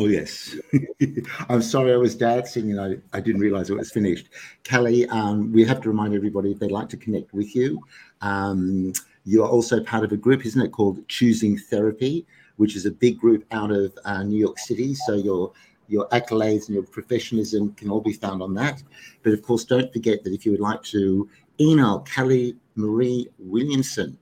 Oh, 0.00 0.06
yes. 0.06 0.56
I'm 1.50 1.60
sorry 1.60 1.92
I 1.92 1.98
was 1.98 2.14
dancing 2.14 2.70
and 2.70 2.80
I, 2.80 3.16
I 3.16 3.20
didn't 3.20 3.42
realize 3.42 3.68
it 3.68 3.76
was 3.76 3.92
finished. 3.92 4.30
Callie, 4.66 5.06
um, 5.10 5.52
we 5.52 5.62
have 5.66 5.82
to 5.82 5.90
remind 5.90 6.14
everybody 6.14 6.52
if 6.52 6.58
they'd 6.58 6.70
like 6.70 6.88
to 6.88 6.96
connect 6.96 7.34
with 7.34 7.54
you. 7.54 7.78
Um, 8.22 8.94
you 9.26 9.44
are 9.44 9.48
also 9.48 9.84
part 9.84 10.02
of 10.02 10.12
a 10.12 10.16
group, 10.16 10.46
isn't 10.46 10.62
it, 10.62 10.72
called 10.72 11.06
Choosing 11.08 11.58
Therapy, 11.58 12.26
which 12.56 12.76
is 12.76 12.86
a 12.86 12.90
big 12.90 13.18
group 13.18 13.44
out 13.50 13.70
of 13.70 13.92
uh, 14.06 14.22
New 14.22 14.38
York 14.38 14.58
City. 14.58 14.94
So 14.94 15.16
your 15.16 15.52
your 15.86 16.08
accolades 16.08 16.68
and 16.68 16.76
your 16.76 16.84
professionalism 16.84 17.74
can 17.74 17.90
all 17.90 18.00
be 18.00 18.14
found 18.14 18.40
on 18.42 18.54
that. 18.54 18.82
But 19.22 19.34
of 19.34 19.42
course, 19.42 19.64
don't 19.64 19.92
forget 19.92 20.24
that 20.24 20.32
if 20.32 20.46
you 20.46 20.52
would 20.52 20.60
like 20.60 20.82
to 20.84 21.28
email 21.60 22.06
Callie 22.14 22.56
Marie 22.74 23.28
Williamson 23.38 24.16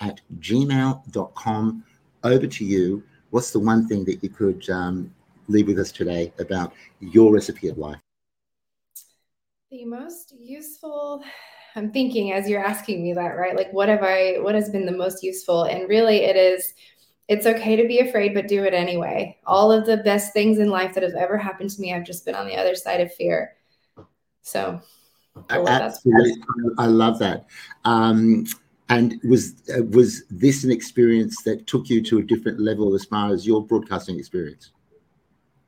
at 0.00 0.20
gmail.com, 0.40 1.84
over 2.24 2.46
to 2.46 2.64
you. 2.64 3.02
What's 3.34 3.50
the 3.50 3.58
one 3.58 3.88
thing 3.88 4.04
that 4.04 4.22
you 4.22 4.28
could 4.28 4.70
um, 4.70 5.12
leave 5.48 5.66
with 5.66 5.80
us 5.80 5.90
today 5.90 6.32
about 6.38 6.72
your 7.00 7.32
recipe 7.32 7.66
of 7.66 7.78
life? 7.78 7.98
The 9.72 9.84
most 9.84 10.32
useful, 10.38 11.20
I'm 11.74 11.90
thinking 11.90 12.30
as 12.30 12.48
you're 12.48 12.64
asking 12.64 13.02
me 13.02 13.12
that, 13.14 13.36
right? 13.36 13.56
Like, 13.56 13.72
what 13.72 13.88
have 13.88 14.04
I, 14.04 14.36
what 14.38 14.54
has 14.54 14.70
been 14.70 14.86
the 14.86 14.92
most 14.92 15.24
useful? 15.24 15.64
And 15.64 15.88
really, 15.88 16.18
it 16.18 16.36
is, 16.36 16.74
it's 17.26 17.44
okay 17.44 17.74
to 17.74 17.88
be 17.88 17.98
afraid, 17.98 18.34
but 18.34 18.46
do 18.46 18.62
it 18.62 18.72
anyway. 18.72 19.36
All 19.46 19.72
of 19.72 19.84
the 19.84 19.96
best 19.96 20.32
things 20.32 20.60
in 20.60 20.70
life 20.70 20.94
that 20.94 21.02
have 21.02 21.14
ever 21.14 21.36
happened 21.36 21.70
to 21.70 21.80
me, 21.80 21.92
I've 21.92 22.06
just 22.06 22.24
been 22.24 22.36
on 22.36 22.46
the 22.46 22.54
other 22.54 22.76
side 22.76 23.00
of 23.00 23.12
fear. 23.14 23.56
So, 24.42 24.80
absolutely, 25.50 26.40
I 26.78 26.86
love 26.86 27.18
that. 27.18 27.46
Um, 27.84 28.46
and 28.88 29.20
was 29.24 29.54
uh, 29.76 29.82
was 29.84 30.24
this 30.30 30.64
an 30.64 30.70
experience 30.70 31.42
that 31.44 31.66
took 31.66 31.88
you 31.88 32.02
to 32.02 32.18
a 32.18 32.22
different 32.22 32.60
level 32.60 32.94
as 32.94 33.04
far 33.04 33.32
as 33.32 33.46
your 33.46 33.64
broadcasting 33.64 34.18
experience? 34.18 34.72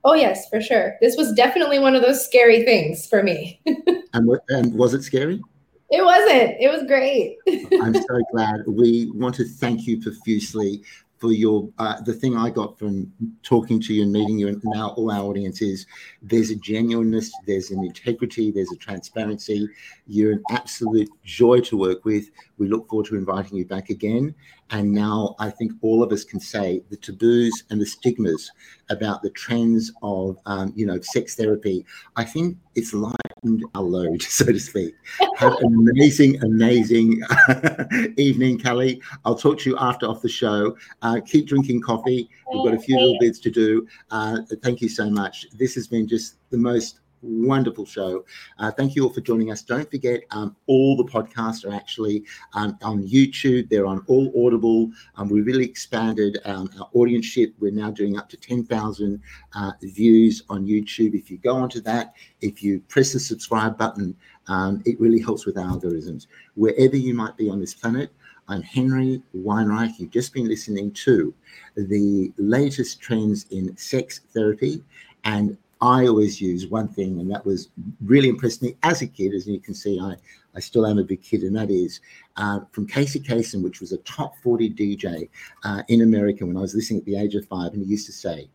Oh 0.04 0.14
yes, 0.14 0.48
for 0.48 0.60
sure. 0.60 0.96
This 1.00 1.16
was 1.16 1.32
definitely 1.32 1.78
one 1.78 1.94
of 1.94 2.02
those 2.02 2.24
scary 2.24 2.64
things 2.64 3.06
for 3.06 3.22
me. 3.22 3.60
and, 3.66 4.30
and 4.48 4.74
was 4.74 4.94
it 4.94 5.02
scary? 5.02 5.42
It 5.90 6.04
wasn't. 6.04 6.56
It 6.60 6.68
was 6.70 6.82
great. 6.86 7.38
I'm 7.80 7.94
so 7.94 8.22
glad. 8.32 8.62
We 8.66 9.10
want 9.12 9.34
to 9.36 9.44
thank 9.44 9.86
you 9.86 10.00
profusely 10.00 10.82
for 11.18 11.32
your 11.32 11.68
uh, 11.78 12.00
the 12.02 12.12
thing 12.12 12.36
I 12.36 12.50
got 12.50 12.78
from 12.78 13.10
talking 13.42 13.80
to 13.80 13.94
you 13.94 14.02
and 14.02 14.12
meeting 14.12 14.38
you 14.38 14.48
and 14.48 14.60
now 14.64 14.90
all 14.90 15.10
our 15.10 15.24
audience 15.24 15.62
is 15.62 15.86
there's 16.22 16.50
a 16.50 16.56
genuineness, 16.56 17.32
there's 17.46 17.70
an 17.70 17.84
integrity, 17.84 18.50
there's 18.50 18.72
a 18.72 18.76
transparency. 18.76 19.68
You're 20.06 20.32
an 20.32 20.42
absolute 20.50 21.08
joy 21.24 21.60
to 21.60 21.76
work 21.76 22.04
with. 22.04 22.30
We 22.58 22.68
look 22.68 22.88
forward 22.88 23.06
to 23.06 23.16
inviting 23.16 23.56
you 23.56 23.64
back 23.64 23.90
again. 23.90 24.34
And 24.70 24.92
now 24.92 25.36
I 25.38 25.50
think 25.50 25.72
all 25.80 26.02
of 26.02 26.12
us 26.12 26.24
can 26.24 26.40
say 26.40 26.82
the 26.90 26.96
taboos 26.96 27.64
and 27.70 27.80
the 27.80 27.86
stigmas 27.86 28.50
about 28.90 29.22
the 29.22 29.30
trends 29.30 29.92
of, 30.02 30.38
um, 30.46 30.72
you 30.74 30.86
know, 30.86 31.00
sex 31.00 31.36
therapy. 31.36 31.84
I 32.16 32.24
think 32.24 32.56
it's 32.74 32.92
lightened 32.92 33.64
our 33.74 33.82
load, 33.82 34.22
so 34.22 34.46
to 34.46 34.58
speak. 34.58 34.94
Have 35.36 35.54
an 35.60 35.88
amazing, 35.90 36.42
amazing 36.42 37.22
evening, 38.16 38.58
Callie. 38.58 39.00
I'll 39.24 39.36
talk 39.36 39.58
to 39.60 39.70
you 39.70 39.76
after 39.78 40.06
off 40.06 40.22
the 40.22 40.28
show. 40.28 40.76
Uh, 41.02 41.20
keep 41.24 41.46
drinking 41.46 41.82
coffee. 41.82 42.28
We've 42.52 42.64
got 42.64 42.74
a 42.74 42.80
few 42.80 42.96
little 42.96 43.18
bits 43.20 43.38
to 43.40 43.50
do. 43.50 43.86
Uh, 44.10 44.38
thank 44.62 44.80
you 44.80 44.88
so 44.88 45.08
much. 45.08 45.46
This 45.52 45.74
has 45.76 45.86
been 45.86 46.08
just 46.08 46.36
the 46.50 46.58
most 46.58 47.00
wonderful 47.26 47.84
show. 47.84 48.24
Uh, 48.58 48.70
thank 48.70 48.94
you 48.94 49.04
all 49.04 49.12
for 49.12 49.20
joining 49.20 49.50
us. 49.50 49.62
Don't 49.62 49.90
forget, 49.90 50.22
um, 50.30 50.56
all 50.66 50.96
the 50.96 51.04
podcasts 51.04 51.64
are 51.64 51.74
actually 51.74 52.24
um, 52.54 52.78
on 52.82 53.06
YouTube. 53.06 53.68
They're 53.68 53.86
on 53.86 54.04
all 54.06 54.32
Audible. 54.46 54.90
Um, 55.16 55.28
we 55.28 55.40
really 55.42 55.64
expanded 55.64 56.38
um, 56.44 56.70
our 56.80 56.88
audienceship. 56.94 57.52
We're 57.58 57.72
now 57.72 57.90
doing 57.90 58.18
up 58.18 58.28
to 58.30 58.36
10,000 58.36 59.20
uh, 59.54 59.72
views 59.82 60.42
on 60.48 60.66
YouTube. 60.66 61.14
If 61.14 61.30
you 61.30 61.38
go 61.38 61.56
onto 61.56 61.80
that, 61.82 62.14
if 62.40 62.62
you 62.62 62.80
press 62.88 63.12
the 63.12 63.20
subscribe 63.20 63.76
button, 63.76 64.16
um, 64.48 64.82
it 64.86 65.00
really 65.00 65.20
helps 65.20 65.46
with 65.46 65.56
algorithms. 65.56 66.26
Wherever 66.54 66.96
you 66.96 67.14
might 67.14 67.36
be 67.36 67.48
on 67.48 67.60
this 67.60 67.74
planet, 67.74 68.10
I'm 68.48 68.62
Henry 68.62 69.22
Weinreich. 69.36 69.98
You've 69.98 70.12
just 70.12 70.32
been 70.32 70.46
listening 70.46 70.92
to 70.92 71.34
the 71.76 72.32
latest 72.38 73.00
trends 73.00 73.46
in 73.50 73.76
sex 73.76 74.20
therapy 74.32 74.84
and 75.24 75.58
I 75.80 76.06
always 76.06 76.40
use 76.40 76.66
one 76.66 76.88
thing, 76.88 77.20
and 77.20 77.30
that 77.30 77.44
was 77.44 77.68
really 78.04 78.28
impressed 78.28 78.62
me 78.62 78.76
as 78.82 79.02
a 79.02 79.06
kid. 79.06 79.34
As 79.34 79.46
you 79.46 79.60
can 79.60 79.74
see, 79.74 80.00
I, 80.00 80.16
I 80.54 80.60
still 80.60 80.86
am 80.86 80.98
a 80.98 81.04
big 81.04 81.22
kid, 81.22 81.42
and 81.42 81.54
that 81.56 81.70
is 81.70 82.00
uh, 82.36 82.60
from 82.72 82.86
Casey 82.86 83.20
Kasem, 83.20 83.62
which 83.62 83.80
was 83.80 83.92
a 83.92 83.98
top 83.98 84.36
40 84.42 84.70
DJ 84.70 85.28
uh, 85.64 85.82
in 85.88 86.02
America 86.02 86.46
when 86.46 86.56
I 86.56 86.60
was 86.60 86.74
listening 86.74 87.00
at 87.00 87.06
the 87.06 87.16
age 87.16 87.34
of 87.34 87.46
five. 87.46 87.72
And 87.72 87.82
he 87.82 87.90
used 87.90 88.06
to 88.06 88.12
say, 88.12 88.48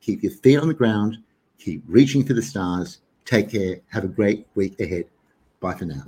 Keep 0.00 0.22
your 0.22 0.32
feet 0.32 0.58
on 0.58 0.68
the 0.68 0.74
ground, 0.74 1.18
keep 1.58 1.82
reaching 1.88 2.24
for 2.24 2.34
the 2.34 2.42
stars, 2.42 3.00
take 3.24 3.50
care, 3.50 3.80
have 3.88 4.04
a 4.04 4.08
great 4.08 4.46
week 4.54 4.78
ahead. 4.80 5.06
Bye 5.60 5.74
for 5.74 5.84
now. 5.84 6.04